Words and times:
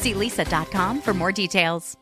See 0.00 0.14
leesa.com 0.14 1.02
for 1.02 1.14
more 1.14 1.32
details. 1.32 1.96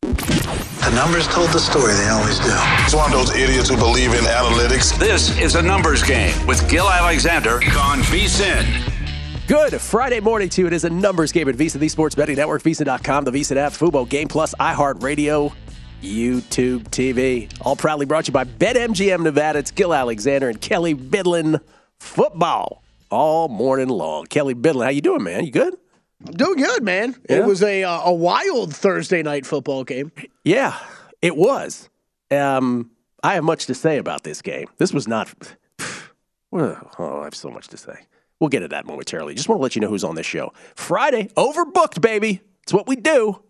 The 0.00 0.94
numbers 0.94 1.28
told 1.28 1.50
the 1.50 1.58
story, 1.58 1.92
they 1.92 2.08
always 2.08 2.38
do. 2.38 2.48
It's 2.48 2.94
one 2.94 3.12
of 3.12 3.12
those 3.12 3.36
idiots 3.36 3.68
who 3.68 3.76
believe 3.76 4.14
in 4.14 4.24
analytics. 4.24 4.98
This 4.98 5.38
is 5.38 5.54
a 5.56 5.62
numbers 5.62 6.02
game 6.02 6.34
with 6.46 6.66
Gill 6.70 6.88
Alexander 6.88 7.56
on 7.56 7.98
VSIN. 8.08 8.90
Good 9.46 9.80
Friday 9.80 10.20
morning 10.20 10.48
to 10.50 10.62
you. 10.62 10.66
It 10.66 10.72
is 10.72 10.84
a 10.84 10.90
numbers 10.90 11.32
game 11.32 11.48
at 11.48 11.56
VSIN, 11.56 11.80
the 11.80 11.88
Sports 11.88 12.14
Betting 12.14 12.36
Network, 12.36 12.62
VSIN.com, 12.62 13.24
the 13.24 13.32
VSIN 13.32 13.56
app, 13.56 13.72
Fubo, 13.72 14.08
Game 14.08 14.28
Plus, 14.28 14.54
iHeartRadio, 14.54 15.52
YouTube 16.02 16.84
TV. 16.84 17.50
All 17.60 17.76
proudly 17.76 18.06
brought 18.06 18.26
to 18.26 18.28
you 18.30 18.34
by 18.34 18.44
BetMGM 18.44 19.20
Nevada. 19.20 19.58
It's 19.58 19.70
Gill 19.70 19.92
Alexander 19.92 20.48
and 20.48 20.60
Kelly 20.60 20.94
Bidlin. 20.94 21.60
Football 21.98 22.82
all 23.10 23.48
morning 23.48 23.88
long. 23.88 24.26
Kelly 24.26 24.54
Bidlin, 24.54 24.84
how 24.84 24.90
you 24.90 25.00
doing, 25.00 25.22
man? 25.22 25.44
You 25.44 25.50
good? 25.50 25.76
Doing 26.24 26.58
good, 26.58 26.82
man. 26.82 27.14
Yeah? 27.28 27.38
It 27.38 27.44
was 27.46 27.62
a 27.62 27.84
uh, 27.84 28.02
a 28.06 28.12
wild 28.12 28.74
Thursday 28.74 29.22
night 29.22 29.46
football 29.46 29.84
game. 29.84 30.10
Yeah, 30.44 30.76
it 31.22 31.36
was. 31.36 31.88
Um, 32.30 32.90
I 33.22 33.34
have 33.34 33.44
much 33.44 33.66
to 33.66 33.74
say 33.74 33.98
about 33.98 34.24
this 34.24 34.42
game. 34.42 34.68
This 34.78 34.92
was 34.92 35.08
not. 35.08 35.32
Well, 36.50 36.90
oh, 36.98 37.20
I 37.20 37.24
have 37.24 37.34
so 37.34 37.50
much 37.50 37.68
to 37.68 37.76
say. 37.76 38.06
We'll 38.40 38.48
get 38.48 38.60
to 38.60 38.68
that 38.68 38.86
momentarily. 38.86 39.34
Just 39.34 39.50
want 39.50 39.58
to 39.58 39.62
let 39.62 39.76
you 39.76 39.82
know 39.82 39.88
who's 39.88 40.02
on 40.02 40.14
this 40.14 40.24
show. 40.24 40.54
Friday, 40.76 41.28
overbooked, 41.36 42.00
baby. 42.00 42.40
It's 42.62 42.72
what 42.72 42.86
we 42.86 42.96
do. 42.96 43.42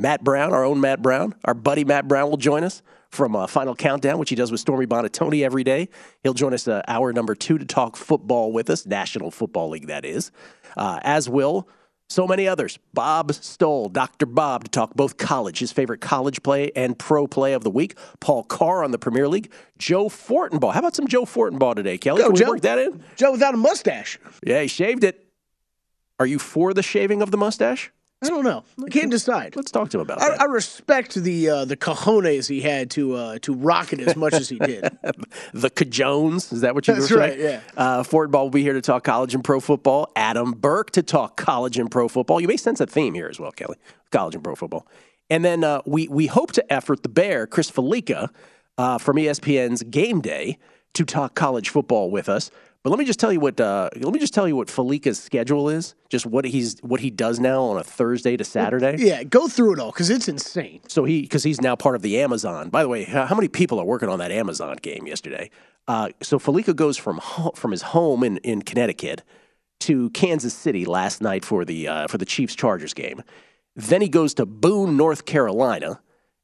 Matt 0.00 0.24
Brown, 0.24 0.52
our 0.52 0.64
own 0.64 0.80
Matt 0.80 1.00
Brown, 1.00 1.36
our 1.44 1.54
buddy 1.54 1.84
Matt 1.84 2.08
Brown 2.08 2.30
will 2.30 2.36
join 2.36 2.64
us 2.64 2.82
from 3.10 3.36
uh, 3.36 3.46
Final 3.46 3.76
Countdown, 3.76 4.18
which 4.18 4.30
he 4.30 4.34
does 4.34 4.50
with 4.50 4.60
Stormy 4.60 4.84
Buonantony 4.86 5.44
every 5.44 5.62
day. 5.62 5.88
He'll 6.24 6.34
join 6.34 6.52
us 6.52 6.66
uh, 6.66 6.82
hour 6.88 7.12
number 7.12 7.36
two 7.36 7.56
to 7.56 7.64
talk 7.64 7.96
football 7.96 8.50
with 8.50 8.68
us, 8.68 8.84
National 8.84 9.30
Football 9.30 9.70
League, 9.70 9.86
that 9.86 10.04
is. 10.04 10.32
Uh, 10.76 10.98
as 11.02 11.28
will 11.28 11.68
so 12.08 12.26
many 12.26 12.46
others. 12.46 12.78
Bob 12.92 13.32
Stoll, 13.32 13.88
Dr. 13.88 14.26
Bob, 14.26 14.64
to 14.64 14.70
talk 14.70 14.94
both 14.94 15.16
college, 15.16 15.58
his 15.58 15.72
favorite 15.72 16.00
college 16.00 16.42
play 16.42 16.70
and 16.76 16.98
pro 16.98 17.26
play 17.26 17.52
of 17.54 17.64
the 17.64 17.70
week. 17.70 17.96
Paul 18.20 18.44
Carr 18.44 18.84
on 18.84 18.90
the 18.90 18.98
Premier 18.98 19.26
League. 19.28 19.50
Joe 19.78 20.08
Fortenbaugh. 20.08 20.72
How 20.72 20.80
about 20.80 20.94
some 20.94 21.08
Joe 21.08 21.24
Fortenbaugh 21.24 21.74
today, 21.76 21.98
Kelly? 21.98 22.18
Go, 22.20 22.26
Can 22.26 22.34
we 22.34 22.40
Joe. 22.40 22.48
work 22.50 22.60
that 22.62 22.78
in? 22.78 23.02
Joe 23.16 23.32
without 23.32 23.54
a 23.54 23.56
mustache. 23.56 24.18
Yeah, 24.46 24.62
he 24.62 24.68
shaved 24.68 25.02
it. 25.04 25.26
Are 26.20 26.26
you 26.26 26.38
for 26.38 26.72
the 26.74 26.82
shaving 26.82 27.22
of 27.22 27.30
the 27.30 27.36
mustache? 27.36 27.90
I 28.24 28.28
don't 28.28 28.44
know. 28.44 28.64
I 28.84 28.88
can't 28.88 29.10
decide. 29.10 29.56
Let's 29.56 29.70
talk 29.70 29.90
to 29.90 29.98
him 29.98 30.02
about 30.02 30.22
it. 30.22 30.40
I 30.40 30.44
respect 30.44 31.14
the 31.14 31.48
uh, 31.50 31.64
the 31.64 31.76
cojones 31.76 32.48
he 32.48 32.60
had 32.60 32.90
to 32.92 33.14
uh, 33.14 33.38
to 33.42 33.54
rock 33.54 33.92
it 33.92 34.00
as 34.00 34.16
much 34.16 34.34
as 34.34 34.48
he 34.48 34.58
did. 34.58 34.82
the 35.52 35.70
Cajones. 35.70 36.52
Is 36.52 36.60
that 36.62 36.74
what 36.74 36.86
you 36.88 36.94
That's 36.94 37.10
were 37.10 37.18
right, 37.18 37.38
saying? 37.38 37.60
yeah. 37.76 37.82
Uh, 37.82 38.02
Fortenbaugh 38.02 38.42
will 38.42 38.50
be 38.50 38.62
here 38.62 38.72
to 38.72 38.80
talk 38.80 39.04
college 39.04 39.34
and 39.34 39.44
pro 39.44 39.60
football. 39.60 40.10
Adam 40.16 40.52
Burke 40.52 40.90
to 40.92 41.02
talk 41.02 41.36
college 41.36 41.78
and 41.78 41.90
pro 41.90 42.08
football. 42.08 42.40
You 42.40 42.48
may 42.48 42.56
sense 42.56 42.80
a 42.80 42.86
theme 42.86 43.14
here 43.14 43.28
as 43.28 43.38
well, 43.38 43.52
Kelly. 43.52 43.76
College 44.10 44.34
and 44.34 44.44
pro 44.44 44.54
football. 44.54 44.86
And 45.30 45.44
then 45.44 45.64
uh, 45.64 45.80
we 45.86 46.08
we 46.08 46.26
hope 46.26 46.52
to 46.52 46.72
effort 46.72 47.02
the 47.02 47.08
Bear, 47.08 47.46
Chris 47.46 47.70
Fallica, 47.70 48.30
uh, 48.78 48.98
from 48.98 49.16
ESPN's 49.16 49.82
Game 49.84 50.20
Day, 50.20 50.58
to 50.94 51.04
talk 51.04 51.34
college 51.34 51.68
football 51.70 52.10
with 52.10 52.28
us. 52.28 52.50
But 52.84 52.90
let 52.90 52.98
me 52.98 53.06
just 53.06 53.18
tell 53.18 53.32
you 53.32 53.40
what 53.40 53.58
uh, 53.58 53.88
let 53.96 54.12
me 54.12 54.20
just 54.20 54.34
tell 54.34 54.46
you 54.46 54.56
what 54.56 54.68
Fallica's 54.68 55.18
schedule 55.18 55.70
is. 55.70 55.94
Just 56.10 56.26
what 56.26 56.44
he's 56.44 56.78
what 56.80 57.00
he 57.00 57.08
does 57.08 57.40
now 57.40 57.62
on 57.62 57.78
a 57.78 57.82
Thursday 57.82 58.36
to 58.36 58.44
Saturday. 58.44 58.96
yeah, 58.98 59.24
go 59.24 59.48
through 59.48 59.72
it 59.72 59.78
all 59.78 59.90
because 59.90 60.10
it's 60.10 60.28
insane. 60.28 60.82
So 60.86 61.04
he, 61.04 61.22
because 61.22 61.42
he's 61.42 61.62
now 61.62 61.76
part 61.76 61.96
of 61.96 62.02
the 62.02 62.20
Amazon. 62.20 62.68
By 62.68 62.82
the 62.82 62.90
way, 62.90 63.04
how 63.04 63.34
many 63.34 63.48
people 63.48 63.80
are 63.80 63.86
working 63.86 64.10
on 64.10 64.18
that 64.18 64.30
Amazon 64.30 64.76
game 64.82 65.06
yesterday? 65.06 65.50
Uh, 65.88 66.10
so 66.20 66.38
Fallica 66.38 66.74
goes 66.74 66.98
from 66.98 67.18
ho- 67.22 67.52
from 67.56 67.70
his 67.70 67.80
home 67.80 68.22
in, 68.22 68.36
in 68.38 68.60
Connecticut 68.60 69.22
to 69.80 70.10
Kansas 70.10 70.52
City 70.52 70.84
last 70.84 71.22
night 71.22 71.42
for 71.42 71.64
the 71.64 71.88
uh, 71.88 72.06
for 72.08 72.18
the 72.18 72.26
Chiefs 72.26 72.54
Chargers 72.54 72.92
game. 72.92 73.22
Then 73.74 74.02
he 74.02 74.10
goes 74.10 74.34
to 74.34 74.44
Boone, 74.44 74.98
North 74.98 75.24
Carolina, 75.24 76.00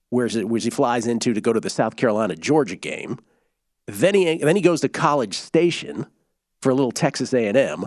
where 0.08 0.26
he 0.26 0.70
flies 0.70 1.06
into 1.06 1.34
to 1.34 1.40
go 1.42 1.52
to 1.52 1.60
the 1.60 1.70
South 1.70 1.96
Carolina 1.96 2.34
Georgia 2.34 2.76
game. 2.76 3.18
Then 3.86 4.14
he 4.14 4.38
then 4.38 4.56
he 4.56 4.62
goes 4.62 4.80
to 4.80 4.88
College 4.88 5.34
Station 5.36 6.06
for 6.62 6.71
a 6.71 6.75
little 6.75 6.93
Texas 6.93 7.32
A 7.34 7.47
and 7.47 7.56
M. 7.56 7.87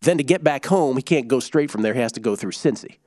Then 0.00 0.18
to 0.18 0.24
get 0.24 0.44
back 0.44 0.66
home, 0.66 0.96
he 0.96 1.02
can't 1.02 1.28
go 1.28 1.40
straight 1.40 1.70
from 1.70 1.82
there. 1.82 1.94
He 1.94 2.00
has 2.00 2.12
to 2.12 2.20
go 2.20 2.36
through 2.36 2.52
Cincy. 2.52 2.98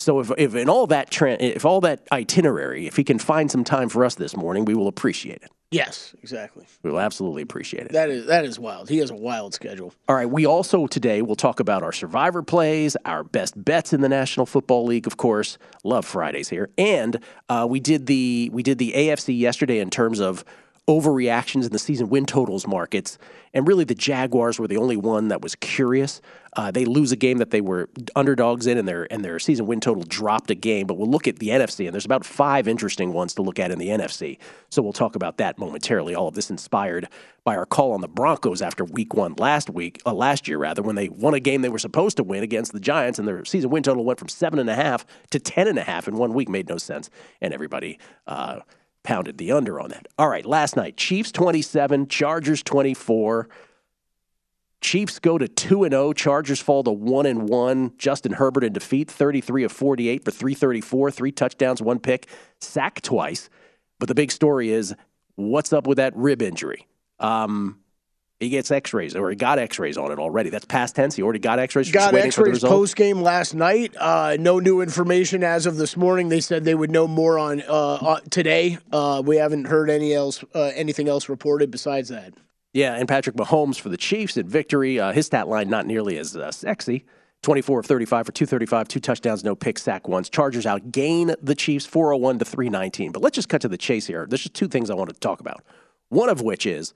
So 0.00 0.20
if, 0.20 0.30
if 0.38 0.54
in 0.54 0.68
all 0.68 0.86
that 0.88 1.10
tra- 1.10 1.36
if 1.40 1.64
all 1.64 1.80
that 1.80 2.06
itinerary, 2.12 2.86
if 2.86 2.96
he 2.96 3.02
can 3.02 3.18
find 3.18 3.50
some 3.50 3.64
time 3.64 3.88
for 3.88 4.04
us 4.04 4.14
this 4.14 4.36
morning, 4.36 4.64
we 4.64 4.74
will 4.74 4.86
appreciate 4.86 5.42
it. 5.42 5.50
Yes, 5.70 6.14
exactly. 6.22 6.64
We 6.82 6.90
will 6.90 7.00
absolutely 7.00 7.42
appreciate 7.42 7.86
it. 7.86 7.92
That 7.92 8.08
is 8.08 8.26
that 8.26 8.44
is 8.44 8.58
wild. 8.58 8.88
He 8.88 8.98
has 8.98 9.10
a 9.10 9.16
wild 9.16 9.52
schedule. 9.52 9.92
All 10.08 10.16
right. 10.16 10.30
We 10.30 10.46
also 10.46 10.86
today 10.86 11.20
will 11.20 11.36
talk 11.36 11.60
about 11.60 11.82
our 11.82 11.92
survivor 11.92 12.42
plays, 12.42 12.96
our 13.04 13.22
best 13.22 13.62
bets 13.62 13.92
in 13.92 14.00
the 14.00 14.08
National 14.08 14.46
Football 14.46 14.86
League, 14.86 15.06
of 15.06 15.16
course. 15.18 15.58
Love 15.84 16.06
Fridays 16.06 16.48
here, 16.48 16.70
and 16.78 17.18
uh, 17.48 17.66
we 17.68 17.80
did 17.80 18.06
the 18.06 18.48
we 18.52 18.62
did 18.62 18.78
the 18.78 18.92
AFC 18.92 19.38
yesterday 19.38 19.80
in 19.80 19.90
terms 19.90 20.20
of 20.20 20.44
overreactions 20.88 21.64
in 21.64 21.70
the 21.70 21.78
season 21.78 22.08
win 22.08 22.24
totals 22.24 22.66
markets. 22.66 23.18
And 23.54 23.68
really, 23.68 23.84
the 23.84 23.94
Jaguars 23.94 24.58
were 24.58 24.66
the 24.66 24.76
only 24.76 24.96
one 24.96 25.28
that 25.28 25.42
was 25.42 25.54
curious. 25.54 26.20
Uh, 26.56 26.70
they 26.70 26.84
lose 26.84 27.12
a 27.12 27.16
game 27.16 27.38
that 27.38 27.50
they 27.50 27.60
were 27.60 27.88
underdogs 28.16 28.66
in, 28.66 28.78
and 28.78 28.88
their 28.88 29.10
and 29.12 29.24
their 29.24 29.38
season 29.38 29.66
win 29.66 29.80
total 29.80 30.02
dropped 30.02 30.50
a 30.50 30.54
game. 30.54 30.86
But 30.86 30.94
we'll 30.94 31.10
look 31.10 31.28
at 31.28 31.38
the 31.38 31.48
NFC, 31.48 31.86
and 31.86 31.94
there's 31.94 32.04
about 32.04 32.24
five 32.24 32.66
interesting 32.66 33.12
ones 33.12 33.34
to 33.34 33.42
look 33.42 33.58
at 33.58 33.70
in 33.70 33.78
the 33.78 33.88
NFC. 33.88 34.38
So 34.70 34.82
we'll 34.82 34.92
talk 34.92 35.14
about 35.14 35.38
that 35.38 35.58
momentarily. 35.58 36.14
All 36.14 36.28
of 36.28 36.34
this 36.34 36.50
inspired 36.50 37.08
by 37.44 37.56
our 37.56 37.66
call 37.66 37.92
on 37.92 38.00
the 38.00 38.08
Broncos 38.08 38.60
after 38.60 38.84
Week 38.84 39.14
One 39.14 39.34
last 39.38 39.70
week, 39.70 40.00
uh, 40.04 40.12
last 40.12 40.48
year 40.48 40.58
rather, 40.58 40.82
when 40.82 40.96
they 40.96 41.08
won 41.08 41.34
a 41.34 41.40
game 41.40 41.62
they 41.62 41.68
were 41.68 41.78
supposed 41.78 42.16
to 42.18 42.22
win 42.22 42.42
against 42.42 42.72
the 42.72 42.80
Giants, 42.80 43.18
and 43.18 43.28
their 43.28 43.44
season 43.44 43.70
win 43.70 43.82
total 43.82 44.04
went 44.04 44.18
from 44.18 44.28
seven 44.28 44.58
and 44.58 44.70
a 44.70 44.74
half 44.74 45.06
to 45.30 45.38
ten 45.38 45.68
and 45.68 45.78
a 45.78 45.84
half 45.84 46.08
in 46.08 46.16
one 46.16 46.32
week. 46.32 46.48
Made 46.48 46.68
no 46.68 46.78
sense, 46.78 47.10
and 47.40 47.52
everybody. 47.52 47.98
Uh, 48.26 48.60
pounded 49.02 49.38
the 49.38 49.52
under 49.52 49.80
on 49.80 49.90
that. 49.90 50.06
All 50.18 50.28
right, 50.28 50.44
last 50.44 50.76
night, 50.76 50.96
Chiefs 50.96 51.32
27, 51.32 52.08
Chargers 52.08 52.62
24. 52.62 53.48
Chiefs 54.80 55.18
go 55.18 55.38
to 55.38 55.48
2 55.48 55.84
and 55.84 55.92
0, 55.92 56.12
Chargers 56.12 56.60
fall 56.60 56.84
to 56.84 56.92
1 56.92 57.26
and 57.26 57.48
1. 57.48 57.92
Justin 57.98 58.32
Herbert 58.32 58.64
in 58.64 58.72
defeat, 58.72 59.10
33 59.10 59.64
of 59.64 59.72
48 59.72 60.24
for 60.24 60.30
334, 60.30 61.10
three 61.10 61.32
touchdowns, 61.32 61.82
one 61.82 61.98
pick, 61.98 62.28
sacked 62.60 63.04
twice. 63.04 63.50
But 63.98 64.08
the 64.08 64.14
big 64.14 64.30
story 64.30 64.70
is 64.70 64.94
what's 65.34 65.72
up 65.72 65.86
with 65.86 65.96
that 65.96 66.16
rib 66.16 66.42
injury? 66.42 66.86
Um, 67.18 67.80
he 68.40 68.48
gets 68.48 68.70
X-rays, 68.70 69.16
or 69.16 69.30
he 69.30 69.36
got 69.36 69.58
X-rays 69.58 69.98
on 69.98 70.12
it 70.12 70.18
already. 70.18 70.50
That's 70.50 70.64
past 70.64 70.94
tense. 70.94 71.16
He 71.16 71.22
already 71.22 71.40
got 71.40 71.58
X-rays. 71.58 71.90
Got 71.90 72.14
X-rays 72.14 72.60
post 72.60 72.94
game 72.94 73.20
last 73.20 73.54
night. 73.54 73.94
Uh, 73.98 74.36
no 74.38 74.60
new 74.60 74.80
information 74.80 75.42
as 75.42 75.66
of 75.66 75.76
this 75.76 75.96
morning. 75.96 76.28
They 76.28 76.40
said 76.40 76.64
they 76.64 76.74
would 76.74 76.90
know 76.90 77.08
more 77.08 77.38
on 77.38 77.62
uh, 77.62 77.94
uh, 77.94 78.20
today. 78.30 78.78
Uh, 78.92 79.22
we 79.24 79.36
haven't 79.36 79.66
heard 79.66 79.90
any 79.90 80.14
else, 80.14 80.44
uh, 80.54 80.70
anything 80.74 81.08
else 81.08 81.28
reported 81.28 81.70
besides 81.70 82.10
that. 82.10 82.32
Yeah, 82.72 82.94
and 82.94 83.08
Patrick 83.08 83.34
Mahomes 83.34 83.80
for 83.80 83.88
the 83.88 83.96
Chiefs 83.96 84.36
in 84.36 84.48
victory. 84.48 85.00
Uh, 85.00 85.12
his 85.12 85.26
stat 85.26 85.48
line 85.48 85.68
not 85.68 85.86
nearly 85.86 86.16
as 86.18 86.36
sexy. 86.50 87.04
24 87.42 87.80
of 87.80 87.86
35 87.86 88.26
for 88.26 88.32
235, 88.32 88.88
two 88.88 89.00
touchdowns, 89.00 89.44
no 89.44 89.54
pick, 89.54 89.78
sack 89.78 90.08
once. 90.08 90.28
Chargers 90.28 90.66
out 90.66 90.90
gain 90.90 91.34
the 91.40 91.54
Chiefs 91.54 91.86
401 91.86 92.40
to 92.40 92.44
319. 92.44 93.12
But 93.12 93.22
let's 93.22 93.36
just 93.36 93.48
cut 93.48 93.60
to 93.62 93.68
the 93.68 93.78
chase 93.78 94.06
here. 94.06 94.26
There's 94.28 94.42
just 94.42 94.54
two 94.54 94.68
things 94.68 94.90
I 94.90 94.94
want 94.94 95.12
to 95.12 95.20
talk 95.20 95.40
about. 95.40 95.62
One 96.08 96.28
of 96.28 96.40
which 96.40 96.66
is 96.66 96.94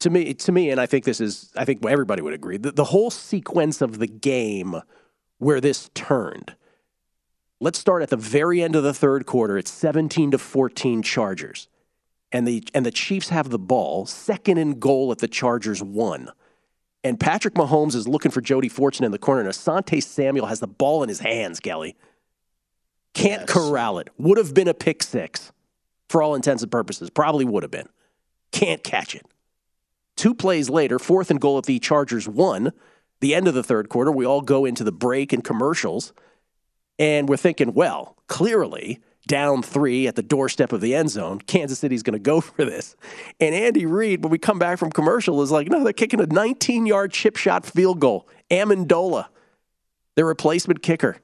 to 0.00 0.10
me, 0.10 0.34
to 0.34 0.52
me, 0.52 0.70
and 0.70 0.80
I 0.80 0.86
think 0.86 1.04
this 1.04 1.20
is, 1.20 1.52
I 1.56 1.64
think 1.64 1.84
everybody 1.86 2.22
would 2.22 2.34
agree, 2.34 2.56
the, 2.56 2.72
the 2.72 2.84
whole 2.84 3.10
sequence 3.10 3.80
of 3.80 3.98
the 3.98 4.06
game 4.06 4.80
where 5.38 5.60
this 5.60 5.90
turned. 5.94 6.56
Let's 7.60 7.78
start 7.78 8.02
at 8.02 8.08
the 8.08 8.16
very 8.16 8.62
end 8.62 8.74
of 8.74 8.82
the 8.82 8.94
third 8.94 9.26
quarter. 9.26 9.58
It's 9.58 9.70
17 9.70 10.32
to 10.32 10.38
14 10.38 11.02
Chargers. 11.02 11.68
And 12.32 12.46
the 12.46 12.62
and 12.74 12.86
the 12.86 12.92
Chiefs 12.92 13.30
have 13.30 13.50
the 13.50 13.58
ball, 13.58 14.06
second 14.06 14.56
and 14.56 14.78
goal 14.78 15.10
at 15.10 15.18
the 15.18 15.26
Chargers 15.26 15.82
one. 15.82 16.30
And 17.02 17.18
Patrick 17.18 17.54
Mahomes 17.54 17.94
is 17.94 18.06
looking 18.06 18.30
for 18.30 18.40
Jody 18.40 18.68
Fortson 18.68 19.04
in 19.04 19.10
the 19.10 19.18
corner, 19.18 19.40
and 19.40 19.50
Asante 19.50 20.02
Samuel 20.02 20.46
has 20.46 20.60
the 20.60 20.68
ball 20.68 21.02
in 21.02 21.08
his 21.08 21.18
hands, 21.18 21.58
Kelly. 21.58 21.96
Can't 23.14 23.42
yes. 23.42 23.50
corral 23.50 23.98
it. 23.98 24.08
Would 24.18 24.38
have 24.38 24.54
been 24.54 24.68
a 24.68 24.74
pick 24.74 25.02
six 25.02 25.50
for 26.08 26.22
all 26.22 26.34
intents 26.34 26.62
and 26.62 26.70
purposes. 26.70 27.10
Probably 27.10 27.44
would 27.44 27.64
have 27.64 27.72
been. 27.72 27.88
Can't 28.52 28.84
catch 28.84 29.16
it. 29.16 29.26
Two 30.20 30.34
plays 30.34 30.68
later, 30.68 30.98
fourth 30.98 31.30
and 31.30 31.40
goal 31.40 31.56
at 31.56 31.64
the 31.64 31.78
Chargers 31.78 32.28
one. 32.28 32.74
The 33.20 33.34
end 33.34 33.48
of 33.48 33.54
the 33.54 33.62
third 33.62 33.88
quarter, 33.88 34.12
we 34.12 34.26
all 34.26 34.42
go 34.42 34.66
into 34.66 34.84
the 34.84 34.92
break 34.92 35.32
and 35.32 35.42
commercials, 35.42 36.12
and 36.98 37.26
we're 37.26 37.38
thinking, 37.38 37.72
well, 37.72 38.18
clearly 38.26 39.00
down 39.28 39.62
three 39.62 40.06
at 40.06 40.16
the 40.16 40.22
doorstep 40.22 40.74
of 40.74 40.82
the 40.82 40.94
end 40.94 41.08
zone. 41.08 41.38
Kansas 41.38 41.78
City's 41.78 42.02
going 42.02 42.12
to 42.12 42.18
go 42.18 42.40
for 42.42 42.66
this. 42.66 42.96
And 43.40 43.54
Andy 43.54 43.86
Reid, 43.86 44.22
when 44.22 44.30
we 44.30 44.36
come 44.36 44.58
back 44.58 44.78
from 44.78 44.90
commercial, 44.90 45.40
is 45.40 45.50
like, 45.50 45.70
no, 45.70 45.82
they're 45.82 45.94
kicking 45.94 46.20
a 46.20 46.26
19 46.26 46.84
yard 46.84 47.12
chip 47.12 47.38
shot 47.38 47.64
field 47.64 47.98
goal. 47.98 48.28
Ammendola, 48.50 49.28
their 50.16 50.26
replacement 50.26 50.82
kicker. 50.82 51.16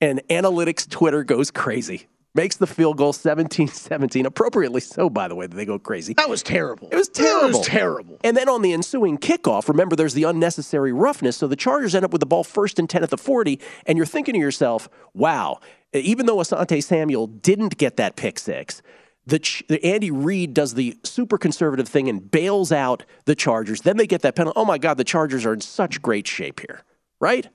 And 0.00 0.22
analytics 0.30 0.88
Twitter 0.88 1.24
goes 1.24 1.50
crazy 1.50 2.06
makes 2.34 2.56
the 2.56 2.66
field 2.66 2.96
goal 2.96 3.12
17-17 3.12 4.24
appropriately 4.24 4.80
so 4.80 5.10
by 5.10 5.28
the 5.28 5.34
way 5.34 5.46
that 5.46 5.56
they 5.56 5.64
go 5.64 5.78
crazy 5.78 6.14
that 6.14 6.28
was 6.28 6.42
terrible 6.42 6.88
it 6.90 6.96
was 6.96 7.08
terrible 7.08 7.48
it 7.48 7.58
was 7.58 7.66
terrible 7.66 8.18
and 8.22 8.36
then 8.36 8.48
on 8.48 8.62
the 8.62 8.72
ensuing 8.72 9.18
kickoff 9.18 9.68
remember 9.68 9.96
there's 9.96 10.14
the 10.14 10.24
unnecessary 10.24 10.92
roughness 10.92 11.36
so 11.36 11.46
the 11.46 11.56
chargers 11.56 11.94
end 11.94 12.04
up 12.04 12.12
with 12.12 12.20
the 12.20 12.26
ball 12.26 12.44
first 12.44 12.78
and 12.78 12.88
10 12.88 13.02
at 13.02 13.10
the 13.10 13.18
40 13.18 13.60
and 13.86 13.96
you're 13.96 14.06
thinking 14.06 14.34
to 14.34 14.40
yourself 14.40 14.88
wow 15.14 15.58
even 15.92 16.26
though 16.26 16.36
asante 16.36 16.82
samuel 16.82 17.26
didn't 17.26 17.76
get 17.76 17.96
that 17.96 18.16
pick 18.16 18.38
six 18.38 18.82
the, 19.26 19.64
the, 19.68 19.84
Andy 19.84 20.10
Reid 20.10 20.54
does 20.54 20.74
the 20.74 20.98
super 21.04 21.38
conservative 21.38 21.88
thing 21.88 22.08
and 22.08 22.30
bails 22.30 22.72
out 22.72 23.04
the 23.26 23.34
Chargers. 23.34 23.82
Then 23.82 23.96
they 23.96 24.06
get 24.06 24.22
that 24.22 24.34
penalty. 24.34 24.58
Oh 24.58 24.64
my 24.64 24.78
God, 24.78 24.96
the 24.96 25.04
Chargers 25.04 25.46
are 25.46 25.52
in 25.52 25.60
such 25.60 26.02
great 26.02 26.26
shape 26.26 26.60
here, 26.60 26.82
right? 27.20 27.48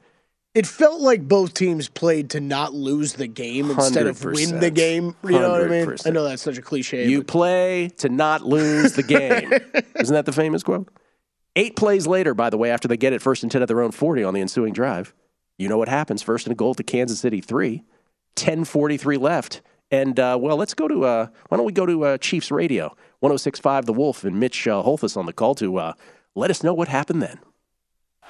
It 0.55 0.65
felt 0.65 1.01
like 1.01 1.27
both 1.27 1.53
teams 1.53 1.89
played 1.89 2.29
to 2.29 2.39
not 2.39 2.73
lose 2.73 3.13
the 3.13 3.27
game 3.27 3.69
instead 3.71 4.07
of 4.07 4.23
win 4.23 4.61
the 4.61 4.71
game. 4.71 5.13
You 5.25 5.31
know 5.31 5.51
what 5.51 5.63
I 5.63 5.67
mean? 5.67 5.95
I 6.05 6.11
know 6.11 6.23
that's 6.23 6.41
such 6.41 6.57
a 6.57 6.61
cliche. 6.61 7.09
You 7.09 7.25
play 7.25 7.89
to 7.97 8.07
not 8.07 8.45
lose 8.45 8.93
the 8.93 9.03
game. 9.03 9.51
Isn't 9.99 10.13
that 10.13 10.25
the 10.25 10.31
famous 10.31 10.63
quote? 10.63 10.87
Eight 11.57 11.75
plays 11.75 12.07
later, 12.07 12.33
by 12.33 12.49
the 12.49 12.57
way, 12.57 12.71
after 12.71 12.87
they 12.87 12.95
get 12.95 13.11
it 13.11 13.21
first 13.21 13.43
and 13.43 13.51
10 13.51 13.63
at 13.63 13.67
their 13.67 13.81
own 13.81 13.91
40 13.91 14.23
on 14.23 14.33
the 14.33 14.39
ensuing 14.39 14.71
drive, 14.71 15.13
you 15.57 15.67
know 15.67 15.77
what 15.77 15.89
happens. 15.89 16.21
First 16.21 16.47
and 16.47 16.55
goal 16.55 16.73
to 16.75 16.83
Kansas 16.83 17.19
City, 17.19 17.41
three. 17.41 17.83
10.43 18.37 19.19
left. 19.19 19.61
And, 19.91 20.19
uh, 20.19 20.37
well, 20.39 20.55
let's 20.55 20.73
go 20.73 20.87
to, 20.87 21.03
uh, 21.03 21.27
why 21.49 21.57
don't 21.57 21.65
we 21.65 21.71
go 21.73 21.85
to 21.85 22.05
uh, 22.05 22.17
Chiefs 22.17 22.49
Radio, 22.49 22.95
1065 23.19 23.85
The 23.85 23.93
Wolf, 23.93 24.23
and 24.23 24.39
Mitch 24.39 24.67
uh, 24.67 24.81
Holthus 24.81 25.17
on 25.17 25.25
the 25.25 25.33
call 25.33 25.55
to 25.55 25.77
uh, 25.77 25.93
let 26.33 26.49
us 26.49 26.63
know 26.63 26.73
what 26.73 26.87
happened 26.87 27.21
then. 27.21 27.39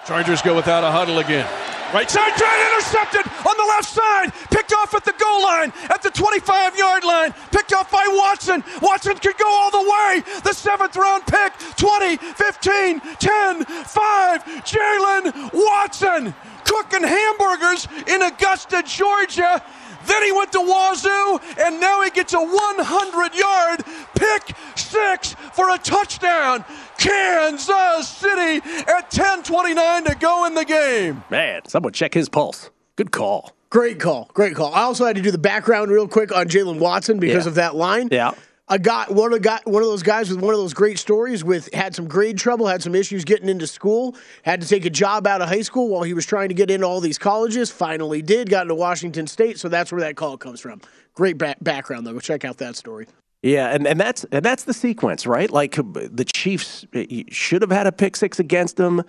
Chargers 0.06 0.42
go 0.42 0.56
without 0.56 0.83
a 0.83 0.92
huddle 0.92 1.19
again. 1.19 1.47
Right 1.94 2.09
side 2.09 2.36
drive 2.36 2.74
intercepted 2.74 3.25
on 3.47 3.56
the 3.57 3.65
left 3.69 3.86
side. 3.86 4.33
Picked 4.51 4.74
off 4.74 4.94
at 4.94 5.06
the 5.06 5.13
goal 5.18 5.44
line, 5.44 5.71
at 5.89 6.01
the 6.03 6.09
25 6.09 6.77
yard 6.77 7.03
line. 7.03 7.33
Picked 7.51 7.74
off 7.74 7.89
by 7.92 8.06
Watson. 8.09 8.63
Watson 8.81 9.15
could 9.15 9.38
go 9.38 9.47
all 9.47 9.71
the 9.71 9.89
way. 9.89 10.24
The 10.44 10.53
seventh 10.53 10.95
round 10.95 11.25
pick 11.25 11.53
20, 11.77 12.18
15, 12.18 13.00
10, 13.00 13.65
5. 13.65 14.44
Jaylen 14.65 15.53
Watson 15.53 16.33
cooking 16.65 17.03
hamburgers 17.03 17.88
in 18.07 18.21
Augusta, 18.24 18.83
Georgia. 18.86 19.63
Then 20.06 20.24
he 20.24 20.31
went 20.31 20.51
to 20.51 20.59
Wazzu, 20.59 21.57
and 21.59 21.80
now 21.80 22.03
he 22.03 22.09
gets 22.12 22.33
a 22.33 22.39
100 22.39 23.36
yard 23.36 23.83
pick 24.15 24.56
six 24.75 25.33
for 25.53 25.74
a 25.74 25.77
touchdown. 25.77 26.63
Kansas 26.97 28.07
City 28.07 28.62
at 28.88 29.12
10:29 29.12 30.06
to 30.06 30.15
go 30.15 30.45
in 30.45 30.53
the 30.53 30.65
game. 30.65 31.24
Man, 31.30 31.62
someone 31.68 31.94
check 31.94 32.13
his 32.13 32.30
pulse. 32.30 32.69
Good 32.95 33.12
call. 33.12 33.51
Great 33.69 34.00
call. 34.00 34.30
Great 34.33 34.56
call. 34.56 34.74
I 34.74 34.83
also 34.83 35.06
had 35.06 35.15
to 35.18 35.21
do 35.21 35.31
the 35.31 35.38
background 35.38 35.92
real 35.92 36.07
quick 36.07 36.33
on 36.33 36.47
Jaylen 36.47 36.80
Watson 36.80 37.19
because 37.19 37.45
yeah. 37.45 37.50
of 37.50 37.56
that 37.56 37.75
line. 37.75 38.07
Yeah. 38.12 38.31
I 38.68 38.80
got 38.80 39.13
one 39.13 39.31
of 39.31 39.42
got 39.44 39.68
one 39.68 39.83
of 39.83 39.89
those 39.89 40.01
guys 40.01 40.30
with 40.30 40.39
one 40.39 40.53
of 40.53 40.59
those 40.59 40.74
great 40.74 40.97
stories 40.97 41.44
with 41.44 41.71
had 41.71 41.94
some 41.94 42.07
grade 42.07 42.38
trouble, 42.38 42.65
had 42.65 42.81
some 42.81 42.95
issues 42.95 43.24
getting 43.24 43.47
into 43.47 43.68
school, 43.68 44.15
had 44.44 44.62
to 44.62 44.68
take 44.68 44.86
a 44.86 44.89
job 44.89 45.27
out 45.27 45.42
of 45.42 45.50
high 45.50 45.62
school 45.62 45.89
while 45.89 46.01
he 46.01 46.15
was 46.15 46.25
trying 46.25 46.50
to 46.50 46.56
get 46.56 46.71
into 46.71 46.88
all 46.88 47.00
these 47.00 47.19
colleges. 47.19 47.69
Finally, 47.69 48.24
did 48.24 48.50
got 48.50 48.63
into 48.63 48.74
Washington 48.74 49.27
State, 49.27 49.59
so 49.59 49.69
that's 49.69 49.92
where 49.92 50.01
that 50.01 50.15
call 50.15 50.36
comes 50.38 50.62
from. 50.62 50.81
Great 51.13 51.38
ba- 51.38 51.56
background 51.61 52.07
though. 52.07 52.14
Go 52.14 52.19
check 52.19 52.44
out 52.44 52.57
that 52.57 52.75
story. 52.75 53.06
Yeah, 53.45 53.68
and, 53.68 53.85
and 53.85 53.99
that's 53.99 54.23
and 54.31 54.44
that's 54.44 54.64
the 54.64 54.73
sequence, 54.73 55.28
right? 55.28 55.52
Like 55.52 55.75
the 55.75 56.25
Chiefs 56.25 56.83
should 57.30 57.61
have 57.61 57.69
had 57.69 57.85
a 57.85 57.92
pick 57.92 58.16
six 58.16 58.40
against 58.40 58.78
them. 58.78 59.04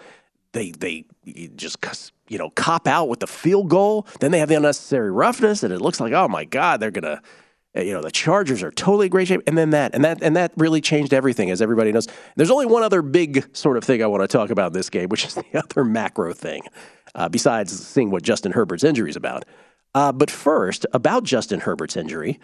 They 0.52 0.72
they 0.72 1.06
just 1.56 1.78
you 2.28 2.36
know 2.36 2.50
cop 2.50 2.86
out 2.86 3.08
with 3.08 3.20
the 3.20 3.26
field 3.26 3.70
goal. 3.70 4.06
Then 4.20 4.32
they 4.32 4.38
have 4.38 4.50
the 4.50 4.56
unnecessary 4.56 5.10
roughness, 5.10 5.62
and 5.62 5.72
it 5.72 5.80
looks 5.80 6.00
like 6.00 6.12
oh 6.12 6.28
my 6.28 6.44
god, 6.44 6.80
they're 6.80 6.90
gonna 6.90 7.22
uh, 7.74 7.80
you 7.80 7.94
know 7.94 8.02
the 8.02 8.10
Chargers 8.10 8.62
are 8.62 8.70
totally 8.70 9.08
great 9.08 9.26
shape, 9.26 9.40
and 9.46 9.56
then 9.56 9.70
that 9.70 9.94
and 9.94 10.04
that 10.04 10.18
and 10.20 10.36
that 10.36 10.52
really 10.58 10.82
changed 10.82 11.14
everything, 11.14 11.50
as 11.50 11.62
everybody 11.62 11.90
knows. 11.90 12.06
There's 12.36 12.50
only 12.50 12.66
one 12.66 12.82
other 12.82 13.00
big 13.00 13.56
sort 13.56 13.78
of 13.78 13.84
thing 13.84 14.02
I 14.02 14.06
want 14.06 14.20
to 14.20 14.28
talk 14.28 14.50
about 14.50 14.66
in 14.66 14.72
this 14.74 14.90
game, 14.90 15.08
which 15.08 15.24
is 15.24 15.34
the 15.34 15.46
other 15.54 15.82
macro 15.82 16.34
thing, 16.34 16.60
uh, 17.14 17.30
besides 17.30 17.72
seeing 17.72 18.10
what 18.10 18.22
Justin 18.22 18.52
Herbert's 18.52 18.84
injury 18.84 19.08
is 19.08 19.16
about. 19.16 19.46
Uh, 19.94 20.12
but 20.12 20.30
first, 20.30 20.84
about 20.92 21.24
Justin 21.24 21.60
Herbert's 21.60 21.96
injury, 21.96 22.38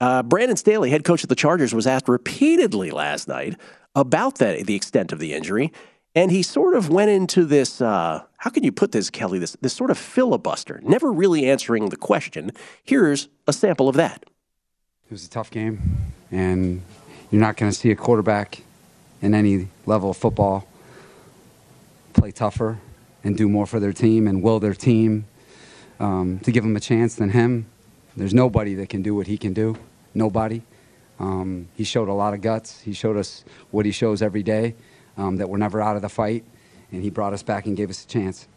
uh, 0.00 0.22
Brandon 0.22 0.56
Staley, 0.56 0.90
head 0.90 1.04
coach 1.04 1.22
of 1.22 1.28
the 1.28 1.34
Chargers, 1.34 1.74
was 1.74 1.86
asked 1.86 2.08
repeatedly 2.08 2.90
last 2.90 3.28
night 3.28 3.56
about 3.94 4.36
that 4.38 4.66
the 4.66 4.74
extent 4.74 5.12
of 5.12 5.18
the 5.18 5.32
injury, 5.32 5.72
and 6.14 6.30
he 6.30 6.42
sort 6.42 6.74
of 6.74 6.88
went 6.88 7.10
into 7.10 7.44
this. 7.44 7.80
Uh, 7.80 8.22
how 8.38 8.50
can 8.50 8.64
you 8.64 8.72
put 8.72 8.92
this, 8.92 9.10
Kelly? 9.10 9.38
This 9.38 9.56
this 9.60 9.72
sort 9.72 9.90
of 9.90 9.98
filibuster, 9.98 10.80
never 10.82 11.12
really 11.12 11.48
answering 11.48 11.88
the 11.88 11.96
question. 11.96 12.50
Here's 12.84 13.28
a 13.46 13.52
sample 13.52 13.88
of 13.88 13.96
that. 13.96 14.24
It 15.06 15.12
was 15.12 15.24
a 15.24 15.30
tough 15.30 15.50
game, 15.50 15.80
and 16.30 16.82
you're 17.30 17.40
not 17.40 17.56
going 17.56 17.70
to 17.70 17.76
see 17.76 17.90
a 17.90 17.96
quarterback 17.96 18.62
in 19.22 19.34
any 19.34 19.68
level 19.86 20.10
of 20.10 20.16
football 20.16 20.66
play 22.12 22.30
tougher 22.30 22.78
and 23.24 23.36
do 23.36 23.48
more 23.48 23.66
for 23.66 23.80
their 23.80 23.92
team 23.92 24.26
and 24.26 24.42
will 24.42 24.58
their 24.60 24.74
team 24.74 25.26
um, 26.00 26.38
to 26.40 26.52
give 26.52 26.64
them 26.64 26.76
a 26.76 26.80
chance 26.80 27.14
than 27.14 27.30
him. 27.30 27.66
There's 28.16 28.34
nobody 28.34 28.74
that 28.74 28.88
can 28.88 29.02
do 29.02 29.14
what 29.14 29.26
he 29.26 29.36
can 29.36 29.52
do. 29.52 29.76
Nobody. 30.16 30.62
Um, 31.20 31.68
he 31.74 31.84
showed 31.84 32.08
a 32.08 32.12
lot 32.14 32.32
of 32.32 32.40
guts. 32.40 32.80
He 32.80 32.94
showed 32.94 33.16
us 33.16 33.44
what 33.70 33.84
he 33.84 33.92
shows 33.92 34.22
every 34.22 34.42
day, 34.42 34.74
um, 35.16 35.36
that 35.36 35.48
we're 35.48 35.58
never 35.58 35.80
out 35.80 35.96
of 35.96 36.02
the 36.02 36.08
fight, 36.08 36.44
and 36.90 37.02
he 37.02 37.10
brought 37.10 37.34
us 37.34 37.42
back 37.42 37.66
and 37.66 37.76
gave 37.76 37.90
us 37.90 38.04
a 38.04 38.08
chance. 38.08 38.48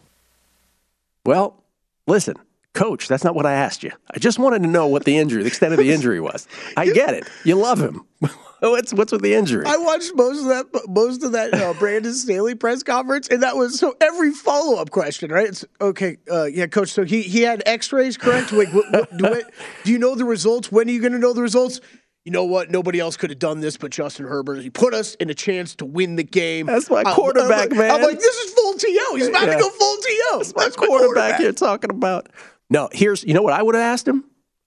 Well, 1.24 1.62
listen, 2.06 2.36
coach, 2.72 3.08
that's 3.08 3.24
not 3.24 3.34
what 3.34 3.44
I 3.44 3.52
asked 3.52 3.82
you. 3.82 3.92
I 4.10 4.18
just 4.18 4.38
wanted 4.38 4.62
to 4.62 4.68
know 4.68 4.86
what 4.86 5.04
the 5.04 5.18
injury, 5.18 5.42
the 5.42 5.48
extent 5.48 5.72
of 5.72 5.78
the 5.78 5.92
injury 5.92 6.20
was. 6.20 6.48
I 6.76 6.86
get 6.92 7.12
it. 7.12 7.28
You 7.44 7.56
love 7.56 7.78
him. 7.78 8.06
what's 8.68 8.92
what's 8.92 9.12
with 9.12 9.22
the 9.22 9.34
injury? 9.34 9.64
I 9.66 9.76
watched 9.76 10.12
most 10.14 10.40
of 10.40 10.46
that 10.46 10.66
most 10.88 11.22
of 11.22 11.32
that 11.32 11.54
uh, 11.54 11.72
Brandon 11.78 12.12
Staley 12.12 12.54
press 12.54 12.82
conference, 12.82 13.28
and 13.28 13.42
that 13.42 13.56
was 13.56 13.78
so 13.78 13.96
every 14.00 14.32
follow 14.32 14.80
up 14.80 14.90
question, 14.90 15.30
right? 15.30 15.48
It's 15.48 15.64
okay, 15.80 16.18
uh, 16.30 16.44
yeah, 16.44 16.66
coach. 16.66 16.90
So 16.90 17.04
he 17.04 17.22
he 17.22 17.42
had 17.42 17.62
X 17.64 17.92
rays, 17.92 18.16
correct? 18.18 18.52
Wait, 18.52 18.72
what, 18.74 18.90
what, 18.92 19.16
do, 19.16 19.24
it, 19.26 19.46
do 19.84 19.92
you 19.92 19.98
know 19.98 20.14
the 20.14 20.26
results? 20.26 20.70
When 20.70 20.88
are 20.88 20.92
you 20.92 21.00
going 21.00 21.12
to 21.12 21.18
know 21.18 21.32
the 21.32 21.42
results? 21.42 21.80
You 22.26 22.32
know 22.32 22.44
what? 22.44 22.70
Nobody 22.70 23.00
else 23.00 23.16
could 23.16 23.30
have 23.30 23.38
done 23.38 23.60
this 23.60 23.78
but 23.78 23.90
Justin 23.90 24.26
Herbert. 24.26 24.60
He 24.60 24.68
put 24.68 24.92
us 24.92 25.14
in 25.14 25.30
a 25.30 25.34
chance 25.34 25.74
to 25.76 25.86
win 25.86 26.16
the 26.16 26.22
game. 26.22 26.66
That's 26.66 26.90
my 26.90 27.02
quarterback, 27.02 27.72
I'm 27.72 27.78
like, 27.78 27.78
man. 27.78 27.90
I'm 27.92 28.02
like, 28.02 28.18
this 28.18 28.36
is 28.36 28.52
full 28.52 28.74
TO. 28.74 29.16
He's 29.16 29.28
about 29.28 29.46
yeah. 29.46 29.54
to 29.54 29.60
go 29.60 29.70
full 29.70 29.96
TO. 29.96 30.36
That's 30.36 30.54
my, 30.54 30.64
That's 30.64 30.76
my 30.76 30.86
quarterback, 30.86 31.14
quarterback 31.14 31.40
you're 31.40 31.52
talking 31.52 31.90
about. 31.90 32.28
No, 32.68 32.90
here's 32.92 33.24
you 33.24 33.32
know 33.32 33.42
what 33.42 33.54
I 33.54 33.62
would 33.62 33.74
have 33.74 33.82
asked 33.82 34.06
him? 34.06 34.24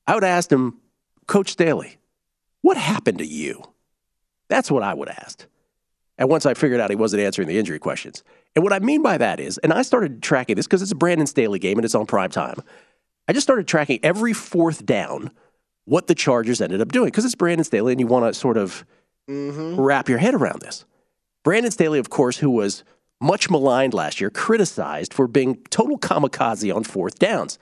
I 0.07 0.15
would 0.15 0.23
have 0.23 0.35
asked 0.35 0.51
him, 0.51 0.79
Coach 1.27 1.51
Staley, 1.51 1.97
what 2.61 2.75
happened 2.75 3.19
to 3.19 3.25
you? 3.25 3.63
That's 4.53 4.69
what 4.69 4.83
I 4.83 4.93
would 4.93 5.09
have 5.09 5.17
asked. 5.17 5.47
And 6.19 6.29
once 6.29 6.45
I 6.45 6.53
figured 6.53 6.79
out 6.79 6.91
he 6.91 6.95
wasn't 6.95 7.23
answering 7.23 7.47
the 7.47 7.57
injury 7.57 7.79
questions. 7.79 8.23
And 8.55 8.63
what 8.63 8.71
I 8.71 8.77
mean 8.77 9.01
by 9.01 9.17
that 9.17 9.39
is, 9.39 9.57
and 9.57 9.73
I 9.73 9.81
started 9.81 10.21
tracking 10.21 10.55
this 10.55 10.67
because 10.67 10.83
it's 10.83 10.91
a 10.91 10.95
Brandon 10.95 11.25
Staley 11.25 11.57
game 11.57 11.79
and 11.79 11.83
it's 11.83 11.95
on 11.95 12.05
prime 12.05 12.29
time. 12.29 12.57
I 13.27 13.33
just 13.33 13.47
started 13.47 13.67
tracking 13.67 13.99
every 14.03 14.31
fourth 14.31 14.85
down 14.85 15.31
what 15.85 16.05
the 16.05 16.13
Chargers 16.13 16.61
ended 16.61 16.81
up 16.81 16.91
doing 16.91 17.07
because 17.07 17.25
it's 17.25 17.33
Brandon 17.33 17.63
Staley 17.63 17.93
and 17.93 17.99
you 17.99 18.05
want 18.05 18.31
to 18.31 18.39
sort 18.39 18.57
of 18.57 18.85
mm-hmm. 19.27 19.81
wrap 19.81 20.07
your 20.07 20.19
head 20.19 20.35
around 20.35 20.61
this. 20.61 20.85
Brandon 21.43 21.71
Staley, 21.71 21.97
of 21.97 22.11
course, 22.11 22.37
who 22.37 22.51
was 22.51 22.83
much 23.19 23.49
maligned 23.49 23.95
last 23.95 24.21
year, 24.21 24.29
criticized 24.29 25.15
for 25.15 25.27
being 25.27 25.63
total 25.71 25.97
kamikaze 25.97 26.73
on 26.73 26.83
fourth 26.83 27.17
downs. 27.17 27.57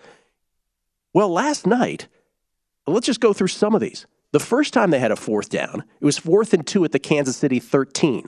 Well, 1.13 1.29
last 1.29 1.65
night, 1.65 2.09
let's 2.85 3.05
just 3.05 3.21
go 3.21 3.31
through 3.31 3.47
some 3.47 3.75
of 3.75 3.79
these. 3.79 4.05
The 4.31 4.39
first 4.39 4.73
time 4.73 4.91
they 4.91 4.99
had 4.99 5.11
a 5.11 5.17
fourth 5.17 5.49
down, 5.49 5.83
it 5.99 6.05
was 6.05 6.17
fourth 6.17 6.53
and 6.53 6.65
two 6.65 6.85
at 6.85 6.91
the 6.91 6.99
Kansas 6.99 7.35
City 7.35 7.59
13. 7.59 8.27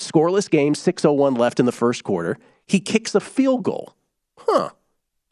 Scoreless 0.00 0.50
game, 0.50 0.74
6.01 0.74 1.38
left 1.38 1.60
in 1.60 1.66
the 1.66 1.72
first 1.72 2.04
quarter. 2.04 2.38
He 2.66 2.80
kicks 2.80 3.14
a 3.14 3.20
field 3.20 3.62
goal. 3.62 3.94
Huh. 4.38 4.70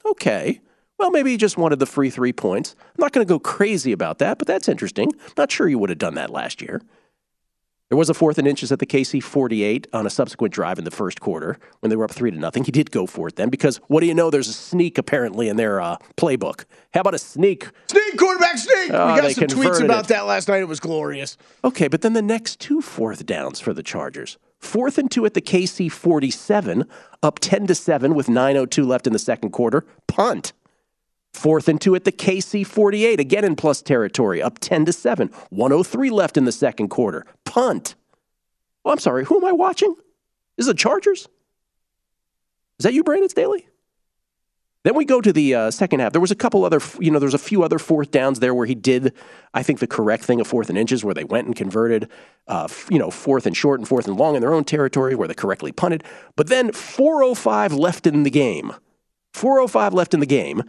Okay. 0.05 0.61
Well, 0.99 1.11
maybe 1.11 1.31
he 1.31 1.37
just 1.37 1.59
wanted 1.59 1.79
the 1.79 1.87
free 1.87 2.11
three 2.11 2.33
points. 2.33 2.75
I'm 2.81 3.03
not 3.03 3.13
going 3.13 3.27
to 3.27 3.33
go 3.33 3.39
crazy 3.39 3.93
about 3.93 4.19
that, 4.19 4.39
but 4.39 4.47
that's 4.47 4.69
interesting. 4.69 5.11
Not 5.37 5.51
sure 5.51 5.69
you 5.69 5.79
would 5.79 5.91
have 5.91 5.99
done 5.99 6.15
that 6.15 6.31
last 6.31 6.63
year. 6.63 6.81
There 7.89 7.97
was 7.97 8.11
a 8.11 8.15
fourth 8.15 8.37
and 8.39 8.49
inches 8.49 8.73
at 8.73 8.81
the 8.81 8.87
KC 8.87 9.23
48 9.23 9.87
on 9.93 10.07
a 10.07 10.11
subsequent 10.11 10.53
drive 10.53 10.79
in 10.79 10.85
the 10.85 10.91
first 10.91 11.21
quarter 11.21 11.57
when 11.81 11.91
they 11.91 11.95
were 11.95 12.05
up 12.05 12.11
three 12.11 12.33
to 12.33 12.37
nothing. 12.37 12.65
He 12.65 12.73
did 12.73 12.91
go 12.91 13.07
for 13.07 13.29
it 13.29 13.37
then 13.37 13.49
because 13.49 13.77
what 13.87 14.01
do 14.01 14.07
you 14.07 14.15
know? 14.15 14.29
There's 14.29 14.49
a 14.49 14.53
sneak 14.53 14.99
apparently 14.99 15.49
in 15.49 15.57
their 15.57 15.81
uh, 15.81 15.97
playbook. 16.17 16.65
How 16.93 17.03
about 17.03 17.15
a 17.15 17.19
sneak? 17.19 17.69
Sneak 17.87 18.19
quarterback 18.19 18.59
sneak. 18.59 18.91
Oh, 18.93 19.15
we 19.15 19.21
got 19.21 19.31
some 19.31 19.45
tweets 19.45 19.81
about 19.81 20.07
it. 20.07 20.09
that 20.09 20.27
last 20.27 20.49
night. 20.49 20.63
It 20.63 20.69
was 20.69 20.81
glorious. 20.81 21.37
Okay, 21.63 21.87
but 21.87 22.03
then 22.03 22.13
the 22.15 22.23
next 22.23 22.59
two 22.59 22.81
fourth 22.81 23.25
downs 23.25 23.61
for 23.61 23.73
the 23.73 23.85
Chargers. 23.85 24.37
Fourth 24.59 24.99
and 24.99 25.09
two 25.09 25.25
at 25.25 25.35
the 25.35 25.41
KC 25.41 25.93
47, 25.93 26.87
up 27.23 27.39
10 27.39 27.69
to 27.69 27.75
7 27.75 28.15
with 28.17 28.27
9.02 28.27 28.85
left 28.85 29.07
in 29.07 29.13
the 29.13 29.19
second 29.21 29.51
quarter. 29.51 29.87
Punt. 30.09 30.53
Fourth 31.37 31.69
and 31.69 31.79
two 31.79 31.95
at 31.95 32.05
the 32.05 32.13
KC 32.13 32.67
48, 32.67 33.21
again 33.21 33.45
in 33.45 33.57
plus 33.57 33.83
territory, 33.83 34.43
up 34.43 34.59
10 34.59 34.87
to 34.87 34.93
7. 34.93 35.31
103 35.51 36.11
left 36.11 36.39
in 36.39 36.47
the 36.47 36.51
second 36.51 36.89
quarter. 36.89 37.27
Punt. 37.45 37.95
Oh, 38.87 38.91
I'm 38.91 38.99
sorry, 38.99 39.27
who 39.27 39.37
am 39.37 39.45
I 39.45 39.53
watching? 39.53 39.95
Is 40.57 40.67
it 40.67 40.73
the 40.73 40.79
Chargers? 40.79 41.29
Is 42.79 42.85
that 42.85 42.95
you, 42.95 43.05
Brandon 43.05 43.29
Staley? 43.29 43.69
Then 44.85 44.95
we 44.95 45.05
go 45.05 45.21
to 45.21 45.31
the 45.31 45.55
uh, 45.55 45.71
second 45.71 46.01
half. 46.01 46.13
There 46.13 46.23
was 46.23 46.31
a 46.31 46.37
couple 46.37 46.65
other, 46.65 46.81
you 47.01 47.11
know, 47.11 47.19
there 47.19 47.27
was 47.27 47.35
a 47.35 47.39
few 47.39 47.63
other 47.63 47.79
fourth 47.79 48.11
downs 48.11 48.41
there 48.41 48.55
where 48.55 48.67
he 48.67 48.75
did, 48.75 49.13
I 49.53 49.63
think, 49.63 49.81
the 49.81 49.87
correct 49.87 50.25
thing 50.25 50.41
of 50.41 50.47
fourth 50.47 50.71
and 50.71 50.79
inches, 50.79 51.05
where 51.05 51.15
they 51.15 51.25
went 51.25 51.47
and 51.47 51.55
converted, 51.55 52.09
uh, 52.49 52.69
you 52.89 52.99
know, 52.99 53.11
fourth 53.11 53.45
and 53.45 53.55
short 53.55 53.79
and 53.79 53.87
fourth 53.87 54.09
and 54.09 54.17
long 54.17 54.37
in 54.37 54.41
their 54.41 54.55
own 54.55 54.65
territory, 54.65 55.15
where 55.15 55.29
they 55.29 55.35
correctly 55.35 55.71
punted. 55.71 56.03
But 56.35 56.47
then 56.47 56.71
4:05 56.71 57.79
left 57.79 58.07
in 58.07 58.23
the 58.23 58.31
game. 58.31 58.73
4:05 59.35 59.93
left 59.93 60.15
in 60.15 60.21
the 60.21 60.27
game. 60.27 60.63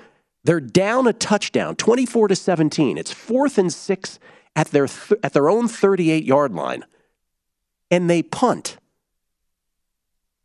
They're 0.48 0.62
down 0.62 1.08
a 1.08 1.14
touchdown, 1.14 1.76
24 1.76 2.30
to 2.30 2.36
17. 2.36 2.98
It's 2.98 3.12
fourth 3.12 3.58
and 3.58 3.72
six 3.72 4.18
at 4.56 4.68
their 4.68 4.88
th- 4.88 5.20
at 5.22 5.34
their 5.34 5.50
own 5.50 5.68
38 5.68 6.24
yard 6.24 6.54
line, 6.54 6.86
and 7.92 8.10
they 8.10 8.24
punt. 8.24 8.78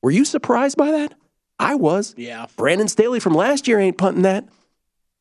Were 0.02 0.10
you 0.10 0.24
surprised 0.24 0.76
by 0.76 0.90
that? 0.90 1.14
I 1.60 1.76
was. 1.76 2.16
Yeah. 2.18 2.46
Brandon 2.56 2.88
Staley 2.88 3.20
from 3.20 3.32
last 3.32 3.68
year 3.68 3.78
ain't 3.78 3.96
punting 3.96 4.24
that. 4.24 4.48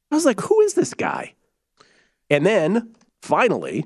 I 0.09 0.15
was 0.15 0.25
like, 0.25 0.41
who 0.41 0.59
is 0.61 0.73
this 0.73 0.95
guy? 0.95 1.35
And 2.31 2.43
then 2.43 2.95
finally, 3.21 3.85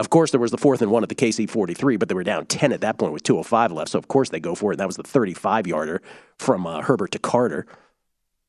of 0.00 0.10
course, 0.10 0.32
there 0.32 0.40
was 0.40 0.50
the 0.50 0.58
fourth 0.58 0.82
and 0.82 0.90
one 0.90 1.04
at 1.04 1.10
the 1.10 1.14
KC 1.14 1.48
43, 1.48 1.96
but 1.96 2.08
they 2.08 2.14
were 2.16 2.24
down 2.24 2.46
10 2.46 2.72
at 2.72 2.80
that 2.80 2.98
point 2.98 3.12
with 3.12 3.22
205 3.22 3.70
left. 3.70 3.92
So, 3.92 4.00
of 4.00 4.08
course, 4.08 4.30
they 4.30 4.40
go 4.40 4.56
for 4.56 4.72
it. 4.72 4.74
And 4.74 4.80
that 4.80 4.88
was 4.88 4.96
the 4.96 5.04
35 5.04 5.68
yarder 5.68 6.02
from 6.40 6.66
uh, 6.66 6.82
Herbert 6.82 7.12
to 7.12 7.20
Carter. 7.20 7.68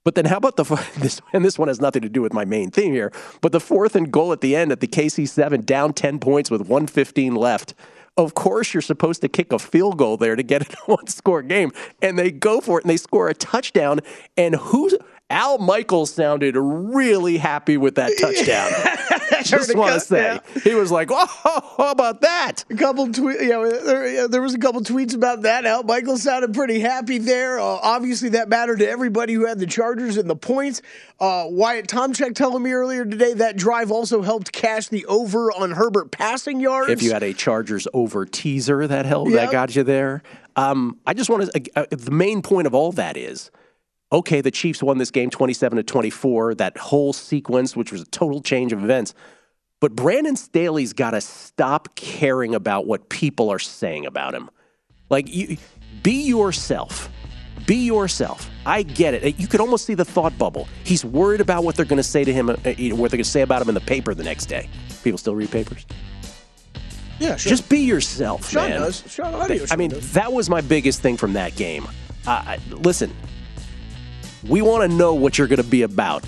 But 0.07 0.15
then 0.15 0.23
how 0.23 0.37
about 0.37 0.55
the 0.55 0.63
this 0.99 1.19
and 1.33 1.43
this 1.43 1.59
one 1.59 1.67
has 1.67 1.81
nothing 1.81 2.01
to 2.01 2.07
do 2.07 2.21
with 2.21 2.31
my 2.31 2.45
main 2.45 2.71
theme 2.71 2.93
here, 2.93 3.11
but 3.41 3.51
the 3.51 3.59
fourth 3.59 3.93
and 3.93 4.09
goal 4.09 4.31
at 4.31 4.39
the 4.39 4.55
end 4.55 4.71
at 4.71 4.79
the 4.79 4.87
KC7 4.87 5.65
down 5.65 5.91
10 5.91 6.19
points 6.19 6.49
with 6.49 6.61
115 6.61 7.35
left. 7.35 7.73
Of 8.15 8.33
course 8.33 8.73
you're 8.73 8.79
supposed 8.79 9.19
to 9.23 9.27
kick 9.27 9.51
a 9.51 9.59
field 9.59 9.97
goal 9.97 10.15
there 10.15 10.37
to 10.37 10.43
get 10.43 10.61
it 10.61 10.73
a 10.87 10.91
one 10.91 11.07
score 11.07 11.41
game 11.41 11.73
and 12.01 12.17
they 12.17 12.31
go 12.31 12.61
for 12.61 12.79
it 12.79 12.85
and 12.85 12.89
they 12.89 12.95
score 12.95 13.27
a 13.27 13.33
touchdown 13.33 13.99
and 14.37 14.55
who's 14.55 14.95
Al 15.29 15.57
Michaels 15.57 16.13
sounded 16.13 16.55
really 16.55 17.37
happy 17.37 17.75
with 17.75 17.95
that 17.95 18.13
touchdown. 18.17 18.71
Just 19.43 19.75
want 19.75 19.93
to 19.93 19.99
say 19.99 20.23
yeah. 20.23 20.61
he 20.61 20.73
was 20.73 20.89
like, 20.89 21.09
"Oh, 21.11 21.73
how 21.77 21.91
about 21.91 22.21
that?" 22.21 22.63
A 22.69 22.75
couple 22.75 23.07
tweets. 23.07 23.41
Yeah, 23.41 23.79
there, 23.83 24.27
there, 24.29 24.41
was 24.41 24.53
a 24.53 24.57
couple 24.57 24.81
tweets 24.81 25.13
about 25.13 25.41
that. 25.41 25.65
Al 25.65 25.83
Michaels 25.83 26.23
sounded 26.23 26.53
pretty 26.53 26.79
happy 26.79 27.17
there. 27.17 27.59
Uh, 27.59 27.63
obviously, 27.63 28.29
that 28.29 28.47
mattered 28.47 28.79
to 28.79 28.89
everybody 28.89 29.33
who 29.33 29.45
had 29.45 29.59
the 29.59 29.67
Chargers 29.67 30.15
and 30.15 30.29
the 30.29 30.35
points. 30.35 30.81
Uh, 31.19 31.45
Wyatt 31.49 31.87
Tomchek 31.87 32.33
telling 32.33 32.63
me 32.63 32.71
earlier 32.71 33.03
today 33.03 33.33
that 33.33 33.57
drive 33.57 33.91
also 33.91 34.21
helped 34.21 34.53
cash 34.53 34.87
the 34.87 35.05
over 35.07 35.51
on 35.51 35.71
Herbert 35.71 36.11
passing 36.11 36.61
yards. 36.61 36.89
If 36.89 37.03
you 37.03 37.11
had 37.11 37.23
a 37.23 37.33
Chargers 37.33 37.85
over 37.93 38.25
teaser, 38.25 38.87
that 38.87 39.05
helped. 39.05 39.31
Yep. 39.31 39.39
That 39.39 39.51
got 39.51 39.75
you 39.75 39.83
there. 39.83 40.23
Um, 40.55 40.97
I 41.05 41.13
just 41.13 41.29
want 41.29 41.51
to. 41.51 41.71
Uh, 41.75 41.85
the 41.89 42.11
main 42.11 42.41
point 42.41 42.65
of 42.65 42.73
all 42.73 42.93
that 42.93 43.17
is 43.17 43.51
okay, 44.11 44.41
the 44.41 44.51
Chiefs 44.51 44.81
won 44.81 44.97
this 44.97 45.11
game 45.11 45.29
27 45.29 45.77
to 45.77 45.83
24, 45.83 46.55
that 46.55 46.77
whole 46.77 47.13
sequence, 47.13 47.75
which 47.75 47.91
was 47.91 48.01
a 48.01 48.05
total 48.05 48.41
change 48.41 48.73
of 48.73 48.83
events. 48.83 49.13
But 49.79 49.95
Brandon 49.95 50.35
Staley's 50.35 50.93
got 50.93 51.11
to 51.11 51.21
stop 51.21 51.95
caring 51.95 52.55
about 52.55 52.87
what 52.87 53.09
people 53.09 53.49
are 53.49 53.59
saying 53.59 54.05
about 54.05 54.33
him. 54.33 54.49
Like, 55.09 55.33
you, 55.33 55.57
be 56.03 56.23
yourself. 56.23 57.09
Be 57.65 57.75
yourself. 57.75 58.49
I 58.65 58.83
get 58.83 59.13
it. 59.13 59.39
You 59.39 59.47
could 59.47 59.59
almost 59.59 59.85
see 59.85 59.93
the 59.93 60.05
thought 60.05 60.37
bubble. 60.37 60.67
He's 60.83 61.03
worried 61.03 61.41
about 61.41 61.63
what 61.63 61.75
they're 61.75 61.85
going 61.85 61.97
to 61.97 62.03
say 62.03 62.23
to 62.23 62.33
him, 62.33 62.49
uh, 62.49 62.53
what 62.53 62.65
they're 62.65 62.95
going 62.95 63.11
to 63.17 63.23
say 63.23 63.41
about 63.41 63.61
him 63.61 63.69
in 63.69 63.75
the 63.75 63.81
paper 63.81 64.13
the 64.13 64.23
next 64.23 64.45
day. 64.45 64.69
People 65.03 65.17
still 65.17 65.35
read 65.35 65.51
papers? 65.51 65.85
Yeah, 67.19 67.35
sure. 67.35 67.49
Just 67.49 67.67
be 67.67 67.79
yourself, 67.79 68.49
Sean 68.49 68.69
man. 68.69 68.81
does. 68.81 69.03
Sean 69.11 69.33
Audio 69.33 69.65
I 69.71 69.75
mean, 69.75 69.89
does. 69.89 70.13
that 70.13 70.31
was 70.31 70.49
my 70.49 70.61
biggest 70.61 71.01
thing 71.01 71.17
from 71.17 71.33
that 71.33 71.55
game. 71.55 71.87
Uh, 72.25 72.57
listen, 72.69 73.13
we 74.47 74.61
want 74.61 74.89
to 74.89 74.95
know 74.97 75.13
what 75.13 75.37
you're 75.37 75.47
going 75.47 75.61
to 75.61 75.67
be 75.67 75.81
about. 75.81 76.23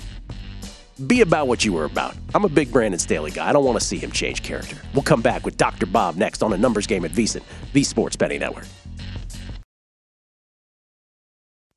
Be 1.06 1.22
about 1.22 1.48
what 1.48 1.64
you 1.64 1.72
were 1.72 1.84
about. 1.84 2.14
I'm 2.34 2.44
a 2.44 2.48
big 2.48 2.70
Brandon 2.70 2.98
Staley 2.98 3.30
guy. 3.30 3.48
I 3.48 3.52
don't 3.52 3.64
want 3.64 3.80
to 3.80 3.84
see 3.84 3.96
him 3.96 4.10
change 4.10 4.42
character. 4.42 4.76
We'll 4.92 5.02
come 5.02 5.22
back 5.22 5.44
with 5.44 5.56
Dr. 5.56 5.86
Bob 5.86 6.16
next 6.16 6.42
on 6.42 6.52
a 6.52 6.58
numbers 6.58 6.86
game 6.86 7.04
at 7.04 7.12
VSiN, 7.12 7.42
the 7.72 7.82
Sports 7.82 8.16
Betting 8.16 8.40
Network. 8.40 8.66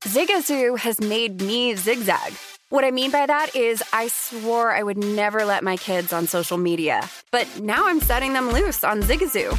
Zigazoo 0.02 0.78
has 0.78 1.00
made 1.00 1.40
me 1.40 1.74
zigzag. 1.74 2.34
What 2.68 2.84
I 2.84 2.90
mean 2.90 3.10
by 3.10 3.24
that 3.24 3.56
is, 3.56 3.82
I 3.92 4.08
swore 4.08 4.70
I 4.70 4.82
would 4.82 4.98
never 4.98 5.44
let 5.44 5.64
my 5.64 5.76
kids 5.78 6.12
on 6.12 6.26
social 6.26 6.58
media, 6.58 7.08
but 7.30 7.48
now 7.60 7.86
I'm 7.86 8.00
setting 8.00 8.34
them 8.34 8.50
loose 8.50 8.84
on 8.84 9.00
Zigazoo. 9.00 9.58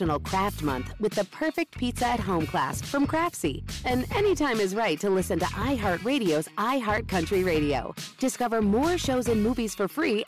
National 0.00 0.20
Craft 0.20 0.62
Month 0.62 0.94
with 0.98 1.12
the 1.12 1.24
perfect 1.26 1.76
pizza 1.76 2.06
at 2.06 2.20
home 2.20 2.46
class 2.46 2.80
from 2.80 3.06
Craftsy. 3.06 3.62
And 3.84 4.06
anytime 4.16 4.58
is 4.58 4.74
right 4.74 4.98
to 5.00 5.10
listen 5.10 5.38
to 5.40 5.44
iHeartRadio's 5.44 6.48
iHeart 6.56 7.06
Country 7.06 7.44
Radio. 7.44 7.94
Discover 8.18 8.62
more 8.62 8.96
shows 8.96 9.28
and 9.28 9.42
movies 9.42 9.74
for 9.74 9.88
free. 9.88 10.24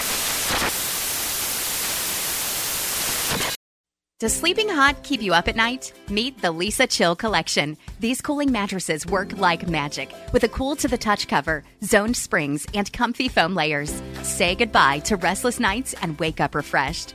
Does 4.20 4.34
sleeping 4.34 4.68
hot 4.68 5.02
keep 5.02 5.22
you 5.22 5.32
up 5.32 5.48
at 5.48 5.56
night? 5.56 5.92
Meet 6.08 6.42
the 6.42 6.52
Leesa 6.52 6.86
Chill 6.88 7.16
Collection. 7.16 7.76
These 7.98 8.20
cooling 8.20 8.52
mattresses 8.52 9.06
work 9.06 9.38
like 9.38 9.66
magic 9.68 10.12
with 10.34 10.44
a 10.44 10.48
cool 10.48 10.76
to 10.76 10.86
the 10.86 10.98
touch 10.98 11.28
cover, 11.28 11.64
zoned 11.82 12.16
springs, 12.16 12.66
and 12.74 12.92
comfy 12.92 13.28
foam 13.28 13.54
layers. 13.54 14.02
Say 14.22 14.54
goodbye 14.54 14.98
to 15.06 15.16
restless 15.16 15.58
nights 15.58 15.94
and 16.02 16.18
wake 16.20 16.40
up 16.40 16.54
refreshed. 16.54 17.14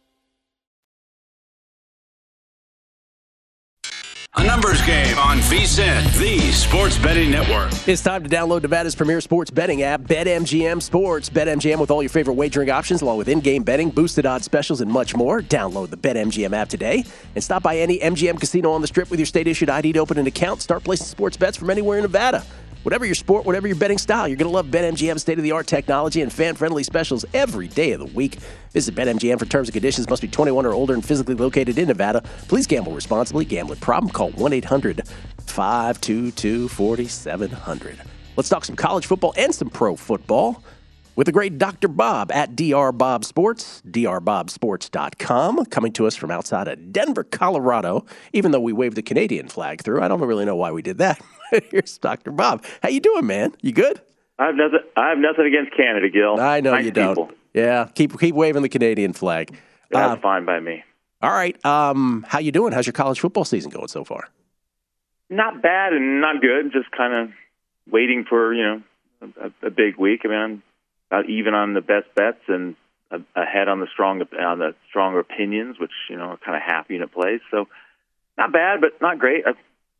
A 4.37 4.45
numbers 4.45 4.81
game 4.83 5.19
on 5.19 5.39
VSIN, 5.39 6.17
the 6.17 6.39
sports 6.53 6.97
betting 6.97 7.31
network. 7.31 7.69
It's 7.85 8.01
time 8.01 8.23
to 8.23 8.29
download 8.29 8.61
Nevada's 8.61 8.95
premier 8.95 9.19
sports 9.19 9.51
betting 9.51 9.81
app, 9.81 10.03
BetMGM 10.03 10.81
Sports. 10.81 11.29
BetMGM 11.29 11.77
with 11.77 11.91
all 11.91 12.01
your 12.01 12.09
favorite 12.09 12.35
wagering 12.35 12.69
options, 12.69 13.01
along 13.01 13.17
with 13.17 13.27
in-game 13.27 13.63
betting, 13.63 13.89
boosted 13.89 14.25
odds 14.25 14.45
specials, 14.45 14.79
and 14.79 14.89
much 14.89 15.17
more. 15.17 15.41
Download 15.41 15.89
the 15.89 15.97
BetMGM 15.97 16.53
app 16.53 16.69
today 16.69 17.03
and 17.35 17.43
stop 17.43 17.61
by 17.61 17.77
any 17.77 17.99
MGM 17.99 18.39
casino 18.39 18.71
on 18.71 18.79
the 18.79 18.87
Strip 18.87 19.09
with 19.09 19.19
your 19.19 19.25
state-issued 19.25 19.69
ID 19.69 19.91
to 19.93 19.99
open 19.99 20.17
an 20.17 20.27
account. 20.27 20.61
Start 20.61 20.85
placing 20.85 21.07
sports 21.07 21.35
bets 21.35 21.57
from 21.57 21.69
anywhere 21.69 21.97
in 21.97 22.03
Nevada. 22.03 22.45
Whatever 22.83 23.05
your 23.05 23.13
sport, 23.13 23.45
whatever 23.45 23.67
your 23.67 23.77
betting 23.77 23.99
style, 23.99 24.27
you're 24.27 24.37
going 24.37 24.49
to 24.49 24.53
love 24.53 24.67
BetMGM's 24.67 25.21
state 25.21 25.37
of 25.37 25.43
the 25.43 25.51
art 25.51 25.67
technology 25.67 26.21
and 26.23 26.33
fan 26.33 26.55
friendly 26.55 26.81
specials 26.81 27.23
every 27.31 27.67
day 27.67 27.91
of 27.91 27.99
the 27.99 28.07
week. 28.07 28.37
Visit 28.71 28.95
BetMGM 28.95 29.37
for 29.37 29.45
terms 29.45 29.67
and 29.67 29.73
conditions. 29.73 30.09
Must 30.09 30.19
be 30.21 30.27
21 30.27 30.65
or 30.65 30.73
older 30.73 30.95
and 30.95 31.05
physically 31.05 31.35
located 31.35 31.77
in 31.77 31.87
Nevada. 31.87 32.23
Please 32.47 32.65
gamble 32.65 32.93
responsibly. 32.93 33.45
Gambling 33.45 33.81
problem? 33.81 34.11
Call 34.11 34.31
1 34.31 34.53
800 34.53 35.07
522 35.45 36.69
4700. 36.69 38.01
Let's 38.35 38.49
talk 38.49 38.65
some 38.65 38.75
college 38.75 39.05
football 39.05 39.35
and 39.37 39.53
some 39.53 39.69
pro 39.69 39.95
football 39.95 40.63
with 41.15 41.25
the 41.25 41.31
great 41.31 41.57
Dr. 41.57 41.87
Bob 41.87 42.31
at 42.31 42.55
DR 42.55 42.91
Bob 42.91 43.25
Sports, 43.25 43.81
drbobsports.com, 43.89 45.65
coming 45.65 45.91
to 45.93 46.07
us 46.07 46.15
from 46.15 46.31
outside 46.31 46.67
of 46.67 46.91
Denver, 46.93 47.23
Colorado. 47.23 48.05
Even 48.33 48.51
though 48.51 48.59
we 48.59 48.73
waved 48.73 48.95
the 48.95 49.01
Canadian 49.01 49.47
flag 49.47 49.81
through, 49.83 50.01
I 50.01 50.07
don't 50.07 50.21
really 50.21 50.45
know 50.45 50.55
why 50.55 50.71
we 50.71 50.81
did 50.81 50.97
that. 50.99 51.21
Here's 51.71 51.97
Dr. 51.97 52.31
Bob. 52.31 52.63
How 52.81 52.89
you 52.89 52.99
doing, 52.99 53.25
man? 53.27 53.53
You 53.61 53.71
good? 53.71 54.01
I 54.39 54.47
have 54.47 54.55
nothing. 54.55 54.79
I 54.97 55.09
have 55.09 55.17
nothing 55.19 55.45
against 55.45 55.75
Canada, 55.77 56.09
Gill. 56.09 56.39
I 56.39 56.61
know 56.61 56.71
nice 56.71 56.85
you 56.85 56.91
don't. 56.91 57.09
people. 57.15 57.31
Yeah, 57.53 57.89
keep 57.93 58.17
keep 58.19 58.33
waving 58.33 58.61
the 58.63 58.69
Canadian 58.69 59.13
flag. 59.13 59.55
That's 59.91 60.17
Uh, 60.17 60.21
fine 60.21 60.45
by 60.45 60.59
me. 60.61 60.83
all 61.21 61.29
right. 61.31 61.63
Um, 61.65 62.25
how 62.27 62.39
you 62.39 62.51
doing? 62.51 62.71
How's 62.73 62.87
your 62.87 62.93
college 62.93 63.19
football 63.19 63.45
season 63.45 63.69
going 63.69 63.89
so 63.89 64.03
far? 64.03 64.29
Not 65.29 65.61
bad 65.61 65.93
and 65.93 66.21
not 66.21 66.41
good. 66.41 66.71
Just 66.71 66.89
kind 66.91 67.13
of 67.13 67.35
waiting 67.91 68.25
for 68.27 68.53
you 68.53 68.63
know 68.63 68.81
a, 69.41 69.67
a 69.67 69.69
big 69.69 69.97
week. 69.97 70.21
I 70.23 70.27
mean, 70.29 70.37
I'm 70.37 70.63
about 71.11 71.29
even 71.29 71.53
on 71.53 71.73
the 71.73 71.81
best 71.81 72.07
bets 72.15 72.39
and 72.47 72.75
ahead 73.35 73.67
on 73.67 73.81
the 73.81 73.87
strong 73.91 74.21
on 74.21 74.59
the 74.59 74.73
stronger 74.89 75.19
opinions, 75.19 75.77
which 75.79 75.91
you 76.09 76.15
know 76.15 76.23
are 76.23 76.37
kind 76.37 76.55
of 76.55 76.63
half 76.65 76.89
unit 76.89 77.11
plays. 77.11 77.41
So 77.51 77.67
not 78.37 78.53
bad, 78.53 78.79
but 78.79 79.01
not 79.01 79.19
great. 79.19 79.43
I, 79.45 79.51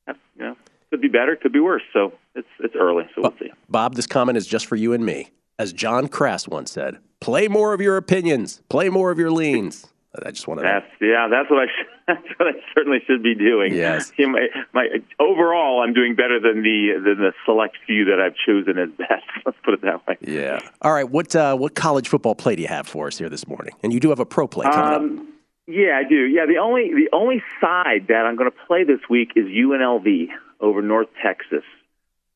I, 0.09 0.13
you 0.37 0.43
know, 0.45 0.55
could 0.89 1.01
be 1.01 1.09
better, 1.09 1.35
could 1.35 1.51
be 1.51 1.59
worse. 1.59 1.83
So 1.91 2.13
it's 2.33 2.47
it's 2.59 2.75
early, 2.75 3.03
so 3.13 3.23
we'll 3.23 3.33
see. 3.39 3.51
Bob, 3.69 3.95
this 3.95 4.07
comment 4.07 4.37
is 4.37 4.47
just 4.47 4.65
for 4.65 4.77
you 4.77 4.93
and 4.93 5.05
me. 5.05 5.31
As 5.59 5.73
John 5.73 6.07
Crass 6.07 6.47
once 6.47 6.71
said, 6.71 6.97
play 7.19 7.47
more 7.47 7.73
of 7.73 7.81
your 7.81 7.97
opinions, 7.97 8.61
play 8.69 8.89
more 8.89 9.11
of 9.11 9.19
your 9.19 9.31
leans. 9.31 9.87
I 10.13 10.31
just 10.31 10.47
want 10.47 10.59
to. 10.59 10.63
That's 10.63 10.85
yeah. 10.99 11.27
That's 11.29 11.49
what 11.49 11.59
I. 11.63 11.65
Sh- 11.67 11.87
that's 12.07 12.27
what 12.37 12.47
I 12.49 12.59
certainly 12.75 12.99
should 13.07 13.23
be 13.23 13.33
doing. 13.35 13.73
Yes. 13.73 14.11
You 14.17 14.27
know, 14.27 14.33
my, 14.33 14.47
my 14.73 14.87
overall, 15.19 15.81
I'm 15.81 15.93
doing 15.93 16.15
better 16.15 16.39
than 16.39 16.63
the 16.63 16.93
than 16.95 17.17
the 17.17 17.31
select 17.45 17.77
few 17.85 18.05
that 18.05 18.19
I've 18.19 18.35
chosen 18.35 18.77
as 18.77 18.89
best. 18.97 19.23
Let's 19.45 19.57
put 19.63 19.73
it 19.75 19.81
that 19.83 20.05
way. 20.07 20.17
Yeah. 20.21 20.59
All 20.81 20.91
right. 20.91 21.09
What 21.09 21.35
uh, 21.35 21.55
what 21.55 21.75
college 21.75 22.09
football 22.09 22.35
play 22.35 22.55
do 22.55 22.61
you 22.61 22.67
have 22.67 22.87
for 22.87 23.07
us 23.07 23.17
here 23.17 23.29
this 23.29 23.47
morning? 23.47 23.73
And 23.83 23.93
you 23.93 23.99
do 23.99 24.09
have 24.09 24.19
a 24.19 24.25
pro 24.25 24.47
play 24.47 24.65
coming 24.65 24.79
up. 24.79 25.01
Um, 25.01 25.33
Yeah, 25.67 25.97
I 26.03 26.07
do. 26.07 26.15
Yeah, 26.25 26.45
the 26.45 26.57
only 26.57 26.91
the 26.93 27.09
only 27.13 27.41
side 27.61 28.07
that 28.09 28.25
I'm 28.25 28.35
going 28.35 28.51
to 28.51 28.57
play 28.67 28.83
this 28.83 28.99
week 29.09 29.31
is 29.37 29.45
UNLV 29.45 30.27
over 30.59 30.81
North 30.81 31.07
Texas. 31.23 31.63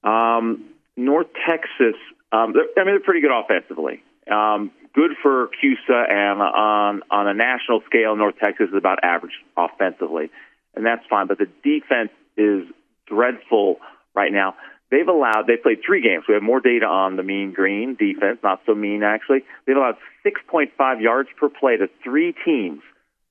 Um, 0.03 0.65
North 0.95 1.27
Texas, 1.45 1.95
um, 2.31 2.53
I 2.77 2.83
mean, 2.83 2.85
they're 2.85 2.99
pretty 3.01 3.21
good 3.21 3.37
offensively. 3.37 4.01
Um, 4.31 4.71
good 4.95 5.11
for 5.21 5.49
CUSA, 5.61 6.09
and 6.09 6.41
on 6.41 7.01
on 7.11 7.27
a 7.27 7.33
national 7.33 7.81
scale, 7.85 8.15
North 8.15 8.35
Texas 8.41 8.69
is 8.69 8.75
about 8.75 9.03
average 9.03 9.33
offensively, 9.55 10.31
and 10.75 10.85
that's 10.85 11.05
fine. 11.09 11.27
But 11.27 11.37
the 11.37 11.49
defense 11.63 12.11
is 12.37 12.63
dreadful 13.05 13.77
right 14.15 14.31
now. 14.31 14.55
They've 14.89 15.07
allowed 15.07 15.45
they 15.47 15.57
played 15.57 15.79
three 15.85 16.01
games. 16.01 16.23
We 16.27 16.35
have 16.35 16.43
more 16.43 16.61
data 16.61 16.85
on 16.85 17.17
the 17.17 17.23
mean 17.23 17.51
green 17.53 17.95
defense, 17.95 18.39
not 18.41 18.61
so 18.65 18.73
mean 18.73 19.03
actually. 19.03 19.43
They've 19.67 19.75
allowed 19.75 19.97
6.5 20.25 21.01
yards 21.01 21.29
per 21.37 21.49
play 21.49 21.77
to 21.77 21.87
three 22.03 22.33
teams 22.45 22.81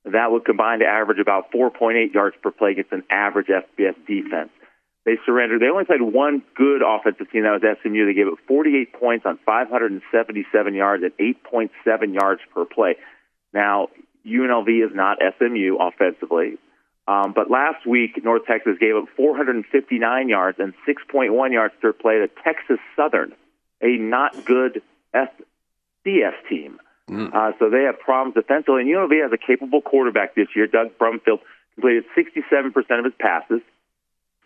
that 0.05 0.31
would 0.31 0.45
combine 0.45 0.79
to 0.79 0.85
average 0.85 1.19
about 1.19 1.51
4.8 1.51 2.13
yards 2.13 2.35
per 2.41 2.51
play 2.51 2.71
against 2.71 2.91
an 2.91 3.03
average 3.09 3.47
FBS 3.47 3.95
defense. 4.05 4.51
They 5.05 5.17
surrendered. 5.23 5.61
They 5.61 5.67
only 5.67 5.85
played 5.85 6.01
one 6.01 6.41
good 6.55 6.81
offensive 6.81 7.31
team. 7.31 7.43
That 7.43 7.61
was 7.61 7.77
SMU. 7.83 8.07
They 8.07 8.13
gave 8.13 8.27
it 8.27 8.39
48 8.47 8.93
points 8.93 9.25
on 9.25 9.37
577 9.45 10.73
yards 10.73 11.03
at 11.03 11.15
8.7 11.17 12.13
yards 12.13 12.41
per 12.53 12.65
play. 12.65 12.95
Now, 13.53 13.89
UNLV 14.25 14.67
is 14.83 14.95
not 14.95 15.19
SMU 15.37 15.77
offensively. 15.79 16.57
Um, 17.07 17.33
but 17.33 17.51
last 17.51 17.85
week, 17.85 18.23
North 18.23 18.45
Texas 18.47 18.77
gave 18.79 18.95
up 18.95 19.05
459 19.15 20.27
yards 20.27 20.57
and 20.59 20.73
6.1 20.87 21.53
yards 21.53 21.75
per 21.79 21.93
play 21.93 22.17
to 22.17 22.27
Texas 22.43 22.79
Southern, 22.95 23.33
a 23.83 23.97
not 23.97 24.43
good 24.45 24.81
FCS 25.13 26.33
team. 26.49 26.79
Mm. 27.07 27.31
Uh, 27.31 27.51
so 27.59 27.69
they 27.69 27.83
have 27.83 27.99
problems 27.99 28.33
defensively. 28.33 28.81
And 28.81 28.89
UNLV 28.89 29.21
has 29.21 29.31
a 29.31 29.37
capable 29.37 29.81
quarterback 29.81 30.33
this 30.33 30.47
year. 30.55 30.65
Doug 30.65 30.97
Brumfield 30.97 31.41
completed 31.75 32.05
67% 32.17 32.73
of 32.97 33.05
his 33.05 33.13
passes. 33.19 33.61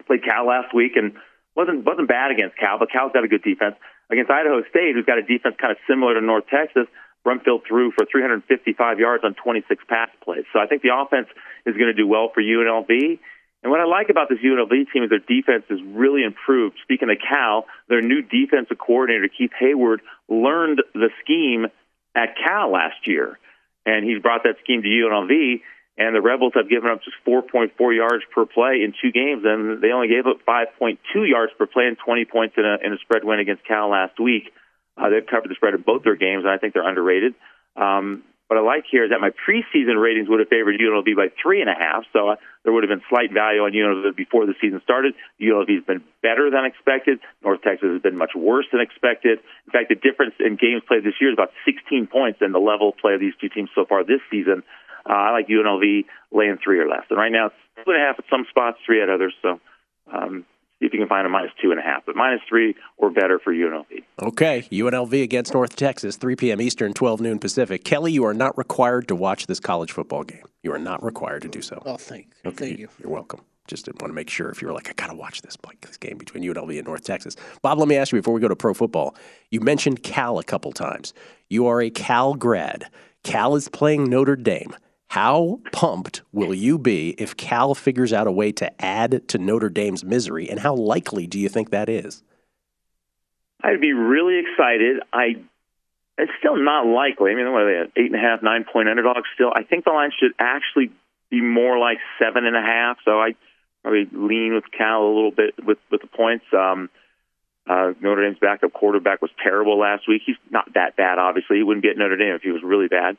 Played 0.09 0.25
Cal 0.25 0.47
last 0.47 0.73
week 0.73 0.97
and 0.97 1.13
wasn't 1.53 1.85
wasn't 1.85 2.07
bad 2.09 2.31
against 2.31 2.57
Cal, 2.57 2.79
but 2.81 2.89
Cal's 2.89 3.13
got 3.13 3.23
a 3.23 3.27
good 3.27 3.43
defense. 3.43 3.75
Against 4.09 4.31
Idaho 4.31 4.65
State, 4.73 4.97
who's 4.97 5.05
got 5.05 5.19
a 5.19 5.21
defense 5.21 5.53
kind 5.61 5.69
of 5.69 5.77
similar 5.85 6.15
to 6.15 6.21
North 6.25 6.45
Texas, 6.49 6.89
Brumfield 7.23 7.61
threw 7.67 7.91
for 7.91 8.09
355 8.09 8.97
yards 8.97 9.23
on 9.23 9.35
26 9.35 9.83
pass 9.87 10.09
plays. 10.23 10.45
So 10.51 10.57
I 10.57 10.65
think 10.65 10.81
the 10.81 10.97
offense 10.97 11.27
is 11.67 11.75
going 11.77 11.93
to 11.93 11.93
do 11.93 12.07
well 12.07 12.31
for 12.33 12.41
UNLV. 12.41 13.19
And 13.61 13.69
what 13.69 13.81
I 13.81 13.85
like 13.85 14.09
about 14.09 14.29
this 14.29 14.39
UNLV 14.39 14.71
team 14.91 15.03
is 15.03 15.09
their 15.09 15.19
defense 15.19 15.65
is 15.69 15.79
really 15.83 16.23
improved. 16.23 16.77
Speaking 16.81 17.09
of 17.11 17.17
Cal, 17.21 17.65
their 17.87 18.01
new 18.01 18.21
defensive 18.23 18.79
coordinator, 18.79 19.27
Keith 19.27 19.51
Hayward, 19.59 20.01
learned 20.29 20.81
the 20.93 21.09
scheme 21.21 21.67
at 22.15 22.35
Cal 22.41 22.71
last 22.71 23.05
year. 23.05 23.37
And 23.85 24.09
he's 24.09 24.21
brought 24.21 24.43
that 24.43 24.55
scheme 24.63 24.81
to 24.81 24.87
UNLV. 24.87 25.61
And 25.99 26.15
the 26.15 26.21
Rebels 26.21 26.53
have 26.55 26.69
given 26.69 26.89
up 26.89 27.03
just 27.03 27.19
4.4 27.27 27.75
yards 27.93 28.23
per 28.33 28.45
play 28.45 28.87
in 28.87 28.95
two 28.95 29.11
games, 29.11 29.43
and 29.43 29.83
they 29.83 29.91
only 29.91 30.07
gave 30.07 30.25
up 30.25 30.39
5.2 30.47 30.95
yards 31.27 31.51
per 31.59 31.67
play 31.67 31.91
and 31.91 31.97
20 31.99 32.23
points 32.23 32.55
in 32.55 32.63
a, 32.63 32.79
in 32.79 32.93
a 32.93 32.97
spread 33.03 33.25
win 33.25 33.39
against 33.39 33.67
Cal 33.67 33.91
last 33.91 34.17
week. 34.17 34.47
Uh, 34.95 35.09
they've 35.09 35.27
covered 35.27 35.51
the 35.51 35.55
spread 35.55 35.75
in 35.75 35.83
both 35.83 36.03
their 36.07 36.15
games, 36.15 36.47
and 36.47 36.49
I 36.49 36.57
think 36.57 36.73
they're 36.73 36.87
underrated. 36.87 37.35
Um, 37.75 38.23
what 38.47 38.57
I 38.57 38.63
like 38.63 38.85
here 38.89 39.03
is 39.03 39.11
that 39.11 39.19
my 39.19 39.29
preseason 39.29 39.99
ratings 40.01 40.27
would 40.31 40.39
have 40.39 40.47
favored 40.47 40.79
UNLV 40.79 41.05
by 41.19 41.35
three 41.35 41.59
and 41.59 41.69
a 41.69 41.75
half, 41.75 42.07
so 42.15 42.29
uh, 42.29 42.35
there 42.63 42.71
would 42.71 42.81
have 42.81 42.89
been 42.89 43.03
slight 43.11 43.35
value 43.35 43.61
on 43.61 43.75
UNLV 43.75 44.15
before 44.15 44.47
the 44.47 44.55
season 44.59 44.79
started. 44.81 45.13
UNLV 45.37 45.69
has 45.69 45.83
been 45.83 46.01
better 46.23 46.49
than 46.49 46.63
expected. 46.63 47.19
North 47.43 47.61
Texas 47.61 47.91
has 47.91 48.01
been 48.01 48.17
much 48.17 48.31
worse 48.33 48.65
than 48.71 48.79
expected. 48.79 49.37
In 49.67 49.71
fact, 49.75 49.91
the 49.91 49.99
difference 49.99 50.33
in 50.39 50.55
games 50.55 50.81
played 50.87 51.03
this 51.03 51.19
year 51.19 51.29
is 51.29 51.35
about 51.35 51.51
16 51.67 52.07
points 52.07 52.39
in 52.41 52.55
the 52.55 52.63
level 52.63 52.89
of 52.89 52.97
play 52.97 53.13
of 53.13 53.19
these 53.19 53.35
two 53.35 53.49
teams 53.51 53.69
so 53.75 53.83
far 53.83 54.07
this 54.07 54.23
season. 54.31 54.63
Uh, 55.09 55.13
I 55.13 55.31
like 55.31 55.47
UNLV 55.47 56.05
laying 56.31 56.57
three 56.63 56.79
or 56.79 56.87
less, 56.87 57.03
and 57.09 57.17
right 57.17 57.31
now 57.31 57.47
it's 57.47 57.55
two 57.83 57.91
and 57.91 58.01
a 58.01 58.05
half 58.05 58.19
at 58.19 58.25
some 58.29 58.45
spots, 58.49 58.77
three 58.85 59.01
at 59.01 59.09
others. 59.09 59.33
So 59.41 59.59
um, 60.13 60.45
see 60.79 60.85
if 60.85 60.93
you 60.93 60.99
can 60.99 61.07
find 61.07 61.25
a 61.25 61.29
minus 61.29 61.51
two 61.61 61.71
and 61.71 61.79
a 61.79 61.83
half, 61.83 62.05
but 62.05 62.15
minus 62.15 62.41
three 62.47 62.75
or 62.97 63.09
better 63.09 63.39
for 63.39 63.53
UNLV. 63.53 64.03
Okay, 64.21 64.67
UNLV 64.71 65.23
against 65.23 65.53
North 65.53 65.75
Texas, 65.75 66.15
3 66.17 66.35
p.m. 66.35 66.61
Eastern, 66.61 66.93
12 66.93 67.21
noon 67.21 67.39
Pacific. 67.39 67.83
Kelly, 67.83 68.11
you 68.11 68.23
are 68.25 68.33
not 68.33 68.57
required 68.57 69.07
to 69.07 69.15
watch 69.15 69.47
this 69.47 69.59
college 69.59 69.91
football 69.91 70.23
game. 70.23 70.43
You 70.63 70.73
are 70.73 70.79
not 70.79 71.03
required 71.03 71.41
to 71.43 71.47
do 71.47 71.61
so. 71.61 71.81
Oh, 71.85 71.97
thank, 71.97 72.27
okay, 72.45 72.55
thank 72.55 72.79
you. 72.79 72.89
You're 72.99 73.11
welcome. 73.11 73.41
Just 73.67 73.85
didn't 73.85 74.01
want 74.01 74.09
to 74.09 74.15
make 74.15 74.29
sure 74.29 74.49
if 74.49 74.61
you 74.61 74.67
were 74.67 74.73
like, 74.73 74.89
I 74.89 74.93
got 74.93 75.07
to 75.07 75.15
watch 75.15 75.43
this, 75.43 75.55
like, 75.65 75.79
this 75.81 75.95
game 75.95 76.17
between 76.17 76.43
UNLV 76.43 76.75
and 76.75 76.87
North 76.87 77.03
Texas. 77.03 77.35
Bob, 77.61 77.77
let 77.77 77.87
me 77.87 77.95
ask 77.97 78.11
you 78.11 78.17
before 78.17 78.33
we 78.33 78.41
go 78.41 78.47
to 78.47 78.55
pro 78.55 78.73
football. 78.73 79.15
You 79.51 79.61
mentioned 79.61 80.01
Cal 80.01 80.39
a 80.39 80.43
couple 80.43 80.71
times. 80.71 81.13
You 81.49 81.67
are 81.67 81.79
a 81.81 81.91
Cal 81.91 82.33
grad. 82.33 82.89
Cal 83.23 83.55
is 83.55 83.69
playing 83.69 84.05
Notre 84.05 84.35
Dame. 84.35 84.75
How 85.09 85.59
pumped 85.71 86.21
will 86.31 86.53
you 86.53 86.77
be 86.77 87.15
if 87.17 87.35
Cal 87.35 87.73
figures 87.73 88.13
out 88.13 88.27
a 88.27 88.31
way 88.31 88.51
to 88.53 88.71
add 88.83 89.27
to 89.29 89.39
Notre 89.39 89.69
Dame's 89.69 90.03
misery, 90.03 90.47
and 90.47 90.59
how 90.59 90.75
likely 90.75 91.25
do 91.25 91.39
you 91.39 91.49
think 91.49 91.71
that 91.71 91.89
is? 91.89 92.21
I'd 93.63 93.81
be 93.81 93.91
really 93.91 94.39
excited. 94.39 95.01
I 95.11 95.41
it's 96.19 96.31
still 96.37 96.57
not 96.57 96.85
likely. 96.85 97.31
I 97.31 97.35
mean, 97.35 97.51
what 97.51 97.63
are 97.63 97.73
they 97.73 97.79
at? 97.79 97.91
Eight 97.97 98.11
and 98.11 98.15
a 98.15 98.19
half, 98.19 98.43
nine 98.43 98.65
point 98.71 98.87
underdogs 98.87 99.27
still. 99.33 99.51
I 99.53 99.63
think 99.63 99.83
the 99.83 99.91
line 99.91 100.11
should 100.19 100.33
actually 100.37 100.91
be 101.31 101.41
more 101.41 101.79
like 101.79 101.97
seven 102.19 102.45
and 102.45 102.55
a 102.55 102.61
half. 102.61 102.97
So 103.03 103.19
I 103.19 103.35
probably 103.81 104.07
lean 104.11 104.53
with 104.53 104.65
Cal 104.77 105.03
a 105.03 105.13
little 105.13 105.31
bit 105.31 105.55
with 105.65 105.79
with 105.89 106.01
the 106.01 106.07
points. 106.07 106.45
Um, 106.53 106.89
uh, 107.67 107.93
Notre 107.99 108.27
Dame's 108.27 108.39
backup 108.39 108.73
quarterback 108.73 109.23
was 109.23 109.31
terrible 109.43 109.79
last 109.79 110.07
week. 110.07 110.21
He's 110.23 110.37
not 110.51 110.73
that 110.75 110.95
bad, 110.95 111.17
obviously. 111.17 111.57
He 111.57 111.63
wouldn't 111.63 111.83
be 111.83 111.89
at 111.89 111.97
Notre 111.97 112.17
Dame 112.17 112.35
if 112.35 112.43
he 112.43 112.51
was 112.51 112.61
really 112.63 112.87
bad. 112.87 113.17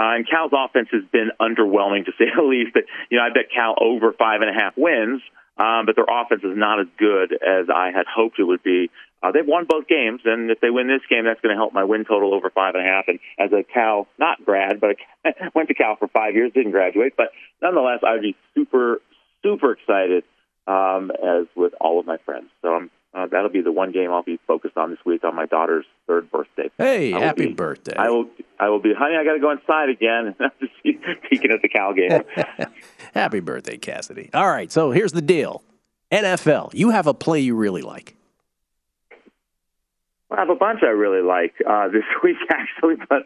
Uh, 0.00 0.16
and 0.16 0.26
Cal's 0.26 0.52
offense 0.56 0.88
has 0.92 1.04
been 1.12 1.28
underwhelming 1.38 2.06
to 2.06 2.12
say 2.16 2.24
the 2.34 2.42
least. 2.48 2.72
But 2.72 2.84
you 3.10 3.18
know, 3.18 3.24
I 3.24 3.28
bet 3.28 3.52
Cal 3.54 3.74
over 3.78 4.12
five 4.14 4.40
and 4.40 4.48
a 4.48 4.54
half 4.54 4.72
wins, 4.76 5.20
um, 5.58 5.84
but 5.84 5.94
their 5.94 6.08
offense 6.08 6.40
is 6.42 6.56
not 6.56 6.80
as 6.80 6.86
good 6.96 7.34
as 7.34 7.68
I 7.68 7.92
had 7.94 8.06
hoped 8.08 8.38
it 8.38 8.44
would 8.44 8.62
be. 8.62 8.90
Uh, 9.22 9.32
they've 9.32 9.46
won 9.46 9.66
both 9.68 9.86
games, 9.86 10.22
and 10.24 10.50
if 10.50 10.60
they 10.60 10.70
win 10.70 10.88
this 10.88 11.04
game, 11.10 11.24
that's 11.26 11.42
going 11.42 11.54
to 11.54 11.60
help 11.60 11.74
my 11.74 11.84
win 11.84 12.06
total 12.06 12.32
over 12.32 12.48
five 12.48 12.74
and 12.74 12.82
a 12.82 12.88
half. 12.88 13.04
And 13.08 13.18
as 13.38 13.52
a 13.52 13.62
Cal, 13.62 14.08
not 14.18 14.42
grad, 14.42 14.80
but 14.80 14.96
I 15.22 15.32
went 15.54 15.68
to 15.68 15.74
Cal 15.74 15.96
for 15.96 16.08
five 16.08 16.34
years, 16.34 16.52
didn't 16.54 16.72
graduate, 16.72 17.12
but 17.18 17.26
nonetheless, 17.60 18.00
I 18.06 18.12
would 18.12 18.22
be 18.22 18.36
super, 18.54 19.02
super 19.42 19.72
excited 19.72 20.24
um, 20.66 21.10
as 21.10 21.44
with 21.54 21.74
all 21.78 22.00
of 22.00 22.06
my 22.06 22.16
friends. 22.24 22.48
So 22.62 22.72
I'm 22.72 22.90
uh, 23.12 23.26
that'll 23.26 23.50
be 23.50 23.60
the 23.60 23.72
one 23.72 23.90
game 23.90 24.12
I'll 24.12 24.22
be 24.22 24.38
focused 24.46 24.76
on 24.76 24.90
this 24.90 25.00
week 25.04 25.24
on 25.24 25.34
my 25.34 25.46
daughter's 25.46 25.84
third 26.06 26.30
birthday. 26.30 26.70
Hey, 26.78 27.10
happy 27.10 27.46
be, 27.46 27.52
birthday! 27.52 27.96
I 27.96 28.08
will. 28.08 28.26
I 28.60 28.68
will 28.68 28.78
be, 28.78 28.94
honey. 28.94 29.16
I 29.16 29.24
got 29.24 29.32
to 29.32 29.40
go 29.40 29.50
inside 29.50 29.88
again. 29.88 30.36
just 30.60 30.72
peeking 31.28 31.50
at 31.50 31.60
the 31.60 31.68
Cal 31.68 31.92
game. 31.92 32.22
happy 33.14 33.40
birthday, 33.40 33.78
Cassidy! 33.78 34.30
All 34.32 34.48
right, 34.48 34.70
so 34.70 34.92
here's 34.92 35.10
the 35.10 35.22
deal: 35.22 35.64
NFL. 36.12 36.72
You 36.72 36.90
have 36.90 37.08
a 37.08 37.14
play 37.14 37.40
you 37.40 37.56
really 37.56 37.82
like. 37.82 38.14
Well, 40.28 40.38
I 40.38 40.42
have 40.42 40.50
a 40.50 40.54
bunch 40.54 40.84
I 40.84 40.90
really 40.90 41.22
like 41.22 41.54
uh, 41.68 41.88
this 41.88 42.04
week, 42.22 42.36
actually. 42.48 42.94
But 43.08 43.24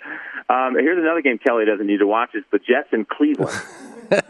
um, 0.48 0.76
here's 0.76 0.98
another 0.98 1.20
game 1.20 1.36
Kelly 1.36 1.66
doesn't 1.66 1.86
need 1.86 1.98
to 1.98 2.06
watch: 2.06 2.30
is 2.32 2.44
the 2.50 2.58
Jets 2.58 2.88
in 2.92 3.04
Cleveland. 3.04 3.60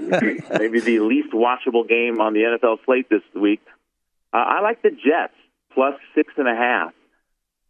Maybe 0.01 0.81
the 0.81 0.99
least 0.99 1.33
watchable 1.33 1.89
game 1.89 2.21
on 2.21 2.33
the 2.33 2.41
NFL 2.41 2.79
slate 2.85 3.09
this 3.09 3.23
week. 3.37 3.61
Uh, 4.33 4.39
I 4.39 4.61
like 4.61 4.83
the 4.83 4.91
Jets 4.91 5.35
plus 5.75 5.95
six 6.15 6.33
and 6.37 6.49
a 6.49 6.55
half. 6.55 6.93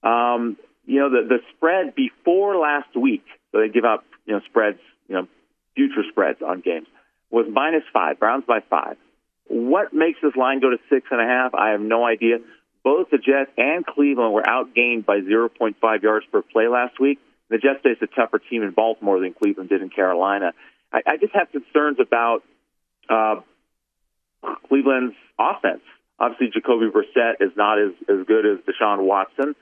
Um, 0.02 0.56
you 0.86 1.00
know, 1.00 1.10
the 1.10 1.26
the 1.26 1.38
spread 1.56 1.94
before 1.94 2.56
last 2.56 2.94
week, 2.96 3.24
so 3.52 3.60
they 3.60 3.68
give 3.68 3.84
out 3.84 4.04
you 4.26 4.34
know 4.34 4.40
spreads, 4.46 4.78
you 5.08 5.14
know, 5.14 5.28
future 5.74 6.02
spreads 6.10 6.42
on 6.42 6.60
games 6.60 6.86
was 7.30 7.46
minus 7.50 7.82
five. 7.92 8.18
Browns 8.18 8.44
by 8.46 8.60
five. 8.70 8.96
What 9.46 9.92
makes 9.92 10.20
this 10.22 10.36
line 10.36 10.60
go 10.60 10.70
to 10.70 10.78
six 10.88 11.06
and 11.10 11.20
a 11.20 11.24
half? 11.24 11.54
I 11.54 11.70
have 11.70 11.80
no 11.80 12.06
idea. 12.06 12.38
Both 12.82 13.10
the 13.10 13.18
Jets 13.18 13.50
and 13.56 13.84
Cleveland 13.84 14.32
were 14.32 14.42
outgained 14.42 15.04
by 15.06 15.20
0.5 15.20 16.02
yards 16.02 16.26
per 16.30 16.42
play 16.42 16.68
last 16.68 17.00
week. 17.00 17.18
The 17.50 17.58
Jets 17.58 17.80
faced 17.82 18.02
a 18.02 18.06
tougher 18.06 18.38
team 18.38 18.62
in 18.62 18.70
Baltimore 18.70 19.20
than 19.20 19.34
Cleveland 19.34 19.70
did 19.70 19.82
in 19.82 19.90
Carolina. 19.90 20.52
I, 20.92 21.00
I 21.06 21.16
just 21.16 21.34
have 21.34 21.50
concerns 21.50 21.98
about 22.00 22.42
uh, 23.08 23.40
Cleveland's 24.68 25.16
offense. 25.38 25.82
Obviously, 26.18 26.48
Jacoby 26.52 26.86
Brissett 26.86 27.40
is 27.40 27.50
not 27.56 27.78
as, 27.78 27.92
as 28.08 28.26
good 28.26 28.46
as 28.46 28.58
Deshaun 28.64 29.04
Watson, 29.04 29.56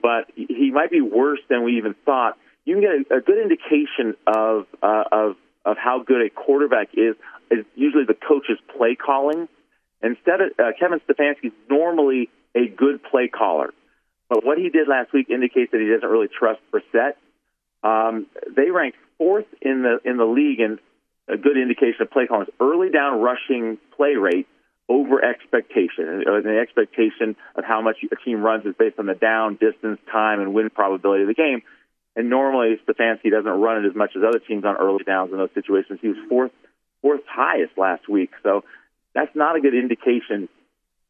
but 0.00 0.30
he 0.34 0.70
might 0.70 0.90
be 0.90 1.00
worse 1.00 1.40
than 1.48 1.64
we 1.64 1.78
even 1.78 1.94
thought. 2.04 2.38
You 2.64 2.74
can 2.74 2.82
get 2.82 3.12
a, 3.12 3.18
a 3.18 3.20
good 3.20 3.38
indication 3.38 4.14
of 4.26 4.66
uh, 4.82 5.04
of 5.10 5.36
of 5.64 5.76
how 5.76 6.02
good 6.04 6.22
a 6.24 6.30
quarterback 6.30 6.88
is 6.94 7.16
is 7.50 7.64
usually 7.74 8.04
the 8.04 8.14
coach's 8.14 8.58
play 8.76 8.94
calling. 8.94 9.48
Instead 10.02 10.40
of 10.40 10.50
uh, 10.58 10.72
Kevin 10.78 11.00
Stefanski 11.00 11.46
is 11.46 11.52
normally 11.68 12.28
a 12.54 12.68
good 12.68 13.02
play 13.02 13.28
caller, 13.28 13.72
but 14.28 14.44
what 14.44 14.58
he 14.58 14.68
did 14.68 14.88
last 14.88 15.12
week 15.12 15.28
indicates 15.28 15.72
that 15.72 15.80
he 15.80 15.88
doesn't 15.88 16.08
really 16.08 16.28
trust 16.28 16.60
Brissett. 16.72 17.14
Um, 17.82 18.26
they 18.56 18.70
ranked 18.70 18.98
fourth 19.18 19.46
in 19.60 19.82
the 19.82 20.08
in 20.08 20.18
the 20.18 20.24
league, 20.24 20.60
and 20.60 20.78
a 21.28 21.36
good 21.36 21.56
indication 21.56 22.02
of 22.02 22.10
play 22.10 22.26
calling 22.26 22.46
is 22.46 22.54
early 22.60 22.90
down 22.90 23.20
rushing 23.20 23.78
play 23.96 24.14
rate 24.14 24.46
over 24.88 25.24
expectation. 25.24 26.22
The 26.24 26.58
expectation 26.62 27.36
of 27.56 27.64
how 27.64 27.82
much 27.82 27.96
a 28.04 28.16
team 28.24 28.42
runs 28.42 28.64
is 28.66 28.74
based 28.78 28.98
on 28.98 29.06
the 29.06 29.14
down, 29.14 29.54
distance, 29.56 29.98
time, 30.10 30.40
and 30.40 30.54
win 30.54 30.70
probability 30.70 31.22
of 31.22 31.28
the 31.28 31.34
game. 31.34 31.62
And 32.14 32.30
normally 32.30 32.80
Stefanski 32.86 33.30
doesn't 33.30 33.46
run 33.46 33.84
it 33.84 33.88
as 33.88 33.94
much 33.94 34.12
as 34.16 34.22
other 34.26 34.38
teams 34.38 34.64
on 34.64 34.76
early 34.76 35.04
downs 35.04 35.32
in 35.32 35.38
those 35.38 35.50
situations. 35.54 35.98
He 36.00 36.08
was 36.08 36.16
fourth 36.28 36.52
fourth 37.02 37.20
highest 37.28 37.76
last 37.76 38.08
week, 38.08 38.30
so 38.42 38.64
that's 39.14 39.34
not 39.34 39.56
a 39.56 39.60
good 39.60 39.74
indication 39.74 40.48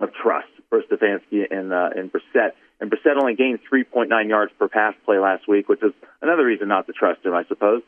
of 0.00 0.10
trust 0.12 0.48
for 0.68 0.82
Stefanski 0.82 1.44
and 1.50 1.72
uh, 1.72 1.90
and 1.94 2.10
Brissett. 2.10 2.52
And 2.80 2.90
Brissett 2.90 3.16
only 3.18 3.34
gained 3.34 3.60
3.9 3.72 4.28
yards 4.28 4.52
per 4.58 4.68
pass 4.68 4.94
play 5.04 5.18
last 5.18 5.48
week, 5.48 5.68
which 5.68 5.82
is 5.82 5.92
another 6.20 6.44
reason 6.44 6.68
not 6.68 6.86
to 6.88 6.92
trust 6.92 7.24
him, 7.24 7.34
I 7.34 7.44
suppose. 7.44 7.82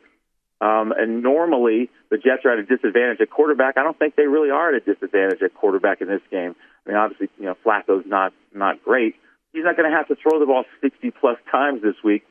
Um, 0.60 0.92
and 0.96 1.22
normally 1.22 1.88
the 2.10 2.16
Jets 2.16 2.44
are 2.44 2.52
at 2.52 2.58
a 2.58 2.64
disadvantage 2.64 3.20
at 3.20 3.30
quarterback. 3.30 3.76
I 3.76 3.84
don't 3.84 3.98
think 3.98 4.16
they 4.16 4.26
really 4.26 4.50
are 4.50 4.74
at 4.74 4.82
a 4.82 4.84
disadvantage 4.84 5.40
at 5.42 5.54
quarterback 5.54 6.00
in 6.00 6.08
this 6.08 6.22
game. 6.30 6.56
I 6.84 6.90
mean, 6.90 6.98
obviously, 6.98 7.28
you 7.38 7.46
know, 7.46 7.56
Flacco's 7.64 8.04
not 8.06 8.32
not 8.52 8.82
great. 8.82 9.14
He's 9.52 9.64
not 9.64 9.76
going 9.76 9.90
to 9.90 9.96
have 9.96 10.08
to 10.08 10.16
throw 10.16 10.40
the 10.40 10.46
ball 10.46 10.64
60 10.82 11.10
plus 11.12 11.38
times 11.50 11.82
this 11.82 11.94
week. 12.02 12.24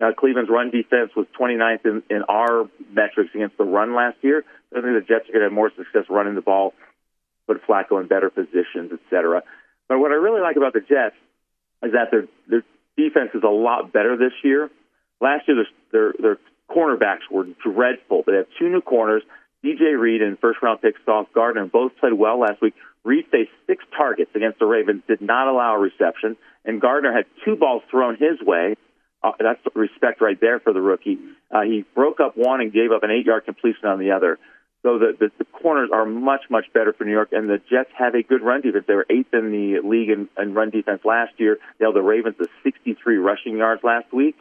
Now, 0.00 0.12
Cleveland's 0.12 0.50
run 0.50 0.70
defense 0.70 1.10
was 1.16 1.26
29th 1.38 1.84
in, 1.84 2.02
in 2.10 2.22
our 2.28 2.68
metrics 2.92 3.34
against 3.34 3.58
the 3.58 3.64
run 3.64 3.94
last 3.94 4.16
year. 4.22 4.44
I 4.70 4.80
think 4.80 4.94
the 4.94 5.00
Jets 5.00 5.28
are 5.28 5.32
going 5.32 5.40
to 5.40 5.46
have 5.46 5.52
more 5.52 5.70
success 5.76 6.04
running 6.08 6.34
the 6.34 6.40
ball, 6.40 6.74
put 7.46 7.60
Flacco 7.66 8.00
in 8.00 8.06
better 8.06 8.30
positions, 8.30 8.90
et 8.92 9.00
cetera. 9.10 9.42
But 9.88 9.98
what 9.98 10.12
I 10.12 10.14
really 10.14 10.40
like 10.40 10.56
about 10.56 10.72
the 10.72 10.80
Jets 10.80 11.16
is 11.82 11.92
that 11.92 12.10
their 12.10 12.26
their 12.48 12.62
defense 12.96 13.30
is 13.34 13.42
a 13.42 13.48
lot 13.50 13.92
better 13.92 14.16
this 14.16 14.32
year. 14.42 14.70
Last 15.20 15.48
year, 15.48 15.56
their 15.56 16.12
their, 16.12 16.14
their 16.20 16.38
cornerbacks 16.70 17.30
were 17.30 17.44
dreadful. 17.62 18.22
But 18.24 18.32
They 18.32 18.38
have 18.38 18.46
two 18.58 18.68
new 18.68 18.80
corners, 18.80 19.22
DJ 19.64 19.98
Reed 19.98 20.22
and 20.22 20.38
first 20.38 20.62
round 20.62 20.80
pick 20.80 20.94
Sauce 21.04 21.26
Gardner, 21.34 21.66
both 21.66 21.92
played 21.98 22.12
well 22.12 22.40
last 22.40 22.60
week. 22.62 22.74
Reed 23.04 23.26
faced 23.30 23.50
six 23.66 23.84
targets 23.96 24.30
against 24.34 24.58
the 24.58 24.66
Ravens, 24.66 25.02
did 25.08 25.20
not 25.20 25.48
allow 25.48 25.76
a 25.76 25.78
reception, 25.78 26.36
and 26.64 26.80
Gardner 26.80 27.12
had 27.12 27.24
two 27.44 27.56
balls 27.56 27.82
thrown 27.90 28.16
his 28.16 28.40
way. 28.42 28.76
Uh, 29.22 29.32
that's 29.40 29.60
respect 29.74 30.20
right 30.20 30.40
there 30.40 30.60
for 30.60 30.72
the 30.72 30.80
rookie. 30.80 31.18
Uh, 31.50 31.62
he 31.62 31.84
broke 31.94 32.20
up 32.20 32.36
one 32.36 32.60
and 32.60 32.72
gave 32.72 32.92
up 32.92 33.02
an 33.02 33.10
eight-yard 33.10 33.44
completion 33.44 33.86
on 33.86 33.98
the 33.98 34.12
other. 34.12 34.38
So 34.82 34.98
the, 34.98 35.16
the, 35.18 35.30
the 35.38 35.44
corners 35.44 35.90
are 35.92 36.06
much, 36.06 36.42
much 36.50 36.66
better 36.72 36.92
for 36.92 37.04
New 37.04 37.10
York, 37.10 37.30
and 37.32 37.48
the 37.48 37.58
Jets 37.58 37.90
have 37.98 38.14
a 38.14 38.22
good 38.22 38.42
run 38.42 38.60
defense. 38.60 38.84
They 38.86 38.94
were 38.94 39.06
eighth 39.10 39.34
in 39.34 39.50
the 39.50 39.80
league 39.82 40.10
in, 40.10 40.28
in 40.38 40.54
run 40.54 40.70
defense 40.70 41.00
last 41.04 41.32
year. 41.38 41.58
They 41.78 41.84
held 41.84 41.96
the 41.96 42.02
Ravens 42.02 42.36
to 42.38 42.46
63 42.62 43.16
rushing 43.16 43.56
yards 43.56 43.82
last 43.82 44.12
week. 44.12 44.36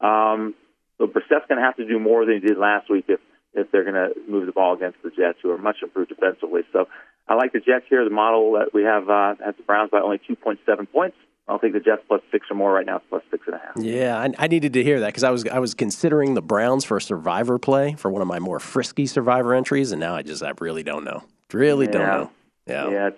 Um, 0.00 0.54
so 0.98 1.06
Brissett's 1.06 1.46
going 1.48 1.58
to 1.58 1.64
have 1.64 1.76
to 1.76 1.86
do 1.86 1.98
more 1.98 2.26
than 2.26 2.34
he 2.34 2.40
did 2.40 2.58
last 2.58 2.90
week 2.90 3.06
if 3.08 3.20
if 3.54 3.70
they're 3.72 3.84
going 3.84 3.94
to 3.94 4.12
move 4.30 4.46
the 4.46 4.52
ball 4.52 4.74
against 4.74 4.98
the 5.02 5.10
Jets, 5.10 5.38
who 5.42 5.50
are 5.50 5.58
much 5.58 5.76
improved 5.82 6.10
defensively. 6.10 6.62
So 6.72 6.86
I 7.26 7.34
like 7.34 7.52
the 7.52 7.60
Jets 7.60 7.86
here. 7.88 8.04
The 8.04 8.10
model 8.10 8.52
that 8.52 8.74
we 8.74 8.82
have 8.82 9.08
uh, 9.08 9.42
has 9.44 9.56
the 9.56 9.62
Browns 9.62 9.90
by 9.90 10.00
only 10.00 10.18
2.7 10.18 10.58
points. 10.92 11.16
I'll 11.48 11.58
take 11.58 11.72
the 11.72 11.80
Jets 11.80 12.02
plus 12.06 12.20
six 12.30 12.46
or 12.50 12.56
more 12.56 12.72
right 12.72 12.84
now. 12.84 12.96
It's 12.96 13.06
plus 13.08 13.22
six 13.30 13.44
and 13.46 13.56
a 13.56 13.58
half. 13.58 13.76
Yeah, 13.78 14.18
I, 14.18 14.44
I 14.44 14.48
needed 14.48 14.74
to 14.74 14.84
hear 14.84 15.00
that 15.00 15.06
because 15.06 15.24
I 15.24 15.30
was 15.30 15.46
I 15.46 15.58
was 15.60 15.72
considering 15.72 16.34
the 16.34 16.42
Browns 16.42 16.84
for 16.84 16.98
a 16.98 17.00
survivor 17.00 17.58
play 17.58 17.94
for 17.94 18.10
one 18.10 18.20
of 18.20 18.28
my 18.28 18.38
more 18.38 18.60
frisky 18.60 19.06
survivor 19.06 19.54
entries, 19.54 19.90
and 19.92 19.98
now 19.98 20.14
I 20.14 20.22
just 20.22 20.42
I 20.42 20.52
really 20.60 20.82
don't 20.82 21.04
know. 21.04 21.24
Really 21.52 21.86
yeah. 21.86 21.92
don't 21.92 22.06
know. 22.06 22.30
Yeah. 22.66 22.90
Yeah. 22.90 23.10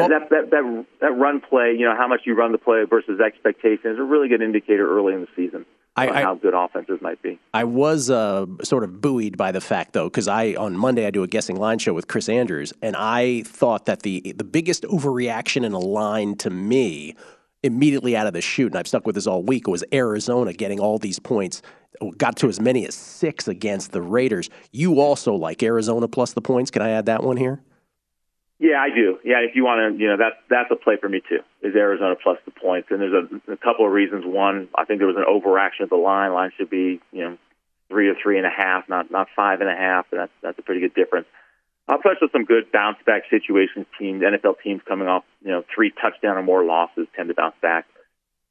That, 0.00 0.08
that, 0.08 0.30
that, 0.30 0.50
that, 0.50 0.86
that 1.00 1.12
run 1.12 1.40
play, 1.40 1.74
you 1.78 1.86
know, 1.86 1.96
how 1.96 2.06
much 2.06 2.20
you 2.26 2.34
run 2.34 2.52
the 2.52 2.58
play 2.58 2.84
versus 2.88 3.20
expectations 3.20 3.94
is 3.94 3.98
a 3.98 4.02
really 4.02 4.28
good 4.28 4.42
indicator 4.42 4.86
early 4.86 5.14
in 5.14 5.22
the 5.22 5.28
season. 5.34 5.64
I, 5.98 6.20
I, 6.20 6.22
how 6.22 6.34
good 6.34 6.54
offenses 6.54 7.00
might 7.00 7.20
be. 7.22 7.38
I 7.52 7.64
was 7.64 8.10
uh, 8.10 8.46
sort 8.62 8.84
of 8.84 9.00
buoyed 9.00 9.36
by 9.36 9.52
the 9.52 9.60
fact, 9.60 9.92
though, 9.92 10.08
because 10.08 10.28
I 10.28 10.54
on 10.54 10.76
Monday 10.76 11.06
I 11.06 11.10
do 11.10 11.22
a 11.22 11.28
guessing 11.28 11.56
line 11.56 11.78
show 11.78 11.92
with 11.94 12.08
Chris 12.08 12.28
Andrews, 12.28 12.72
and 12.82 12.96
I 12.96 13.42
thought 13.42 13.86
that 13.86 14.02
the 14.02 14.32
the 14.36 14.44
biggest 14.44 14.84
overreaction 14.84 15.64
in 15.64 15.72
a 15.72 15.78
line 15.78 16.36
to 16.36 16.50
me 16.50 17.16
immediately 17.62 18.16
out 18.16 18.26
of 18.26 18.32
the 18.32 18.40
chute, 18.40 18.72
and 18.72 18.78
I've 18.78 18.86
stuck 18.86 19.06
with 19.06 19.14
this 19.14 19.26
all 19.26 19.42
week, 19.42 19.66
was 19.66 19.84
Arizona 19.92 20.52
getting 20.52 20.78
all 20.78 20.98
these 20.98 21.18
points, 21.18 21.62
got 22.16 22.36
to 22.36 22.48
as 22.48 22.60
many 22.60 22.86
as 22.86 22.94
six 22.94 23.48
against 23.48 23.92
the 23.92 24.00
Raiders. 24.00 24.48
You 24.72 25.00
also 25.00 25.34
like 25.34 25.62
Arizona 25.62 26.08
plus 26.08 26.32
the 26.32 26.40
points. 26.40 26.70
Can 26.70 26.82
I 26.82 26.90
add 26.90 27.06
that 27.06 27.22
one 27.22 27.36
here? 27.36 27.60
Yeah, 28.60 28.80
I 28.80 28.88
do. 28.94 29.18
Yeah, 29.24 29.38
if 29.38 29.54
you 29.54 29.64
want 29.64 29.94
to, 29.94 30.00
you 30.00 30.08
know, 30.08 30.16
that's 30.16 30.36
that's 30.50 30.70
a 30.70 30.76
play 30.76 30.96
for 31.00 31.08
me 31.08 31.20
too. 31.28 31.40
Is 31.60 31.74
Arizona 31.74 32.14
plus 32.22 32.38
the 32.44 32.52
points, 32.52 32.88
and 32.90 33.00
there's 33.00 33.12
a, 33.12 33.52
a 33.52 33.56
couple 33.56 33.84
of 33.84 33.90
reasons. 33.90 34.24
One, 34.24 34.68
I 34.76 34.84
think 34.84 35.00
there 35.00 35.08
was 35.08 35.16
an 35.16 35.26
overaction 35.26 35.82
of 35.82 35.90
the 35.90 35.96
line. 35.96 36.32
Line 36.32 36.52
should 36.56 36.70
be, 36.70 37.00
you 37.10 37.24
know, 37.24 37.38
three 37.88 38.08
or 38.08 38.14
three 38.22 38.38
and 38.38 38.46
a 38.46 38.50
half, 38.50 38.88
not 38.88 39.10
not 39.10 39.26
five 39.34 39.60
and 39.60 39.68
a 39.68 39.74
half, 39.74 40.06
and 40.12 40.20
that's 40.20 40.32
that's 40.40 40.58
a 40.58 40.62
pretty 40.62 40.80
good 40.80 40.94
difference. 40.94 41.26
I'll 41.88 41.98
touch 41.98 42.18
with 42.20 42.30
some 42.32 42.44
good 42.44 42.70
bounce 42.70 42.98
back 43.04 43.22
situations. 43.30 43.86
Teams, 43.98 44.22
NFL 44.22 44.60
teams 44.62 44.82
coming 44.86 45.08
off, 45.08 45.24
you 45.42 45.50
know, 45.50 45.64
three 45.74 45.90
touchdown 45.90 46.36
or 46.36 46.42
more 46.42 46.62
losses 46.62 47.08
tend 47.16 47.28
to 47.28 47.34
bounce 47.34 47.56
back. 47.60 47.86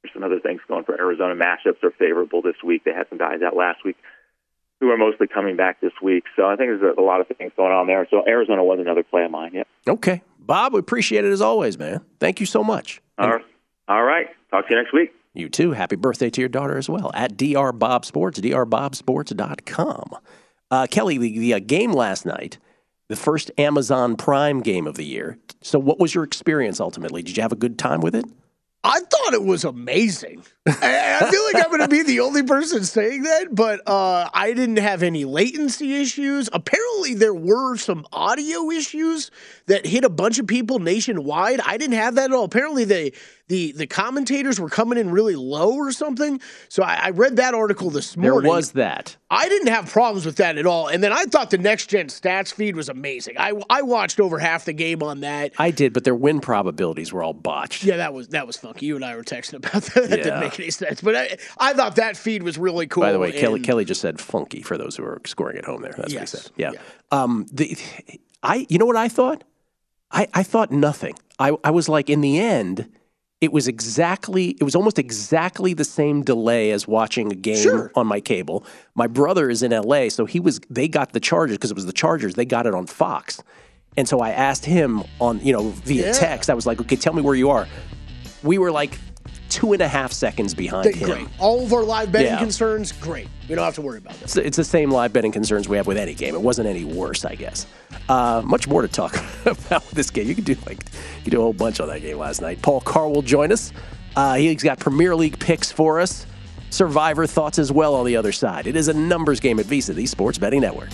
There's 0.02 0.14
some 0.14 0.24
other 0.24 0.40
things 0.40 0.60
going 0.68 0.84
for 0.84 1.00
Arizona. 1.00 1.36
Matchups 1.36 1.84
are 1.84 1.92
favorable 1.92 2.42
this 2.42 2.58
week. 2.64 2.84
They 2.84 2.94
had 2.94 3.08
some 3.10 3.20
guys 3.20 3.42
out 3.42 3.56
last 3.56 3.86
week 3.86 3.96
who 4.80 4.90
are 4.90 4.98
mostly 4.98 5.28
coming 5.28 5.56
back 5.56 5.82
this 5.82 5.94
week. 6.02 6.24
So 6.36 6.46
I 6.46 6.56
think 6.56 6.70
there's 6.70 6.96
a, 6.98 7.02
lot 7.02 7.20
of 7.22 7.28
things 7.28 7.52
going 7.58 7.72
on 7.72 7.88
there. 7.88 8.08
So 8.10 8.24
Arizona 8.28 8.64
was 8.64 8.80
another 8.80 9.04
play 9.04 9.24
of 9.24 9.32
mine. 9.32 9.52
Yep. 9.54 9.68
Okay, 9.88 10.22
Bob, 10.40 10.74
we 10.74 10.80
appreciate 10.80 11.26
it 11.26 11.32
as 11.32 11.42
always, 11.42 11.78
man. 11.78 12.02
Thank 12.20 12.40
you 12.40 12.46
so 12.46 12.64
much. 12.64 13.02
All 13.18 13.30
right. 13.30 13.46
All 13.88 14.04
right. 14.04 14.28
Talk 14.52 14.68
to 14.68 14.74
you 14.74 14.82
next 14.82 14.94
week. 14.94 15.14
You 15.34 15.50
too. 15.50 15.72
Happy 15.72 15.96
birthday 15.96 16.30
to 16.30 16.42
your 16.42 16.50
daughter 16.50 16.78
as 16.78 16.90
well 16.90 17.12
at 17.14 17.38
drbobsports, 17.38 17.80
Bob 17.80 18.06
Sports, 18.06 18.40
drbobsports.com. 18.40 20.10
Uh, 20.70 20.88
Kelly, 20.90 21.18
the, 21.18 21.40
the 21.40 21.54
uh, 21.54 21.60
game 21.60 21.94
last 21.94 22.26
night, 22.26 22.58
the 23.08 23.16
first 23.16 23.52
Amazon 23.58 24.16
Prime 24.16 24.62
game 24.62 24.86
of 24.88 24.96
the 24.96 25.06
year. 25.06 25.38
So, 25.62 25.80
what 25.80 26.00
was 26.00 26.14
your 26.14 26.24
experience 26.24 26.80
ultimately? 26.80 27.22
Did 27.22 27.38
you 27.38 27.44
have 27.44 27.52
a 27.52 27.58
good 27.58 27.78
time 27.78 28.02
with 28.02 28.16
it? 28.16 28.26
I 28.88 29.02
thought 29.02 29.34
it 29.34 29.44
was 29.44 29.66
amazing. 29.66 30.44
I, 30.66 31.28
feel 31.30 31.44
like 31.44 31.56
I'm 31.56 31.70
going 31.70 31.82
to 31.82 31.90
be 31.90 32.04
the 32.04 32.22
only 32.22 32.44
person 32.44 32.86
saying 32.86 33.24
that, 33.24 33.54
but 33.54 33.82
uh, 33.86 34.30
I 34.34 34.54
didn't 34.54 34.78
have 34.78 35.04
any 35.04 35.26
latency 35.26 35.96
issues. 35.96 36.50
Apparently, 36.54 37.14
there 37.14 37.34
were 37.34 37.76
some 37.76 38.08
audio 38.14 38.72
issues 38.72 39.30
that 39.66 39.86
hit 39.86 40.06
a 40.06 40.10
bunch 40.10 40.40
of 40.40 40.48
people 40.48 40.80
nationwide. 40.80 41.60
I 41.66 41.76
didn't 41.76 41.98
have 41.98 42.16
that 42.16 42.32
at 42.32 42.34
all. 42.34 42.46
Apparently, 42.46 42.86
they 42.86 43.12
the 43.48 43.72
the 43.72 43.88
commentators 43.88 44.60
were 44.60 44.70
coming 44.70 44.98
in 44.98 45.10
really 45.10 45.36
low 45.36 45.74
or 45.74 45.92
something. 45.92 46.42
So 46.70 46.84
I, 46.84 46.96
I, 46.96 47.10
read 47.12 47.38
that 47.38 47.54
article 47.54 47.90
this 47.90 48.18
morning. 48.18 48.44
There 48.44 48.52
was 48.52 48.74
that. 48.74 49.16
I 49.30 49.48
didn't 49.48 49.70
have 49.70 49.90
problems 49.90 50.26
with 50.26 50.36
that 50.38 50.58
at 50.58 50.66
all. 50.66 50.88
And 50.88 51.02
then 51.02 51.14
I 51.14 51.26
thought 51.26 51.50
the 51.52 51.58
next 51.58 51.88
gen 51.88 52.08
stats 52.08 52.54
feed 52.54 52.76
was 52.76 52.90
amazing. 52.90 53.36
I 53.38 53.54
I 53.70 53.84
watched 53.84 54.20
over 54.20 54.38
half 54.38 54.66
the 54.66 54.74
game 54.74 55.02
on 55.02 55.22
that. 55.22 55.54
I 55.58 55.72
did, 55.72 55.94
but 55.94 56.04
their 56.04 56.16
win 56.16 56.42
probabilities 56.42 57.14
were 57.14 57.24
all 57.24 57.34
botched. 57.34 57.84
Yeah, 57.84 57.98
that 57.98 58.14
was 58.14 58.30
that 58.30 58.46
was 58.46 58.58
funky. 58.58 58.88
You 58.88 58.96
and 58.96 59.06
I 59.06 59.16
were 59.16 59.24
texting 59.24 59.56
about 59.56 59.82
that. 59.94 60.10
That 60.10 60.20
yeah. 60.20 60.24
didn't 60.26 60.40
make 60.42 60.60
any 60.60 60.70
sense. 60.70 61.02
But 61.02 61.16
I 61.16 61.38
I 61.58 61.74
thought 61.74 61.96
that 61.96 62.18
feed 62.18 62.44
was 62.44 62.58
really 62.58 62.88
cool. 62.88 63.04
By 63.04 63.14
the 63.14 63.20
way, 63.20 63.32
Kelly 63.32 63.62
Kelly 63.62 63.86
just 63.86 64.02
said 64.02 64.20
funky 64.20 64.62
for 64.62 64.78
those 64.78 64.98
who 64.98 65.04
are 65.04 65.22
scoring 65.26 65.58
at 65.58 65.66
home 65.66 65.82
there. 65.82 65.94
That's 65.98 66.12
yes. 66.12 66.34
what 66.34 66.42
he 66.42 66.48
said. 66.48 66.52
Yeah. 66.58 66.72
yeah. 66.74 67.22
Um 67.24 67.46
the 67.52 67.78
I 68.44 68.66
you 68.68 68.78
know 68.78 68.86
what 68.86 68.98
I 68.98 69.08
thought? 69.08 69.44
I, 70.12 70.28
I 70.34 70.44
thought 70.44 70.72
nothing. 70.72 71.16
I, 71.40 71.56
I 71.64 71.72
was 71.72 71.90
like, 71.90 72.10
in 72.10 72.22
the 72.22 72.40
end, 72.40 72.90
it 73.40 73.52
was 73.52 73.68
exactly 73.68 74.50
it 74.60 74.64
was 74.64 74.76
almost 74.76 74.98
exactly 74.98 75.74
the 75.74 75.84
same 75.84 76.24
delay 76.24 76.72
as 76.72 76.88
watching 76.88 77.32
a 77.32 77.36
game 77.36 77.62
sure. 77.62 77.92
on 77.96 78.08
my 78.08 78.20
cable. 78.20 78.66
My 78.96 79.08
brother 79.08 79.50
is 79.50 79.62
in 79.62 79.72
LA, 79.72 80.10
so 80.10 80.26
he 80.26 80.40
was 80.40 80.60
they 80.70 80.88
got 80.88 81.14
the 81.14 81.20
Chargers 81.20 81.58
because 81.58 81.72
it 81.72 81.76
was 81.76 81.86
the 81.86 81.94
Chargers. 81.94 82.36
They 82.36 82.46
got 82.46 82.66
it 82.66 82.74
on 82.74 82.88
Fox. 82.88 83.42
And 83.96 84.08
so 84.08 84.20
I 84.20 84.30
asked 84.30 84.66
him 84.66 85.04
on, 85.20 85.40
you 85.44 85.52
know, 85.52 85.70
via 85.70 86.08
yeah. 86.08 86.12
text. 86.14 86.50
I 86.50 86.54
was 86.54 86.68
like, 86.68 86.80
"Okay, 86.82 86.96
tell 86.96 87.14
me 87.14 87.22
where 87.22 87.36
you 87.36 87.50
are." 87.50 87.68
We 88.44 88.58
were 88.58 88.72
like 88.72 88.98
two 89.50 89.74
and 89.74 89.82
a 89.82 89.88
half 89.88 90.12
seconds 90.12 90.54
behind 90.54 90.94
him. 90.94 91.10
Great. 91.10 91.28
All 91.40 91.64
of 91.64 91.74
our 91.74 91.84
live 91.84 92.12
betting 92.12 92.28
yeah. 92.28 92.40
concerns, 92.40 92.92
great. 92.92 93.28
We 93.50 93.56
don't 93.56 93.66
have 93.66 93.76
to 93.76 93.82
worry 93.82 93.98
about 93.98 94.14
this. 94.16 94.36
It's, 94.36 94.48
it's, 94.48 94.58
the 94.58 94.64
same 94.64 94.92
live 94.92 95.14
betting 95.14 95.32
concerns 95.32 95.70
we 95.70 95.78
have 95.78 95.88
with 95.88 95.98
any 95.98 96.14
game. 96.14 96.36
It 96.36 96.42
wasn't 96.42 96.68
any 96.68 96.84
worse, 96.84 97.26
I 97.26 97.36
guess. 97.36 97.66
Uh, 98.10 98.42
much 98.46 98.68
more 98.68 98.82
to 98.82 98.88
talk 98.88 99.16
about 99.46 99.88
this 99.92 100.10
game. 100.10 100.28
You 100.28 100.36
could 100.36 100.46
do 100.46 100.56
like 100.66 100.80
you 101.24 101.32
do 101.32 101.40
a 101.40 101.44
whole 101.44 101.54
bunch 101.54 101.80
on 101.80 101.88
that 101.88 102.02
game 102.02 102.18
last 102.18 102.42
night. 102.42 102.62
Paul 102.62 102.82
Carr 102.82 103.10
will 103.10 103.22
join 103.22 103.52
us. 103.52 103.72
Uh, 104.16 104.36
he's 104.36 104.64
got 104.64 104.80
Premier 104.80 105.16
League 105.16 105.40
picks 105.40 105.72
for 105.72 106.00
us. 106.00 106.26
Survivor 106.70 107.26
thoughts 107.26 107.60
as 107.60 107.72
well 107.72 107.96
on 107.96 108.06
the 108.06 108.18
other 108.18 108.32
side. 108.32 108.68
It 108.68 108.76
is 108.76 108.88
a 108.88 108.94
numbers 108.94 109.40
game 109.40 109.60
at 109.60 109.66
VSIN, 109.66 109.96
the 109.96 110.06
Sports 110.06 110.38
Betting 110.38 110.62
Network. 110.62 110.90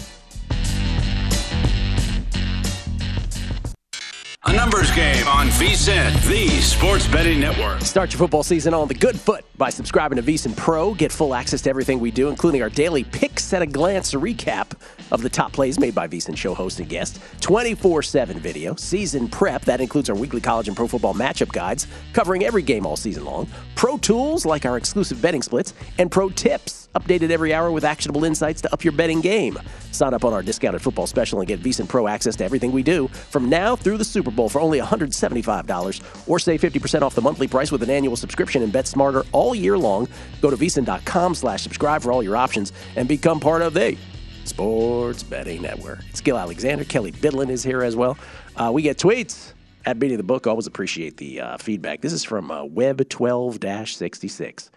Numbers 4.64 4.92
game 4.92 5.28
on 5.28 5.48
VSIN, 5.48 6.26
the 6.26 6.48
sports 6.62 7.06
betting 7.06 7.38
network. 7.38 7.82
Start 7.82 8.14
your 8.14 8.20
football 8.20 8.44
season 8.44 8.74
on 8.74 8.88
the 8.88 8.94
good 8.94 9.20
foot 9.20 9.44
by 9.58 9.70
subscribing 9.70 10.16
to 10.16 10.24
VSIN 10.24 10.56
Pro. 10.56 10.94
Get 10.94 11.12
full 11.12 11.36
access 11.36 11.62
to 11.64 11.70
everything 11.70 12.00
we 12.00 12.12
do, 12.12 12.30
including 12.30 12.62
our 12.62 12.70
daily 12.70 13.04
picks 13.04 13.52
at 13.52 13.62
a 13.62 13.66
glance 13.66 14.14
recap 14.14 14.72
of 15.12 15.22
the 15.22 15.28
top 15.28 15.52
plays 15.52 15.78
made 15.78 15.94
by 15.94 16.08
VSIN 16.08 16.38
show 16.38 16.54
host 16.54 16.80
and 16.80 16.88
guest, 16.88 17.20
24 17.42 18.04
7 18.04 18.40
video, 18.40 18.74
season 18.76 19.28
prep. 19.28 19.66
That 19.66 19.82
includes 19.82 20.10
our 20.10 20.16
weekly 20.16 20.40
college 20.40 20.70
and 20.70 20.78
pro 20.78 20.88
football 20.88 21.14
matchup 21.14 21.52
guides 21.52 21.86
covering 22.14 22.46
every 22.46 22.62
game 22.62 22.86
all 22.86 22.96
season 22.96 23.26
long, 23.26 23.50
pro 23.76 23.98
tools 23.98 24.46
like 24.46 24.66
our 24.66 24.78
exclusive 24.78 25.22
betting 25.22 25.42
splits, 25.42 25.74
and 25.98 26.10
pro 26.10 26.30
tips 26.30 26.84
updated 26.96 27.32
every 27.32 27.54
hour 27.54 27.72
with 27.72 27.84
actionable 27.84 28.24
insights 28.24 28.62
to 28.62 28.72
up 28.74 28.84
your 28.84 28.94
betting 28.94 29.22
game. 29.22 29.58
Sign 29.92 30.14
up 30.14 30.26
on 30.26 30.34
our 30.34 30.42
discounted 30.42 30.82
football 30.82 31.08
special 31.08 31.40
and 31.40 31.48
get 31.48 31.62
VSIN 31.62 31.88
Pro 31.88 32.08
access 32.08 32.36
to 32.38 32.46
everything 32.46 32.72
we 32.72 32.84
do 32.84 33.08
from 33.08 33.50
now 33.50 33.76
through 33.76 33.98
the 33.98 34.06
Super 34.06 34.32
Bowl 34.32 34.50
for 34.54 34.62
only 34.62 34.80
$175 34.80 36.30
or 36.30 36.40
save 36.40 36.62
50% 36.62 37.02
off 37.02 37.16
the 37.16 37.22
monthly 37.22 37.48
price 37.48 37.72
with 37.72 37.84
an 37.84 37.90
annual 37.90 38.16
subscription 38.16 38.64
and 38.64 38.72
bet 38.72 38.88
smarter 38.88 39.24
all 39.34 39.54
year 39.54 39.78
long. 39.78 40.08
Go 40.42 40.50
to 40.50 40.56
VSIN.com 40.56 41.36
slash 41.36 41.62
subscribe 41.62 42.02
for 42.02 42.12
all 42.12 42.24
your 42.24 42.38
options 42.38 42.72
and 42.96 43.08
become 43.08 43.40
part 43.40 43.62
of 43.62 43.74
the 43.74 43.98
Sports 44.46 45.24
Betting 45.24 45.62
Network. 45.62 46.00
It's 46.10 46.22
Gill 46.22 46.38
Alexander. 46.38 46.84
Kelly 46.86 47.12
Bidlin 47.12 47.50
is 47.50 47.64
here 47.64 47.82
as 47.82 47.96
well. 47.96 48.18
Uh, 48.56 48.72
we 48.74 48.82
get 48.82 48.98
tweets 48.98 49.54
at 49.86 50.00
Beating 50.00 50.18
the 50.18 50.24
Book. 50.24 50.48
Always 50.48 50.68
appreciate 50.68 51.18
the 51.18 51.42
uh, 51.42 51.58
feedback. 51.58 52.02
This 52.02 52.14
is 52.14 52.24
from 52.24 52.52
uh, 52.52 52.64
Web 52.64 53.08
12 53.10 53.60
66 53.88 54.72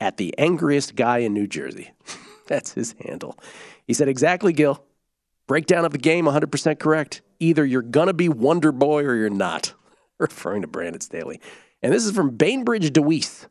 at 0.00 0.16
the 0.16 0.36
angriest 0.38 0.94
guy 0.94 1.18
in 1.18 1.34
New 1.34 1.46
Jersey. 1.46 1.90
That's 2.46 2.72
his 2.72 2.94
handle. 3.04 3.38
He 3.86 3.92
said, 3.92 4.08
Exactly, 4.08 4.52
Gill. 4.52 4.82
Breakdown 5.46 5.84
of 5.84 5.92
the 5.92 5.98
game 5.98 6.26
100% 6.26 6.78
correct. 6.78 7.22
Either 7.40 7.64
you're 7.64 7.82
going 7.82 8.08
to 8.08 8.14
be 8.14 8.28
Wonder 8.28 8.72
Boy 8.72 9.04
or 9.04 9.14
you're 9.14 9.30
not, 9.30 9.74
referring 10.18 10.62
to 10.62 10.68
Brandon 10.68 11.00
Staley. 11.00 11.40
And 11.82 11.92
this 11.92 12.04
is 12.04 12.12
from 12.12 12.36
Bainbridge 12.36 12.92
DeWeese. 12.92 13.46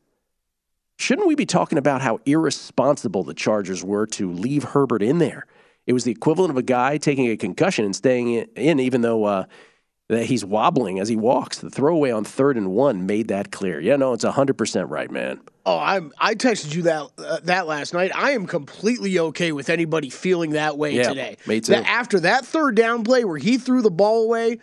Shouldn't 0.97 1.27
we 1.27 1.35
be 1.35 1.45
talking 1.45 1.77
about 1.77 2.01
how 2.01 2.19
irresponsible 2.25 3.23
the 3.23 3.33
Chargers 3.33 3.83
were 3.83 4.07
to 4.07 4.31
leave 4.31 4.63
Herbert 4.63 5.03
in 5.03 5.19
there? 5.19 5.45
It 5.85 5.93
was 5.93 6.03
the 6.03 6.11
equivalent 6.11 6.51
of 6.51 6.57
a 6.57 6.63
guy 6.63 6.97
taking 6.97 7.27
a 7.27 7.37
concussion 7.37 7.85
and 7.85 7.95
staying 7.95 8.33
in, 8.33 8.79
even 8.79 9.01
though 9.01 9.23
uh, 9.23 9.45
that 10.09 10.25
he's 10.25 10.45
wobbling 10.45 10.99
as 10.99 11.09
he 11.09 11.15
walks. 11.15 11.59
The 11.59 11.69
throwaway 11.69 12.11
on 12.11 12.23
third 12.23 12.57
and 12.57 12.71
one 12.71 13.05
made 13.05 13.27
that 13.27 13.51
clear. 13.51 13.79
Yeah, 13.79 13.97
no, 13.97 14.13
it's 14.13 14.23
100% 14.23 14.89
right, 14.89 15.11
man. 15.11 15.39
Oh, 15.65 15.77
I 15.77 15.99
I 16.17 16.33
texted 16.35 16.73
you 16.73 16.83
that 16.83 17.09
uh, 17.17 17.39
that 17.43 17.67
last 17.67 17.93
night. 17.93 18.11
I 18.15 18.31
am 18.31 18.47
completely 18.47 19.19
okay 19.19 19.51
with 19.51 19.69
anybody 19.69 20.09
feeling 20.09 20.51
that 20.51 20.77
way 20.77 20.93
yeah, 20.93 21.09
today. 21.09 21.37
Me 21.45 21.59
too. 21.59 21.73
That 21.73 21.85
after 21.85 22.21
that 22.21 22.45
third 22.45 22.75
down 22.75 23.03
play 23.03 23.25
where 23.25 23.37
he 23.37 23.57
threw 23.57 23.81
the 23.81 23.91
ball 23.91 24.23
away, 24.23 24.59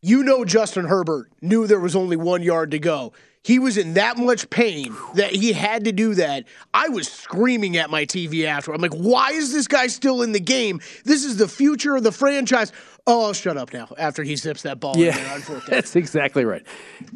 you 0.00 0.22
know 0.22 0.46
Justin 0.46 0.86
Herbert 0.86 1.30
knew 1.42 1.66
there 1.66 1.78
was 1.78 1.94
only 1.94 2.16
one 2.16 2.42
yard 2.42 2.70
to 2.70 2.78
go. 2.78 3.12
He 3.44 3.58
was 3.58 3.78
in 3.78 3.94
that 3.94 4.18
much 4.18 4.50
pain 4.50 4.94
that 5.14 5.32
he 5.32 5.52
had 5.52 5.84
to 5.84 5.92
do 5.92 6.14
that. 6.14 6.44
I 6.74 6.88
was 6.88 7.08
screaming 7.10 7.76
at 7.76 7.88
my 7.88 8.04
TV 8.04 8.44
after. 8.44 8.72
I'm 8.72 8.80
like, 8.80 8.94
why 8.94 9.30
is 9.30 9.52
this 9.52 9.68
guy 9.68 9.86
still 9.86 10.22
in 10.22 10.32
the 10.32 10.40
game? 10.40 10.80
This 11.04 11.24
is 11.24 11.36
the 11.36 11.48
future 11.48 11.96
of 11.96 12.02
the 12.02 12.12
franchise. 12.12 12.72
Oh, 13.08 13.24
I'll 13.24 13.32
shut 13.32 13.56
up 13.56 13.72
now 13.72 13.88
after 13.96 14.22
he 14.22 14.36
zips 14.36 14.62
that 14.62 14.80
ball 14.80 14.94
yeah, 14.94 15.16
in 15.16 15.24
there 15.24 15.34
on 15.34 15.40
fourth 15.40 15.66
down. 15.66 15.76
That's 15.76 15.96
exactly 15.96 16.44
right. 16.44 16.62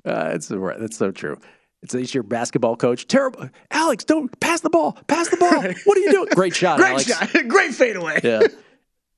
Uh, 0.06 0.30
that's, 0.30 0.50
right. 0.50 0.80
that's 0.80 0.96
so 0.96 1.10
true. 1.10 1.38
It's, 1.82 1.94
it's 1.94 2.14
your 2.14 2.22
basketball 2.22 2.76
coach. 2.76 3.06
Terrible. 3.06 3.50
Alex, 3.70 4.02
don't 4.04 4.40
pass 4.40 4.62
the 4.62 4.70
ball. 4.70 4.96
Pass 5.06 5.28
the 5.28 5.36
ball. 5.36 5.50
What 5.84 5.98
are 5.98 6.00
you 6.00 6.10
doing? 6.10 6.28
Great 6.34 6.54
shot, 6.56 6.78
Great 6.78 6.92
Alex. 6.92 7.04
shot. 7.04 7.30
Great 7.48 7.74
fadeaway. 7.74 8.20
Yeah. 8.24 8.40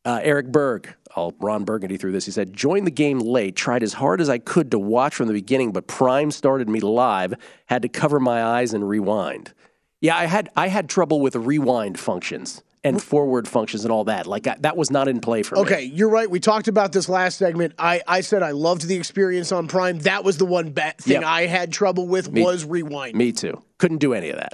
Uh, 0.05 0.19
Eric 0.25 0.49
Berg, 0.49 0.93
all 1.15 1.33
Ron 1.39 1.63
Burgundy 1.63 1.97
through 1.97 2.11
this. 2.11 2.27
He 2.27 2.33
said, 2.33 2.53
"Joined 2.53 2.89
the 2.89 2.91
game 2.91 3.21
late. 3.21 3.55
Tried 3.55 3.85
as 3.85 3.93
hard 3.93 4.21
as 4.21 4.29
I 4.29 4.39
could 4.39 4.73
to 4.73 4.79
watch 4.79 5.15
from 5.15 5.29
the 5.29 5.33
beginning, 5.33 5.73
but 5.73 5.87
Prime 5.87 6.33
started 6.33 6.69
me 6.69 6.81
live. 6.81 7.35
Had 7.67 7.83
to 7.83 7.89
cover 7.89 8.19
my 8.19 8.43
eyes 8.43 8.75
and 8.75 8.87
rewind. 8.87 9.55
Yeah, 10.01 10.17
I 10.17 10.25
had 10.25 10.51
I 10.57 10.67
had 10.67 10.89
trouble 10.89 11.21
with 11.21 11.37
rewind 11.37 12.01
functions 12.01 12.64
and 12.85 13.03
forward 13.03 13.49
functions 13.49 13.85
and 13.85 13.91
all 13.91 14.05
that. 14.05 14.27
Like 14.27 14.47
I, 14.47 14.57
that 14.61 14.77
was 14.77 14.91
not 14.91 15.09
in 15.09 15.21
play 15.21 15.43
for 15.43 15.57
me. 15.57 15.63
Okay, 15.63 15.83
you're 15.85 16.11
right. 16.11 16.31
We 16.31 16.39
talked 16.39 16.69
about 16.69 16.93
this 16.93 17.09
last 17.09 17.39
segment. 17.39 17.75
I, 17.79 18.03
I 18.07 18.21
said 18.21 18.43
I 18.43 18.51
loved 18.53 18.87
the 18.87 18.95
experience 18.97 19.51
on 19.51 19.67
Prime. 19.67 19.99
That 20.01 20.23
was 20.23 20.37
the 20.37 20.45
one 20.47 20.71
bet 20.71 20.99
thing 21.01 21.15
Yep. 21.15 21.25
I 21.25 21.47
had 21.47 21.73
trouble 21.73 22.07
with 22.07 22.31
Me- 22.31 22.43
was 22.43 22.65
rewind. 22.65 23.17
Me 23.17 23.33
too. 23.33 23.63
Couldn't 23.79 23.99
do 23.99 24.13
any 24.15 24.31
of 24.31 24.37
that. 24.37 24.53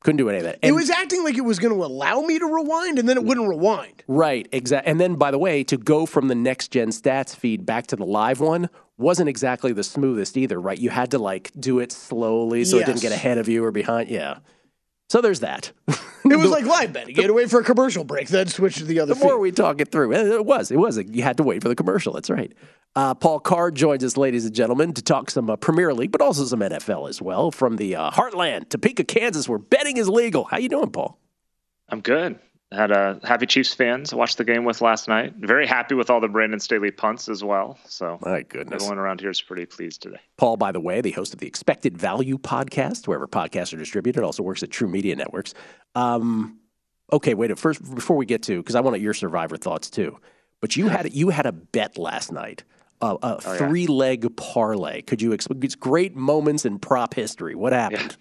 Couldn't 0.00 0.18
do 0.18 0.28
any 0.28 0.38
of 0.38 0.44
that. 0.44 0.60
it 0.62 0.70
was 0.70 0.88
acting 0.88 1.24
like 1.24 1.36
it 1.36 1.40
was 1.40 1.58
going 1.58 1.74
to 1.74 1.84
allow 1.84 2.20
me 2.20 2.38
to 2.38 2.46
rewind, 2.46 3.00
and 3.00 3.08
then 3.08 3.16
it 3.16 3.24
wouldn't 3.24 3.48
rewind. 3.48 4.04
Right, 4.06 4.48
exactly. 4.52 4.88
And 4.88 5.00
then, 5.00 5.16
by 5.16 5.32
the 5.32 5.38
way, 5.38 5.64
to 5.64 5.76
go 5.76 6.06
from 6.06 6.28
the 6.28 6.34
next 6.36 6.68
gen 6.68 6.90
stats 6.90 7.34
feed 7.34 7.66
back 7.66 7.88
to 7.88 7.96
the 7.96 8.04
live 8.06 8.38
one 8.38 8.70
wasn't 8.98 9.28
exactly 9.28 9.72
the 9.72 9.82
smoothest 9.82 10.36
either, 10.36 10.60
right? 10.60 10.78
You 10.78 10.90
had 10.90 11.10
to 11.10 11.18
like 11.18 11.50
do 11.58 11.80
it 11.80 11.90
slowly 11.90 12.64
so 12.64 12.78
it 12.78 12.86
didn't 12.86 13.02
get 13.02 13.10
ahead 13.12 13.36
of 13.38 13.48
you 13.48 13.64
or 13.64 13.72
behind. 13.72 14.08
Yeah. 14.08 14.38
So 15.08 15.20
there's 15.20 15.40
that. 15.40 15.72
It 15.88 16.36
was 16.36 16.50
like 16.50 16.64
live 16.64 16.92
betting. 16.92 17.14
You 17.14 17.22
had 17.22 17.28
to 17.28 17.34
wait 17.34 17.48
for 17.50 17.60
a 17.60 17.64
commercial 17.64 18.02
break, 18.02 18.28
then 18.28 18.48
switch 18.48 18.76
to 18.76 18.84
the 18.84 19.00
other 19.00 19.14
the 19.14 19.20
more 19.20 19.38
we 19.38 19.52
talk 19.52 19.80
it 19.80 19.92
through, 19.92 20.12
it 20.12 20.44
was, 20.44 20.70
it 20.70 20.78
was. 20.78 20.98
You 20.98 21.22
had 21.22 21.36
to 21.36 21.42
wait 21.44 21.62
for 21.62 21.68
the 21.68 21.76
commercial. 21.76 22.12
That's 22.12 22.30
right. 22.30 22.52
Uh, 22.96 23.14
Paul 23.14 23.40
Carr 23.40 23.70
joins 23.70 24.02
us, 24.02 24.16
ladies 24.16 24.46
and 24.46 24.54
gentlemen, 24.54 24.94
to 24.94 25.02
talk 25.02 25.30
some 25.30 25.50
uh, 25.50 25.56
Premier 25.56 25.92
League, 25.94 26.10
but 26.10 26.22
also 26.22 26.44
some 26.44 26.60
NFL 26.60 27.08
as 27.08 27.20
well. 27.22 27.50
From 27.50 27.76
the 27.76 27.94
uh, 27.94 28.10
Heartland, 28.10 28.70
Topeka, 28.70 29.04
Kansas, 29.04 29.48
where 29.48 29.58
betting 29.58 29.98
is 29.98 30.08
legal. 30.08 30.44
How 30.44 30.56
you 30.56 30.68
doing, 30.68 30.90
Paul? 30.90 31.18
I'm 31.88 32.00
good. 32.00 32.38
Had 32.72 32.90
a 32.90 33.20
happy 33.22 33.46
Chiefs 33.46 33.74
fans 33.74 34.12
watched 34.12 34.38
the 34.38 34.44
game 34.44 34.64
with 34.64 34.80
last 34.80 35.06
night. 35.06 35.34
Very 35.38 35.68
happy 35.68 35.94
with 35.94 36.10
all 36.10 36.20
the 36.20 36.26
Brandon 36.28 36.58
Staley 36.58 36.90
punts 36.90 37.28
as 37.28 37.44
well. 37.44 37.78
So 37.86 38.18
my 38.22 38.42
goodness, 38.42 38.82
everyone 38.82 38.98
around 38.98 39.20
here 39.20 39.30
is 39.30 39.40
pretty 39.40 39.66
pleased 39.66 40.02
today. 40.02 40.18
Paul, 40.36 40.56
by 40.56 40.72
the 40.72 40.80
way, 40.80 41.00
the 41.00 41.12
host 41.12 41.32
of 41.32 41.38
the 41.38 41.46
Expected 41.46 41.96
Value 41.96 42.38
podcast, 42.38 43.06
wherever 43.06 43.28
podcasts 43.28 43.72
are 43.72 43.76
distributed, 43.76 44.24
also 44.24 44.42
works 44.42 44.64
at 44.64 44.70
TruMedia 44.70 45.16
Networks. 45.16 45.54
Um, 45.94 46.58
okay, 47.12 47.34
wait. 47.34 47.52
A, 47.52 47.56
First, 47.56 47.94
before 47.94 48.16
we 48.16 48.26
get 48.26 48.42
to, 48.44 48.56
because 48.56 48.74
I 48.74 48.80
want 48.80 49.00
your 49.00 49.14
Survivor 49.14 49.56
thoughts 49.56 49.88
too. 49.88 50.18
But 50.60 50.74
you 50.76 50.88
had 50.88 51.12
you 51.14 51.28
had 51.28 51.46
a 51.46 51.52
bet 51.52 51.96
last 51.96 52.32
night, 52.32 52.64
a, 53.00 53.06
a 53.06 53.18
Oh, 53.22 53.38
yeah. 53.44 53.56
three 53.58 53.86
leg 53.86 54.36
parlay. 54.36 55.02
Could 55.02 55.22
you 55.22 55.30
explain? 55.32 55.62
It's 55.62 55.76
great 55.76 56.16
moments 56.16 56.64
in 56.64 56.80
prop 56.80 57.14
history. 57.14 57.54
What 57.54 57.72
happened? 57.72 58.16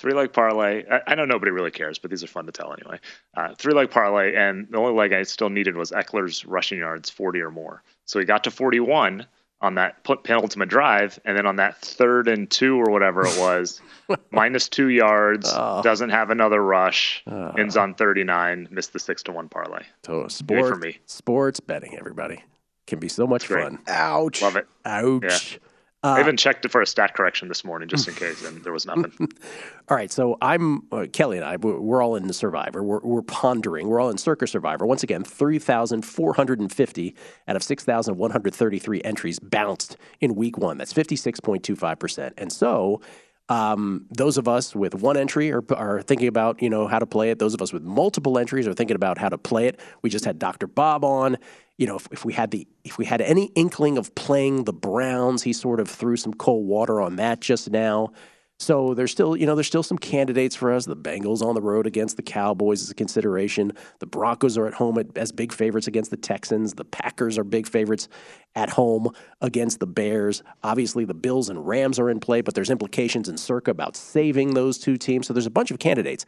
Three 0.00 0.14
leg 0.14 0.32
parlay. 0.32 0.82
I, 0.90 1.00
I 1.08 1.14
know 1.14 1.26
nobody 1.26 1.52
really 1.52 1.70
cares, 1.70 1.98
but 1.98 2.10
these 2.10 2.24
are 2.24 2.26
fun 2.26 2.46
to 2.46 2.52
tell 2.52 2.72
anyway. 2.72 2.98
Uh, 3.36 3.54
three 3.54 3.74
leg 3.74 3.90
parlay, 3.90 4.34
and 4.34 4.66
the 4.70 4.78
only 4.78 4.94
leg 4.94 5.12
I 5.12 5.24
still 5.24 5.50
needed 5.50 5.76
was 5.76 5.90
Ekeler's 5.90 6.46
rushing 6.46 6.78
yards, 6.78 7.10
40 7.10 7.40
or 7.42 7.50
more. 7.50 7.82
So 8.06 8.18
he 8.18 8.24
got 8.24 8.44
to 8.44 8.50
41 8.50 9.26
on 9.60 9.74
that 9.74 10.02
put 10.02 10.24
penultimate 10.24 10.70
drive, 10.70 11.20
and 11.26 11.36
then 11.36 11.44
on 11.44 11.56
that 11.56 11.76
third 11.82 12.28
and 12.28 12.50
two 12.50 12.78
or 12.80 12.90
whatever 12.90 13.26
it 13.26 13.38
was, 13.38 13.82
minus 14.30 14.70
two 14.70 14.88
yards, 14.88 15.50
Oh. 15.54 15.82
doesn't 15.82 16.08
have 16.08 16.30
another 16.30 16.62
rush, 16.64 17.22
ends 17.58 17.76
on 17.76 17.92
39, 17.92 18.68
missed 18.70 18.94
the 18.94 18.98
six 18.98 19.22
to 19.24 19.32
one 19.32 19.50
parlay. 19.50 19.82
So 20.06 20.22
Good 20.22 20.32
sport, 20.32 20.66
for 20.72 20.76
me. 20.76 20.98
sports 21.04 21.60
betting, 21.60 21.94
everybody 21.98 22.42
can 22.86 23.00
be 23.00 23.08
so 23.10 23.26
much 23.26 23.46
fun. 23.48 23.80
Ouch! 23.86 24.40
Love 24.40 24.56
it. 24.56 24.66
Ouch. 24.86 25.52
Yeah. 25.52 25.58
Uh, 26.02 26.14
I 26.16 26.20
even 26.20 26.38
checked 26.38 26.64
it 26.64 26.70
for 26.70 26.80
a 26.80 26.86
stat 26.86 27.12
correction 27.12 27.48
this 27.48 27.62
morning 27.62 27.86
just 27.86 28.08
in 28.08 28.14
case, 28.14 28.42
and 28.42 28.64
there 28.64 28.72
was 28.72 28.86
nothing. 28.86 29.12
All 29.90 29.96
right, 29.96 30.10
so 30.10 30.38
I'm 30.40 30.86
uh, 30.92 31.06
Kelly 31.12 31.36
and 31.36 31.44
I. 31.44 31.56
We're, 31.56 32.02
all 32.02 32.16
in 32.16 32.26
the 32.26 32.32
Survivor. 32.32 32.82
We're, 32.82 33.00
we're 33.00 33.20
pondering. 33.20 33.88
We're 33.88 34.00
all 34.00 34.08
in 34.08 34.16
Circa 34.16 34.46
Survivor. 34.46 34.86
Once 34.86 35.02
again, 35.02 35.24
three 35.24 35.58
thousand 35.58 36.02
four 36.06 36.32
hundred 36.32 36.58
and 36.60 36.72
fifty 36.72 37.14
out 37.48 37.56
of 37.56 37.62
six 37.62 37.84
thousand 37.84 38.16
one 38.16 38.30
hundred 38.30 38.54
thirty-three 38.54 39.02
entries 39.02 39.38
bounced 39.38 39.98
in 40.20 40.36
week 40.36 40.56
one. 40.56 40.78
That's 40.78 40.92
fifty-six 40.92 41.38
point 41.40 41.64
two 41.64 41.76
five 41.76 41.98
percent. 41.98 42.32
And 42.38 42.50
so, 42.50 43.02
um, 43.50 44.06
those 44.10 44.38
of 44.38 44.46
us 44.46 44.76
with 44.76 44.94
one 44.94 45.16
entry 45.16 45.52
are, 45.52 45.64
are 45.74 46.00
thinking 46.02 46.28
about 46.28 46.62
you 46.62 46.70
know 46.70 46.86
how 46.86 47.00
to 47.00 47.06
play 47.06 47.30
it. 47.30 47.40
Those 47.40 47.52
of 47.52 47.60
us 47.60 47.72
with 47.72 47.82
multiple 47.82 48.38
entries 48.38 48.66
are 48.68 48.74
thinking 48.74 48.94
about 48.94 49.18
how 49.18 49.28
to 49.28 49.36
play 49.36 49.66
it. 49.66 49.78
We 50.02 50.08
just 50.08 50.24
had 50.24 50.38
Dr. 50.38 50.68
Bob 50.68 51.04
on. 51.04 51.36
You 51.76 51.86
know, 51.86 51.96
if, 51.96 52.06
if 52.12 52.24
we 52.24 52.32
had 52.32 52.52
the 52.52 52.68
if 52.84 52.96
we 52.96 53.04
had 53.04 53.20
any 53.20 53.46
inkling 53.56 53.98
of 53.98 54.14
playing 54.14 54.64
the 54.64 54.72
Browns, 54.72 55.42
he 55.42 55.52
sort 55.52 55.80
of 55.80 55.88
threw 55.88 56.16
some 56.16 56.32
cold 56.32 56.66
water 56.66 57.00
on 57.00 57.16
that 57.16 57.40
just 57.40 57.70
now. 57.70 58.12
So 58.60 58.92
there's 58.92 59.10
still, 59.10 59.34
you 59.38 59.46
know, 59.46 59.54
there's 59.54 59.66
still 59.66 59.82
some 59.82 59.96
candidates 59.96 60.54
for 60.54 60.70
us. 60.70 60.84
The 60.84 60.94
Bengals 60.94 61.40
on 61.40 61.54
the 61.54 61.62
road 61.62 61.86
against 61.86 62.18
the 62.18 62.22
Cowboys 62.22 62.82
is 62.82 62.90
a 62.90 62.94
consideration. 62.94 63.72
The 64.00 64.06
Broncos 64.06 64.58
are 64.58 64.66
at 64.66 64.74
home 64.74 64.98
at, 64.98 65.16
as 65.16 65.32
big 65.32 65.50
favorites 65.50 65.86
against 65.86 66.10
the 66.10 66.18
Texans. 66.18 66.74
The 66.74 66.84
Packers 66.84 67.38
are 67.38 67.44
big 67.44 67.66
favorites 67.66 68.06
at 68.54 68.68
home 68.68 69.14
against 69.40 69.80
the 69.80 69.86
Bears. 69.86 70.42
Obviously, 70.62 71.06
the 71.06 71.14
Bills 71.14 71.48
and 71.48 71.66
Rams 71.66 71.98
are 71.98 72.10
in 72.10 72.20
play, 72.20 72.42
but 72.42 72.54
there's 72.54 72.68
implications 72.68 73.30
in 73.30 73.38
Circa 73.38 73.70
about 73.70 73.96
saving 73.96 74.52
those 74.52 74.76
two 74.76 74.98
teams. 74.98 75.26
So 75.26 75.32
there's 75.32 75.46
a 75.46 75.50
bunch 75.50 75.70
of 75.70 75.78
candidates. 75.78 76.26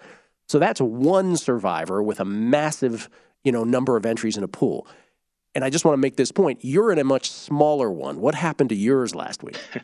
So 0.48 0.58
that's 0.58 0.80
one 0.80 1.36
survivor 1.36 2.02
with 2.02 2.18
a 2.18 2.24
massive, 2.24 3.10
you 3.44 3.52
know, 3.52 3.62
number 3.62 3.94
of 3.98 4.06
entries 4.06 4.38
in 4.38 4.42
a 4.42 4.48
pool. 4.48 4.86
And 5.54 5.64
I 5.64 5.68
just 5.68 5.84
want 5.84 5.92
to 5.92 6.00
make 6.00 6.16
this 6.16 6.32
point. 6.32 6.60
You're 6.62 6.92
in 6.92 6.98
a 6.98 7.04
much 7.04 7.30
smaller 7.30 7.90
one. 7.90 8.20
What 8.20 8.34
happened 8.34 8.70
to 8.70 8.74
yours 8.74 9.14
last 9.14 9.42
week? 9.42 9.58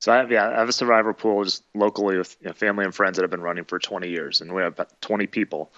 So 0.00 0.12
I 0.12 0.16
have 0.16 0.30
yeah, 0.30 0.48
I 0.48 0.58
have 0.58 0.68
a 0.68 0.72
survivor 0.72 1.12
pool 1.12 1.44
just 1.44 1.64
locally 1.74 2.18
with 2.18 2.36
you 2.40 2.48
know, 2.48 2.52
family 2.52 2.84
and 2.84 2.94
friends 2.94 3.16
that 3.16 3.22
have 3.22 3.30
been 3.30 3.40
running 3.40 3.64
for 3.64 3.78
20 3.78 4.08
years, 4.08 4.40
and 4.40 4.52
we 4.54 4.62
have 4.62 4.74
about 4.74 5.00
20 5.00 5.26
people. 5.26 5.72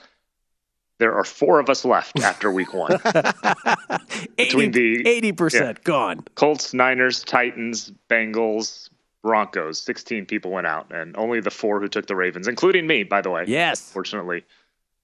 There 0.98 1.14
are 1.14 1.24
four 1.24 1.60
of 1.60 1.70
us 1.70 1.84
left 1.84 2.18
after 2.20 2.50
week 2.50 2.74
one. 2.74 2.90
Between 4.36 4.72
the 4.72 5.04
80% 5.04 5.52
yeah, 5.54 5.72
gone. 5.84 6.24
Colts, 6.34 6.74
Niners, 6.74 7.22
Titans, 7.22 7.92
Bengals, 8.10 8.90
Broncos. 9.22 9.78
16 9.78 10.26
people 10.26 10.50
went 10.50 10.66
out, 10.66 10.92
and 10.92 11.16
only 11.16 11.40
the 11.40 11.52
four 11.52 11.80
who 11.80 11.86
took 11.86 12.08
the 12.08 12.16
Ravens, 12.16 12.48
including 12.48 12.88
me, 12.88 13.04
by 13.04 13.20
the 13.20 13.30
way. 13.30 13.44
Yes. 13.46 13.92
Fortunately, 13.92 14.44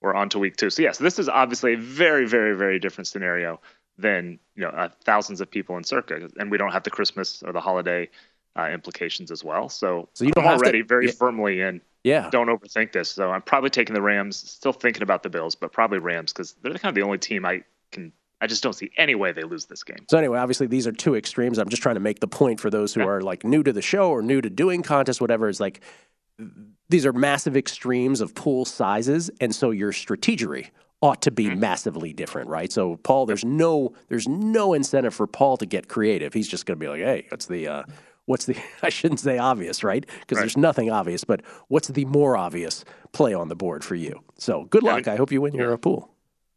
we're 0.01 0.13
on 0.13 0.27
to 0.29 0.39
week 0.39 0.57
two. 0.57 0.69
So 0.69 0.81
yes, 0.81 0.97
this 0.97 1.17
is 1.17 1.29
obviously 1.29 1.75
a 1.75 1.77
very, 1.77 2.27
very, 2.27 2.57
very 2.57 2.77
different 2.77 3.07
scenario 3.07 3.61
than 3.97 4.37
you 4.55 4.63
know 4.63 4.69
uh, 4.69 4.89
thousands 5.05 5.39
of 5.39 5.49
people 5.49 5.77
in 5.77 5.85
Circa, 5.85 6.29
and 6.37 6.51
we 6.51 6.57
don't 6.57 6.71
have 6.71 6.83
the 6.83 6.91
Christmas 6.91 7.41
or 7.43 7.53
the 7.53 7.61
holiday 7.61 8.09
uh, 8.57 8.69
implications 8.71 9.31
as 9.31 9.43
well. 9.43 9.69
So, 9.69 10.09
So 10.13 10.25
you 10.25 10.31
don't 10.31 10.43
I'm 10.43 10.51
have 10.51 10.59
to- 10.59 10.65
already 10.65 10.81
very 10.81 11.07
yeah. 11.07 11.13
firmly 11.13 11.61
in. 11.61 11.81
Yeah. 12.03 12.29
Don't 12.29 12.47
overthink 12.47 12.91
this. 12.91 13.09
So 13.09 13.31
I'm 13.31 13.41
probably 13.41 13.71
taking 13.71 13.95
the 13.95 14.01
Rams. 14.01 14.37
Still 14.37 14.73
thinking 14.73 15.01
about 15.01 15.23
the 15.23 15.29
Bills, 15.29 15.55
but 15.55 15.71
probably 15.71 15.97
Rams 15.97 16.31
because 16.31 16.53
they're 16.61 16.73
kind 16.73 16.89
of 16.89 16.95
the 16.95 17.01
only 17.01 17.17
team 17.17 17.45
I 17.45 17.63
can 17.91 18.11
I 18.41 18.47
just 18.47 18.61
don't 18.61 18.73
see 18.73 18.91
any 18.97 19.15
way 19.15 19.31
they 19.31 19.43
lose 19.43 19.65
this 19.65 19.83
game. 19.83 20.05
So 20.09 20.17
anyway, 20.17 20.37
obviously 20.37 20.67
these 20.67 20.85
are 20.85 20.91
two 20.91 21.15
extremes. 21.15 21.57
I'm 21.57 21.69
just 21.69 21.81
trying 21.81 21.95
to 21.95 22.01
make 22.01 22.19
the 22.19 22.27
point 22.27 22.59
for 22.59 22.69
those 22.69 22.93
who 22.93 23.01
yeah. 23.01 23.07
are 23.07 23.21
like 23.21 23.43
new 23.43 23.63
to 23.63 23.73
the 23.73 23.81
show 23.81 24.11
or 24.11 24.21
new 24.21 24.39
to 24.39 24.49
doing 24.49 24.83
contests, 24.83 25.19
whatever. 25.19 25.49
Is 25.49 25.59
like 25.59 25.81
these 26.89 27.05
are 27.05 27.13
massive 27.13 27.57
extremes 27.57 28.21
of 28.21 28.35
pool 28.35 28.65
sizes, 28.65 29.31
and 29.39 29.55
so 29.55 29.71
your 29.71 29.91
strategery 29.91 30.69
ought 31.01 31.21
to 31.23 31.31
be 31.31 31.45
mm-hmm. 31.45 31.59
massively 31.59 32.13
different, 32.13 32.49
right? 32.49 32.71
So 32.71 32.97
Paul, 32.97 33.25
there's 33.25 33.45
no 33.45 33.93
there's 34.09 34.27
no 34.27 34.73
incentive 34.73 35.13
for 35.13 35.27
Paul 35.27 35.57
to 35.57 35.65
get 35.65 35.87
creative. 35.87 36.33
He's 36.33 36.47
just 36.47 36.65
going 36.65 36.77
to 36.77 36.83
be 36.83 36.89
like, 36.89 37.01
hey, 37.01 37.25
what's 37.29 37.45
the 37.45 37.67
uh, 37.67 37.83
what's 38.25 38.45
the 38.45 38.57
I 38.83 38.89
shouldn't 38.89 39.19
say 39.19 39.37
obvious, 39.37 39.83
right? 39.83 40.05
Because 40.05 40.37
right. 40.37 40.41
there's 40.41 40.57
nothing 40.57 40.91
obvious, 40.91 41.23
but 41.23 41.41
what's 41.67 41.87
the 41.87 42.05
more 42.05 42.37
obvious 42.37 42.85
play 43.11 43.33
on 43.33 43.49
the 43.49 43.55
board 43.55 43.83
for 43.83 43.95
you? 43.95 44.23
So 44.37 44.65
good 44.65 44.83
luck. 44.83 45.07
I, 45.07 45.13
I 45.13 45.15
hope 45.15 45.31
you 45.31 45.41
win 45.41 45.53
your 45.53 45.71
yeah. 45.71 45.77
pool. 45.77 46.11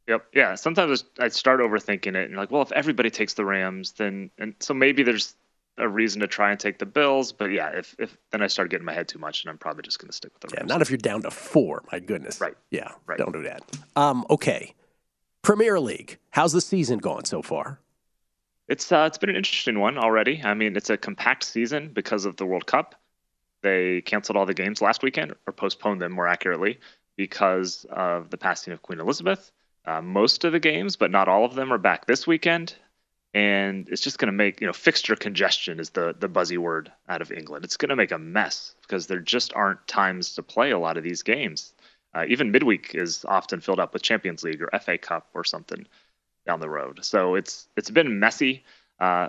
Yep. 0.08 0.26
Yeah. 0.34 0.54
Sometimes 0.54 1.04
I 1.18 1.28
start 1.28 1.60
overthinking 1.60 2.16
it 2.16 2.28
and 2.28 2.36
like, 2.36 2.50
well, 2.50 2.62
if 2.62 2.72
everybody 2.72 3.10
takes 3.10 3.34
the 3.34 3.44
Rams, 3.44 3.92
then 3.92 4.30
and 4.38 4.54
so 4.58 4.72
maybe 4.72 5.02
there's 5.02 5.34
a 5.76 5.88
reason 5.88 6.20
to 6.22 6.26
try 6.26 6.50
and 6.50 6.58
take 6.58 6.78
the 6.78 6.86
Bills. 6.86 7.30
But 7.32 7.52
yeah, 7.52 7.68
if, 7.68 7.94
if 7.98 8.16
then 8.30 8.42
I 8.42 8.46
start 8.46 8.70
getting 8.70 8.86
my 8.86 8.94
head 8.94 9.06
too 9.06 9.18
much, 9.18 9.44
and 9.44 9.50
I'm 9.50 9.58
probably 9.58 9.82
just 9.82 9.98
going 9.98 10.08
to 10.08 10.16
stick 10.16 10.32
with 10.32 10.40
the 10.40 10.56
Rams. 10.56 10.68
Yeah, 10.68 10.74
not 10.74 10.82
if 10.82 10.90
you're 10.90 10.96
down 10.96 11.22
to 11.22 11.30
four. 11.30 11.84
My 11.92 12.00
goodness. 12.00 12.40
Right. 12.40 12.54
Yeah. 12.70 12.92
Right. 13.06 13.18
Don't 13.18 13.32
do 13.32 13.42
that. 13.42 13.62
Um. 13.96 14.24
Okay. 14.30 14.74
Premier 15.42 15.78
League. 15.78 16.18
How's 16.30 16.52
the 16.52 16.60
season 16.60 16.98
going 16.98 17.24
so 17.26 17.42
far? 17.42 17.80
It's 18.68 18.92
uh, 18.92 19.04
it's 19.06 19.18
been 19.18 19.30
an 19.30 19.36
interesting 19.36 19.78
one 19.78 19.96
already. 19.96 20.42
I 20.44 20.52
mean, 20.52 20.76
it's 20.76 20.90
a 20.90 20.96
compact 20.98 21.44
season 21.44 21.90
because 21.92 22.26
of 22.26 22.36
the 22.36 22.44
World 22.44 22.66
Cup. 22.66 22.94
They 23.62 24.02
canceled 24.02 24.36
all 24.36 24.46
the 24.46 24.54
games 24.54 24.82
last 24.82 25.02
weekend, 25.02 25.34
or 25.46 25.52
postponed 25.52 26.00
them 26.02 26.12
more 26.12 26.28
accurately, 26.28 26.78
because 27.16 27.86
of 27.90 28.30
the 28.30 28.36
passing 28.36 28.72
of 28.72 28.82
Queen 28.82 29.00
Elizabeth. 29.00 29.50
Uh, 29.86 30.02
most 30.02 30.44
of 30.44 30.52
the 30.52 30.60
games, 30.60 30.96
but 30.96 31.10
not 31.10 31.28
all 31.28 31.46
of 31.46 31.54
them, 31.54 31.72
are 31.72 31.78
back 31.78 32.04
this 32.04 32.26
weekend, 32.26 32.74
and 33.32 33.88
it's 33.88 34.02
just 34.02 34.18
going 34.18 34.26
to 34.26 34.32
make 34.32 34.60
you 34.60 34.66
know 34.66 34.72
fixture 34.74 35.16
congestion 35.16 35.80
is 35.80 35.90
the 35.90 36.14
the 36.18 36.28
buzzy 36.28 36.58
word 36.58 36.92
out 37.08 37.22
of 37.22 37.32
England. 37.32 37.64
It's 37.64 37.78
going 37.78 37.88
to 37.88 37.96
make 37.96 38.12
a 38.12 38.18
mess 38.18 38.74
because 38.82 39.06
there 39.06 39.20
just 39.20 39.54
aren't 39.54 39.86
times 39.88 40.34
to 40.34 40.42
play 40.42 40.72
a 40.72 40.78
lot 40.78 40.98
of 40.98 41.04
these 41.04 41.22
games. 41.22 41.72
Uh, 42.14 42.24
even 42.28 42.50
midweek 42.50 42.94
is 42.94 43.24
often 43.26 43.60
filled 43.60 43.80
up 43.80 43.94
with 43.94 44.02
Champions 44.02 44.42
League 44.42 44.60
or 44.60 44.78
FA 44.78 44.98
Cup 44.98 45.28
or 45.32 45.44
something 45.44 45.86
down 46.48 46.58
the 46.58 46.68
road. 46.68 46.98
So 47.02 47.36
it's 47.36 47.68
it's 47.76 47.90
been 47.90 48.18
messy. 48.18 48.64
Uh, 48.98 49.28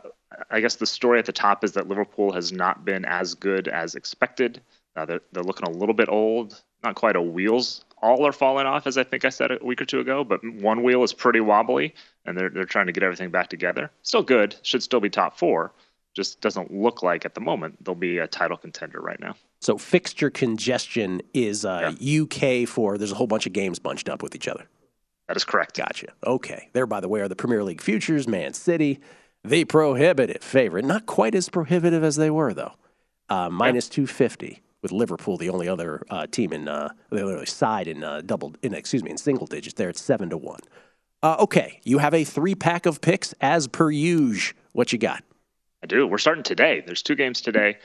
I 0.49 0.59
guess 0.59 0.77
the 0.77 0.87
story 0.87 1.19
at 1.19 1.25
the 1.25 1.31
top 1.31 1.63
is 1.63 1.73
that 1.73 1.87
Liverpool 1.87 2.31
has 2.33 2.51
not 2.51 2.83
been 2.83 3.05
as 3.05 3.35
good 3.35 3.67
as 3.67 3.93
expected. 3.93 4.61
Uh, 4.95 5.05
they're, 5.05 5.21
they're 5.31 5.43
looking 5.43 5.67
a 5.67 5.71
little 5.71 5.93
bit 5.93 6.09
old, 6.09 6.59
not 6.83 6.95
quite 6.95 7.15
a 7.15 7.21
wheels 7.21 7.85
all 8.01 8.25
are 8.25 8.31
falling 8.31 8.65
off, 8.65 8.87
as 8.87 8.97
I 8.97 9.03
think 9.03 9.25
I 9.25 9.29
said 9.29 9.51
a 9.51 9.59
week 9.61 9.81
or 9.81 9.85
two 9.85 9.99
ago. 9.99 10.23
But 10.23 10.41
one 10.43 10.83
wheel 10.83 11.03
is 11.03 11.13
pretty 11.13 11.39
wobbly, 11.39 11.93
and 12.25 12.37
they're 12.37 12.49
they're 12.49 12.65
trying 12.65 12.87
to 12.87 12.91
get 12.91 13.03
everything 13.03 13.29
back 13.29 13.49
together. 13.49 13.91
Still 14.03 14.23
good, 14.23 14.55
should 14.63 14.83
still 14.83 14.99
be 14.99 15.09
top 15.09 15.37
four. 15.37 15.73
Just 16.15 16.41
doesn't 16.41 16.73
look 16.73 17.03
like 17.03 17.23
at 17.23 17.35
the 17.35 17.41
moment 17.41 17.83
they'll 17.85 17.95
be 17.95 18.17
a 18.17 18.27
title 18.27 18.57
contender 18.57 18.99
right 18.99 19.19
now. 19.19 19.35
So 19.61 19.77
fixture 19.77 20.29
congestion 20.29 21.21
is 21.33 21.65
uh, 21.65 21.93
yeah. 21.99 22.23
UK 22.23 22.67
for 22.67 22.97
there's 22.97 23.11
a 23.11 23.15
whole 23.15 23.27
bunch 23.27 23.45
of 23.45 23.53
games 23.53 23.79
bunched 23.79 24.09
up 24.09 24.23
with 24.23 24.35
each 24.35 24.47
other. 24.47 24.65
That 25.29 25.37
is 25.37 25.45
correct. 25.45 25.77
Gotcha. 25.77 26.07
Okay. 26.25 26.69
There, 26.73 26.87
by 26.87 27.01
the 27.01 27.07
way, 27.07 27.21
are 27.21 27.27
the 27.27 27.35
Premier 27.35 27.63
League 27.63 27.81
futures. 27.81 28.27
Man 28.27 28.55
City, 28.55 28.99
the 29.43 29.63
prohibitive 29.63 30.41
favorite. 30.41 30.85
Not 30.85 31.05
quite 31.05 31.35
as 31.35 31.49
prohibitive 31.49 32.03
as 32.03 32.15
they 32.15 32.31
were 32.31 32.51
though. 32.51 32.73
Uh, 33.29 33.47
minus 33.47 33.87
yeah. 33.87 33.93
two 33.93 34.07
fifty 34.07 34.63
with 34.81 34.91
Liverpool, 34.91 35.37
the 35.37 35.51
only 35.51 35.69
other 35.69 36.03
uh, 36.09 36.25
team 36.25 36.51
in 36.51 36.67
uh, 36.67 36.89
the 37.11 37.23
other 37.23 37.45
side 37.45 37.87
in 37.87 38.03
uh, 38.03 38.21
double, 38.25 38.55
in 38.63 38.73
excuse 38.73 39.03
me, 39.03 39.11
in 39.11 39.17
single 39.17 39.45
digits. 39.45 39.75
There, 39.75 39.89
it's 39.89 40.01
seven 40.01 40.31
to 40.31 40.37
one. 40.37 40.61
Uh, 41.21 41.35
okay, 41.41 41.79
you 41.83 41.99
have 41.99 42.15
a 42.15 42.23
three 42.23 42.55
pack 42.55 42.87
of 42.87 42.99
picks 42.99 43.35
as 43.39 43.67
per 43.67 43.91
usual. 43.91 44.57
What 44.71 44.91
you 44.91 44.97
got? 44.97 45.23
I 45.83 45.85
do. 45.85 46.07
We're 46.07 46.17
starting 46.17 46.43
today. 46.43 46.81
There's 46.83 47.03
two 47.03 47.15
games 47.15 47.41
today. 47.41 47.77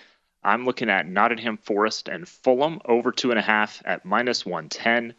I'm 0.42 0.64
looking 0.64 0.88
at 0.88 1.07
Nottingham 1.07 1.59
Forest 1.59 2.09
and 2.09 2.26
Fulham 2.26 2.80
over 2.86 3.12
two 3.12 3.30
and 3.30 3.38
a 3.38 3.42
half 3.42 3.82
at 3.84 4.07
minus 4.07 4.47
110. 4.47 5.12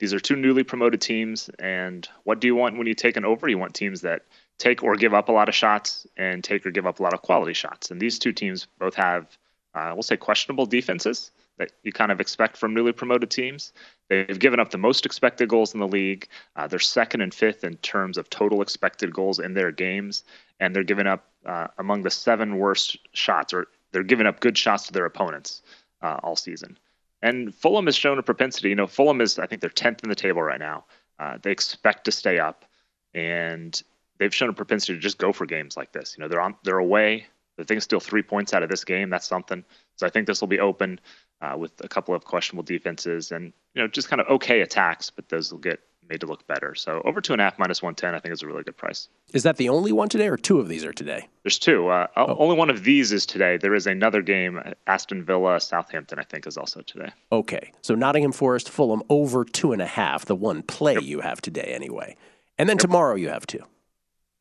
These 0.00 0.12
are 0.12 0.18
two 0.18 0.34
newly 0.34 0.64
promoted 0.64 1.00
teams. 1.00 1.48
And 1.60 2.08
what 2.24 2.40
do 2.40 2.48
you 2.48 2.56
want 2.56 2.76
when 2.76 2.88
you 2.88 2.94
take 2.94 3.16
an 3.16 3.24
over? 3.24 3.48
You 3.48 3.58
want 3.58 3.74
teams 3.74 4.00
that 4.00 4.22
take 4.58 4.82
or 4.82 4.96
give 4.96 5.14
up 5.14 5.28
a 5.28 5.32
lot 5.32 5.48
of 5.48 5.54
shots 5.54 6.06
and 6.16 6.42
take 6.42 6.66
or 6.66 6.72
give 6.72 6.86
up 6.86 6.98
a 6.98 7.02
lot 7.02 7.14
of 7.14 7.22
quality 7.22 7.52
shots. 7.52 7.90
And 7.90 8.00
these 8.00 8.18
two 8.18 8.32
teams 8.32 8.66
both 8.78 8.94
have 8.94 9.38
uh, 9.74 9.92
we'll 9.94 10.02
say 10.02 10.16
questionable 10.16 10.66
defenses 10.66 11.30
that 11.58 11.72
you 11.82 11.92
kind 11.92 12.10
of 12.10 12.20
expect 12.20 12.56
from 12.56 12.74
newly 12.74 12.92
promoted 12.92 13.30
teams. 13.30 13.72
They've 14.08 14.38
given 14.38 14.58
up 14.58 14.70
the 14.70 14.78
most 14.78 15.06
expected 15.06 15.48
goals 15.48 15.74
in 15.74 15.80
the 15.80 15.86
league. 15.86 16.26
Uh, 16.56 16.66
they're 16.66 16.78
second 16.78 17.20
and 17.20 17.32
fifth 17.32 17.64
in 17.64 17.76
terms 17.76 18.16
of 18.18 18.30
total 18.30 18.62
expected 18.62 19.12
goals 19.12 19.38
in 19.38 19.54
their 19.54 19.70
games, 19.70 20.24
and 20.58 20.74
they're 20.74 20.82
giving 20.82 21.06
up 21.06 21.26
uh, 21.46 21.68
among 21.78 22.02
the 22.02 22.10
seven 22.10 22.58
worst 22.58 22.96
shots, 23.12 23.52
or 23.52 23.68
they're 23.92 24.02
giving 24.02 24.26
up 24.26 24.40
good 24.40 24.56
shots 24.56 24.86
to 24.86 24.92
their 24.92 25.04
opponents 25.04 25.62
uh, 26.02 26.18
all 26.22 26.36
season. 26.36 26.78
And 27.22 27.54
Fulham 27.54 27.86
has 27.86 27.96
shown 27.96 28.18
a 28.18 28.22
propensity. 28.22 28.70
You 28.70 28.76
know, 28.76 28.86
Fulham 28.86 29.20
is, 29.20 29.38
I 29.38 29.46
think, 29.46 29.60
they're 29.60 29.70
10th 29.70 30.02
in 30.02 30.08
the 30.08 30.14
table 30.14 30.42
right 30.42 30.58
now. 30.58 30.84
Uh, 31.18 31.38
they 31.42 31.50
expect 31.50 32.04
to 32.06 32.12
stay 32.12 32.38
up, 32.38 32.64
and 33.12 33.82
they've 34.18 34.34
shown 34.34 34.48
a 34.48 34.54
propensity 34.54 34.94
to 34.94 35.00
just 35.00 35.18
go 35.18 35.32
for 35.32 35.44
games 35.44 35.76
like 35.76 35.92
this. 35.92 36.14
You 36.16 36.22
know, 36.22 36.28
they're 36.28 36.40
on, 36.40 36.56
they're 36.64 36.78
away. 36.78 37.26
The 37.58 37.64
thing's 37.64 37.84
still 37.84 38.00
three 38.00 38.22
points 38.22 38.54
out 38.54 38.62
of 38.62 38.70
this 38.70 38.84
game, 38.84 39.10
that's 39.10 39.26
something. 39.26 39.64
So 39.96 40.06
I 40.06 40.10
think 40.10 40.26
this 40.26 40.40
will 40.40 40.48
be 40.48 40.60
open 40.60 40.98
uh, 41.42 41.56
with 41.58 41.72
a 41.84 41.88
couple 41.88 42.14
of 42.14 42.24
questionable 42.24 42.62
defenses 42.62 43.32
and 43.32 43.52
you 43.74 43.82
know 43.82 43.88
just 43.88 44.08
kind 44.08 44.20
of 44.20 44.28
okay 44.28 44.62
attacks, 44.62 45.10
but 45.10 45.28
those 45.28 45.52
will 45.52 45.58
get 45.58 45.80
made 46.10 46.20
to 46.20 46.26
look 46.26 46.46
better. 46.46 46.74
So 46.74 47.00
over 47.04 47.20
two 47.20 47.32
and 47.32 47.40
a 47.40 47.44
half 47.44 47.58
minus 47.58 47.82
one 47.82 47.94
ten, 47.94 48.14
I 48.14 48.18
think 48.18 48.32
is 48.32 48.42
a 48.42 48.46
really 48.46 48.62
good 48.62 48.76
price. 48.76 49.08
Is 49.32 49.44
that 49.44 49.56
the 49.56 49.68
only 49.68 49.92
one 49.92 50.08
today, 50.08 50.28
or 50.28 50.36
two 50.36 50.58
of 50.60 50.68
these 50.68 50.84
are 50.84 50.92
today? 50.92 51.28
There's 51.44 51.58
two. 51.58 51.88
Uh, 51.88 52.08
oh. 52.16 52.36
Only 52.38 52.56
one 52.56 52.68
of 52.68 52.84
these 52.84 53.12
is 53.12 53.24
today. 53.24 53.56
There 53.56 53.74
is 53.74 53.86
another 53.86 54.20
game, 54.20 54.60
Aston 54.86 55.24
Villa, 55.24 55.60
Southampton, 55.60 56.18
I 56.18 56.24
think, 56.24 56.46
is 56.46 56.58
also 56.58 56.82
today. 56.82 57.10
Okay, 57.32 57.72
so 57.80 57.94
Nottingham 57.94 58.32
Forest, 58.32 58.68
Fulham 58.68 59.02
over 59.08 59.44
two 59.44 59.72
and 59.72 59.80
a 59.80 59.86
half. 59.86 60.26
The 60.26 60.36
one 60.36 60.62
play 60.62 60.94
yep. 60.94 61.04
you 61.04 61.20
have 61.20 61.40
today, 61.40 61.72
anyway, 61.74 62.16
and 62.58 62.68
then 62.68 62.74
yep. 62.74 62.82
tomorrow 62.82 63.14
you 63.14 63.28
have 63.30 63.46
two. 63.46 63.64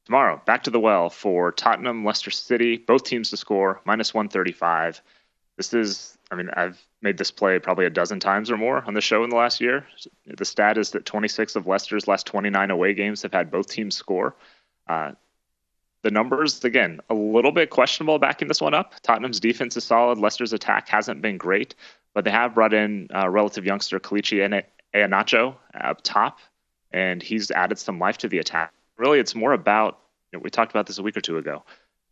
Tomorrow, 0.05 0.41
back 0.47 0.63
to 0.63 0.71
the 0.71 0.79
well 0.79 1.11
for 1.11 1.51
Tottenham, 1.51 2.03
Leicester 2.03 2.31
City, 2.31 2.77
both 2.77 3.03
teams 3.03 3.29
to 3.29 3.37
score, 3.37 3.79
minus 3.85 4.11
135. 4.11 5.03
This 5.55 5.71
is, 5.71 6.17
I 6.31 6.35
mean, 6.35 6.49
I've 6.53 6.79
made 7.01 7.17
this 7.17 7.31
play 7.31 7.57
probably 7.59 7.85
a 7.85 7.89
dozen 7.89 8.19
times 8.19 8.51
or 8.51 8.57
more 8.57 8.83
on 8.85 8.93
the 8.93 9.01
show 9.01 9.23
in 9.23 9.29
the 9.29 9.35
last 9.35 9.61
year. 9.61 9.87
The 10.27 10.45
stat 10.45 10.77
is 10.77 10.91
that 10.91 11.05
26 11.05 11.55
of 11.55 11.65
Leicester's 11.65 12.07
last 12.07 12.27
29 12.27 12.69
away 12.69 12.93
games 12.93 13.23
have 13.23 13.33
had 13.33 13.49
both 13.49 13.67
teams 13.67 13.95
score. 13.95 14.35
Uh, 14.87 15.13
the 16.03 16.11
numbers, 16.11 16.63
again, 16.63 17.01
a 17.09 17.13
little 17.13 17.51
bit 17.51 17.71
questionable 17.71 18.19
backing 18.19 18.47
this 18.47 18.61
one 18.61 18.73
up. 18.73 18.93
Tottenham's 19.01 19.39
defense 19.39 19.75
is 19.75 19.83
solid. 19.83 20.19
Leicester's 20.19 20.53
attack 20.53 20.87
hasn't 20.87 21.21
been 21.21 21.37
great, 21.37 21.75
but 22.13 22.25
they 22.25 22.31
have 22.31 22.53
brought 22.53 22.73
in 22.73 23.07
uh, 23.13 23.27
relative 23.27 23.65
youngster 23.65 23.99
Kelechi 23.99 24.63
Iheanacho 24.93 25.55
up 25.73 26.01
top, 26.03 26.39
and 26.91 27.23
he's 27.23 27.51
added 27.51 27.79
some 27.79 27.99
life 27.99 28.19
to 28.19 28.29
the 28.29 28.37
attack 28.37 28.71
really 28.99 29.19
it's 29.19 29.33
more 29.33 29.53
about 29.53 29.99
you 30.31 30.37
know, 30.37 30.43
we 30.43 30.51
talked 30.51 30.71
about 30.71 30.85
this 30.85 30.99
a 30.99 31.03
week 31.03 31.17
or 31.17 31.21
two 31.21 31.37
ago. 31.37 31.63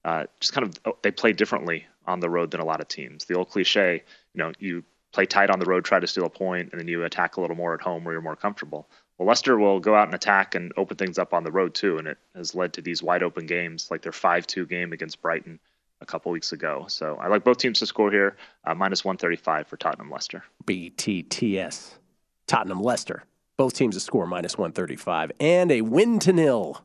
Uh, 0.04 0.26
just 0.40 0.54
kind 0.54 0.66
of 0.66 0.74
oh, 0.86 0.98
they 1.04 1.12
play 1.12 1.34
differently 1.34 1.86
on 2.08 2.20
the 2.20 2.30
road 2.30 2.52
than 2.52 2.62
a 2.62 2.66
lot 2.66 2.82
of 2.82 2.88
teams. 2.88 3.26
The 3.26 3.36
old 3.36 3.50
cliche, 3.50 4.04
you 4.34 4.38
know, 4.40 4.52
you 4.60 4.84
play 5.12 5.26
tight 5.26 5.50
on 5.50 5.60
the 5.60 5.66
road, 5.66 5.86
try 5.86 6.00
to 6.00 6.08
steal 6.08 6.26
a 6.26 6.30
point, 6.30 6.70
and 6.72 6.80
then 6.80 6.88
you 6.88 7.04
attack 7.04 7.38
a 7.38 7.42
little 7.42 7.56
more 7.56 7.74
at 7.74 7.82
home 7.82 8.04
where 8.04 8.14
you're 8.14 8.22
more 8.22 8.36
comfortable. 8.36 8.90
Well, 9.18 9.28
Leicester 9.28 9.58
will 9.58 9.80
go 9.80 9.96
out 9.96 10.08
and 10.08 10.16
attack 10.16 10.54
and 10.54 10.72
open 10.78 10.98
things 10.98 11.18
up 11.18 11.34
on 11.34 11.44
the 11.44 11.52
road 11.52 11.74
too, 11.74 11.98
and 11.98 12.08
it 12.08 12.18
has 12.36 12.54
led 12.54 12.74
to 12.74 12.82
these 12.82 13.02
wide 13.02 13.24
open 13.24 13.46
games 13.46 13.90
like 13.90 14.02
their 14.02 14.12
5-2 14.12 14.70
game 14.70 14.94
against 14.94 15.22
Brighton 15.22 15.60
a 16.02 16.06
couple 16.06 16.32
weeks 16.32 16.52
ago. 16.52 16.86
So 16.88 17.16
I 17.16 17.28
like 17.28 17.44
both 17.44 17.58
teams 17.58 17.80
to 17.80 17.88
score 17.88 18.12
here, 18.12 18.38
uh, 18.64 18.76
minus 18.76 19.04
135 19.04 19.68
for 19.68 19.78
Tottenham 19.78 20.12
Leicester. 20.12 20.44
BTTS. 20.66 21.94
Tottenham 22.46 22.82
Leicester. 22.82 23.24
Both 23.58 23.74
teams 23.74 23.96
to 23.96 24.00
score 24.00 24.28
minus 24.28 24.58
135 24.58 25.32
and 25.40 25.72
a 25.72 25.82
win 25.82 26.20
to 26.20 26.32
nil. 26.32 26.84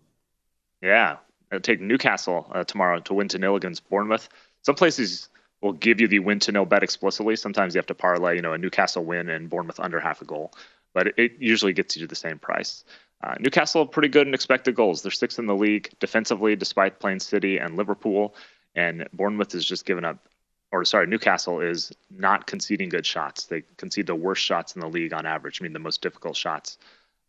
Yeah. 0.81 1.19
I'll 1.53 1.61
take 1.61 1.83
Newcastle 1.83 2.51
uh, 2.51 2.65
tomorrow 2.65 3.01
to 3.01 3.15
win 3.15 3.29
to 3.29 3.39
nil 3.39 3.57
against 3.57 3.89
Bournemouth. 3.91 4.31
Some 4.63 4.75
places 4.75 5.29
will 5.61 5.73
give 5.73 6.01
you 6.01 6.09
the 6.09 6.19
win 6.19 6.41
to 6.41 6.53
nil 6.53 6.65
bet 6.65 6.83
explicitly. 6.83 7.37
Sometimes 7.37 7.75
you 7.75 7.79
have 7.79 7.87
to 7.87 7.95
parlay, 7.95 8.37
you 8.37 8.43
know, 8.43 8.53
a 8.53 8.59
Newcastle 8.59 9.05
win 9.05 9.29
and 9.29 9.49
Bournemouth 9.49 9.81
under 9.81 10.01
half 10.01 10.21
a 10.23 10.25
goal, 10.25 10.53
but 10.93 11.09
it, 11.09 11.15
it 11.17 11.33
usually 11.39 11.73
gets 11.73 11.97
you 11.97 12.03
to 12.03 12.09
the 12.09 12.17
same 12.17 12.39
price. 12.39 12.85
Uh, 13.23 13.35
Newcastle 13.39 13.87
pretty 13.87 14.09
good 14.09 14.27
in 14.27 14.35
expected 14.35 14.75
goals. 14.75 15.03
They're 15.03 15.13
sixth 15.13 15.39
in 15.39 15.47
the 15.47 15.55
league 15.55 15.91
defensively, 16.01 16.57
despite 16.57 16.99
playing 16.99 17.21
City 17.21 17.59
and 17.59 17.77
Liverpool. 17.77 18.35
And 18.75 19.09
Bournemouth 19.13 19.53
has 19.53 19.65
just 19.65 19.85
given 19.85 20.05
up, 20.05 20.27
or 20.73 20.85
sorry, 20.85 21.07
Newcastle 21.07 21.61
is 21.61 21.93
not 22.11 22.47
conceding 22.47 22.89
good 22.89 23.07
shots. 23.07 23.47
They 23.47 23.63
concede 23.77 24.07
the 24.07 24.15
worst 24.17 24.43
shots 24.43 24.75
in 24.75 24.81
the 24.81 24.89
league 24.89 25.13
on 25.13 25.27
average. 25.27 25.61
I 25.61 25.63
mean, 25.63 25.73
the 25.73 25.79
most 25.79 26.03
difficult 26.03 26.37
shots. 26.37 26.79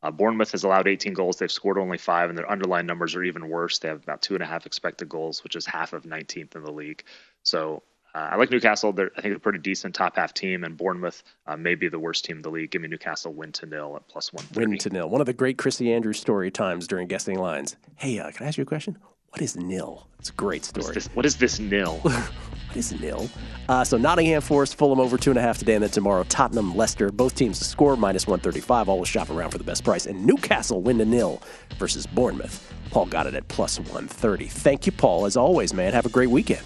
Uh, 0.04 0.12
Bournemouth 0.12 0.52
has 0.52 0.64
allowed 0.64 0.88
18 0.88 1.14
goals. 1.14 1.38
They've 1.38 1.52
scored 1.52 1.78
only 1.80 1.98
five, 1.98 2.30
and 2.30 2.38
their 2.38 2.50
underlying 2.52 2.86
numbers 2.86 3.16
are 3.16 3.24
even 3.24 3.50
worse. 3.50 3.80
They 3.80 3.88
have 3.88 4.04
about 4.04 4.22
two 4.22 4.36
and 4.36 4.44
a 4.44 4.46
half 4.46 4.66
expected 4.66 5.08
goals, 5.10 5.44
which 5.44 5.56
is 5.56 5.66
half 5.66 5.94
of 5.94 6.04
19th 6.04 6.56
in 6.56 6.64
the 6.64 6.72
league. 6.72 7.04
So 7.44 7.82
Uh, 8.16 8.30
I 8.34 8.36
like 8.36 8.52
Newcastle. 8.52 8.94
They're, 8.94 9.10
I 9.18 9.22
think 9.22 9.32
they're 9.32 9.38
a 9.38 9.40
pretty 9.40 9.58
decent 9.58 9.96
top 9.96 10.18
half 10.18 10.36
team, 10.36 10.64
and 10.64 10.78
Bournemouth 10.78 11.24
uh, 11.48 11.58
may 11.58 11.74
be 11.74 11.88
the 11.90 11.98
worst 11.98 12.26
team 12.26 12.36
in 12.36 12.42
the 12.44 12.52
league. 12.52 12.70
Give 12.70 12.80
me 12.82 12.88
Newcastle 12.88 13.34
win 13.34 13.52
to 13.54 13.66
nil 13.66 13.96
at 13.96 14.08
plus 14.08 14.32
one. 14.32 14.46
Win 14.54 14.78
to 14.78 14.90
nil. 14.92 15.10
One 15.10 15.20
of 15.20 15.26
the 15.26 15.34
great 15.34 15.58
Chrissy 15.58 15.92
Andrews 15.92 16.20
story 16.20 16.52
times 16.52 16.86
during 16.86 17.08
guessing 17.08 17.40
lines. 17.40 17.76
Hey, 17.96 18.20
uh, 18.20 18.30
can 18.32 18.46
I 18.46 18.50
ask 18.50 18.58
you 18.60 18.62
a 18.62 18.66
question? 18.68 18.98
What 19.34 19.42
is 19.42 19.58
nil? 19.58 20.06
It's 20.20 20.30
a 20.30 20.34
great 20.34 20.64
story. 20.64 20.86
What 20.86 20.96
is 20.96 21.06
this, 21.06 21.16
what 21.16 21.26
is 21.26 21.38
this 21.38 21.60
nil? 21.60 21.98
what 22.04 22.32
is 22.76 22.92
nil? 23.02 23.28
Uh, 23.68 23.84
so 23.84 23.98
Nottingham 23.98 24.44
Forest, 24.44 24.76
Fulham 24.76 25.00
over 25.00 25.18
two 25.18 25.32
and 25.32 25.40
a 25.40 25.42
half 25.42 25.58
today, 25.58 25.74
and 25.74 25.82
then 25.82 25.90
tomorrow 25.90 26.24
Tottenham, 26.30 26.76
Leicester. 26.76 27.10
Both 27.10 27.34
teams 27.34 27.58
to 27.58 27.66
score 27.66 27.98
minus 27.98 28.28
135. 28.28 28.90
Always 28.90 29.10
shop 29.10 29.32
around 29.32 29.50
for 29.50 29.58
the 29.58 29.64
best 29.64 29.84
price. 29.84 30.06
And 30.06 30.24
Newcastle 30.24 30.82
win 30.82 31.00
to 31.00 31.06
nil 31.06 31.42
versus 31.80 32.06
Bournemouth. 32.06 32.72
Paul 32.92 33.08
got 33.08 33.26
it 33.26 33.34
at 33.34 33.48
plus 33.48 33.80
130. 33.80 34.46
Thank 34.46 34.86
you, 34.86 34.92
Paul. 34.92 35.26
As 35.26 35.36
always, 35.36 35.74
man. 35.74 35.94
Have 35.94 36.06
a 36.06 36.10
great 36.10 36.30
weekend. 36.30 36.62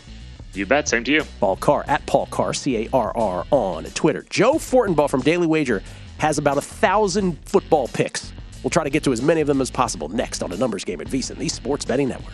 You 0.52 0.66
bet. 0.66 0.90
Same 0.90 1.06
to 1.06 1.12
you. 1.14 1.24
Paul 1.40 1.56
Carr 1.56 1.86
at 1.88 2.06
Paul 2.06 2.26
Carr, 2.26 2.54
C 2.54 2.84
A 2.84 2.90
R 2.92 3.16
R 3.16 3.46
on 3.50 3.86
Twitter. 3.86 4.26
Joe 4.30 4.56
Fortenbaugh 4.56 5.10
from 5.10 5.22
Daily 5.22 5.48
Wager 5.48 5.84
has 6.18 6.38
about 6.38 6.58
a 6.58 6.62
thousand 6.62 7.40
football 7.48 7.88
picks. 7.88 8.34
We'll 8.62 8.72
try 8.72 8.84
to 8.84 8.90
get 8.90 9.06
to 9.06 9.14
as 9.14 9.22
many 9.22 9.40
of 9.40 9.48
them 9.48 9.62
as 9.62 9.72
possible 9.72 10.10
next 10.10 10.44
on 10.44 10.52
a 10.52 10.58
numbers 10.58 10.84
game 10.84 11.00
at 11.00 11.08
VSiN, 11.08 11.38
the 11.38 11.48
Sports 11.48 11.86
Betting 11.86 12.10
Network. 12.10 12.34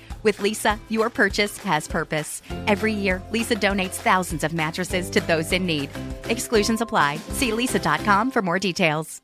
With 0.23 0.37
Leesa, 0.37 0.79
your 0.89 1.09
purchase 1.09 1.57
has 1.59 1.87
purpose. 1.87 2.41
Every 2.65 2.93
year, 2.93 3.21
Leesa 3.31 3.59
donates 3.59 3.95
thousands 3.95 4.43
of 4.43 4.53
mattresses 4.53 5.09
to 5.11 5.21
those 5.21 5.51
in 5.51 5.65
need. 5.65 5.89
Exclusions 6.29 6.81
apply. 6.81 7.17
See 7.29 7.51
leesa.com 7.51 8.31
for 8.31 8.41
more 8.41 8.59
details. 8.59 9.21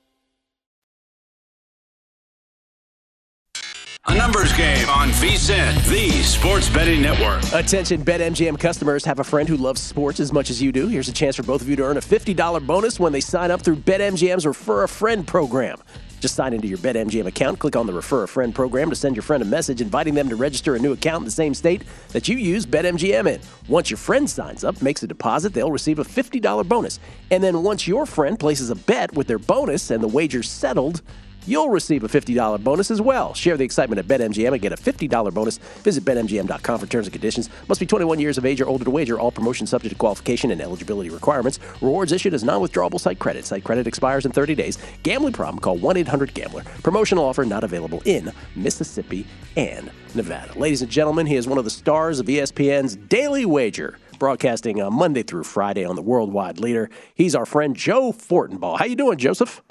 A 4.10 4.16
numbers 4.16 4.54
game 4.54 4.89
on 4.89 5.10
VSiN, 5.10 5.86
the 5.89 6.10
Sports 6.24 6.70
Betting 6.70 7.02
Network. 7.02 7.43
Attention, 7.52 8.06
BetMGM 8.06 8.58
customers 8.58 9.04
have 9.04 9.20
a 9.20 9.24
friend 9.24 9.50
who 9.50 9.58
loves 9.58 9.82
sports 9.82 10.22
as 10.22 10.32
much 10.32 10.50
as 10.50 10.62
you 10.62 10.72
do. 10.72 10.88
Here's 10.88 11.10
a 11.10 11.14
chance 11.14 11.36
for 11.36 11.43
both 11.43 11.62
of 11.62 11.68
you 11.68 11.76
to 11.76 11.84
earn 11.84 11.98
a 11.98 12.02
$50 12.02 12.66
bonus 12.66 13.02
when 13.02 13.12
they 13.12 13.20
sign 13.20 13.52
up 13.52 13.64
through 13.64 13.76
BetMGM's 13.76 14.45
Refer 14.45 14.84
a 14.84 14.88
Friend 14.88 15.28
program. 15.28 15.78
Just 16.20 16.36
sign 16.36 16.53
into 16.53 16.68
your 16.68 16.80
BetMGM 16.80 17.28
account, 17.28 17.59
click 17.59 17.76
on 17.76 17.86
the 17.86 17.93
Refer 17.93 18.24
a 18.24 18.28
Friend 18.28 18.53
program 18.53 18.89
to 18.89 18.95
send 18.95 19.15
your 19.15 19.24
friend 19.24 19.43
a 19.43 19.45
message 19.45 19.82
inviting 19.82 20.15
them 20.15 20.30
to 20.30 20.36
register 20.36 20.76
a 20.76 20.80
new 20.80 20.93
account 20.93 21.22
in 21.22 21.26
the 21.26 21.32
same 21.32 21.53
state 21.53 21.84
that 22.09 22.28
you 22.28 22.38
use 22.38 22.65
BetMGM 22.65 23.36
in. 23.36 23.41
Once 23.68 23.91
your 23.91 23.97
friend 23.97 24.30
signs 24.30 24.63
up, 24.63 24.82
makes 24.82 25.03
a 25.03 25.07
deposit, 25.07 25.53
they'll 25.53 25.72
receive 25.72 25.99
a 25.99 26.03
$50 26.03 26.68
bonus. 26.68 26.99
And 27.30 27.43
then 27.43 27.61
once 27.61 27.88
your 27.88 28.05
friend 28.05 28.39
places 28.39 28.70
a 28.72 28.76
bet 28.76 29.13
with 29.13 29.28
their 29.28 29.39
bonus 29.39 29.91
and 29.91 30.01
the 30.01 30.07
wager's 30.07 30.49
settled, 30.49 31.01
you'll 31.48 31.70
receive 31.70 32.04
a 32.04 32.08
$50 32.08 32.64
bonus 32.64 32.91
as 32.91 33.02
well. 33.02 33.34
Share 33.34 33.58
the 33.58 33.64
excitement 33.64 34.00
at 34.00 34.08
BetMGM 34.08 34.54
and 34.54 34.62
get 34.62 34.72
a 34.72 34.76
$50 34.76 35.34
bonus. 35.34 35.58
Visit 35.84 36.06
BetMGM.com 36.06 36.80
for 36.80 36.88
terms 36.88 37.08
and 37.08 37.14
conditions. 37.14 37.50
Must 37.68 37.80
be 37.80 37.86
21 37.86 38.20
years 38.20 38.38
of 38.38 38.45
age 38.45 38.62
or 38.62 38.68
older 38.68 38.86
to 38.86 38.91
wager. 38.91 39.20
All 39.20 39.32
promotions 39.32 39.72
subject 39.72 39.93
to 39.93 39.98
qualification 39.98 40.52
and 40.52 40.62
eligibility 40.62 41.10
requirements. 41.10 41.60
Rewards 41.82 42.12
issued 42.12 42.34
as 42.34 42.43
non 42.43 42.62
withdrawable 42.62 43.00
site 43.00 43.20
credit. 43.20 43.45
Site 43.45 43.64
credit 43.64 43.88
expires 43.88 44.26
in 44.26 44.32
30 44.32 44.56
days. 44.56 44.78
Gambling 45.04 45.34
problem? 45.34 45.60
Call 45.60 45.78
1 45.78 45.98
800 45.98 46.34
Gambler. 46.34 46.64
Promotional 46.84 47.26
offer 47.26 47.45
not 47.45 47.64
available 47.64 48.02
in 48.06 48.32
Mississippi 48.56 49.26
and 49.56 49.91
Nevada. 50.16 50.58
Ladies 50.58 50.82
and 50.82 50.91
gentlemen, 50.91 51.26
he 51.26 51.36
is 51.36 51.48
one 51.48 51.58
of 51.58 51.64
the 51.64 51.70
stars 51.70 52.20
of 52.20 52.28
ESPN's 52.28 52.95
Daily 52.95 53.45
Wager 53.45 53.98
broadcasting 54.18 54.82
uh, 54.82 54.89
Monday 54.89 55.24
through 55.24 55.43
Friday 55.43 55.86
on 55.86 55.95
the 55.95 56.02
Worldwide 56.02 56.60
Leader. 56.60 56.89
He's 57.16 57.36
our 57.36 57.45
friend 57.45 57.76
Joe 57.76 58.12
Fortenbaugh. 58.12 58.80
How 58.80 58.86
you 58.86 58.95
doing, 58.95 59.18
Joseph? 59.18 59.62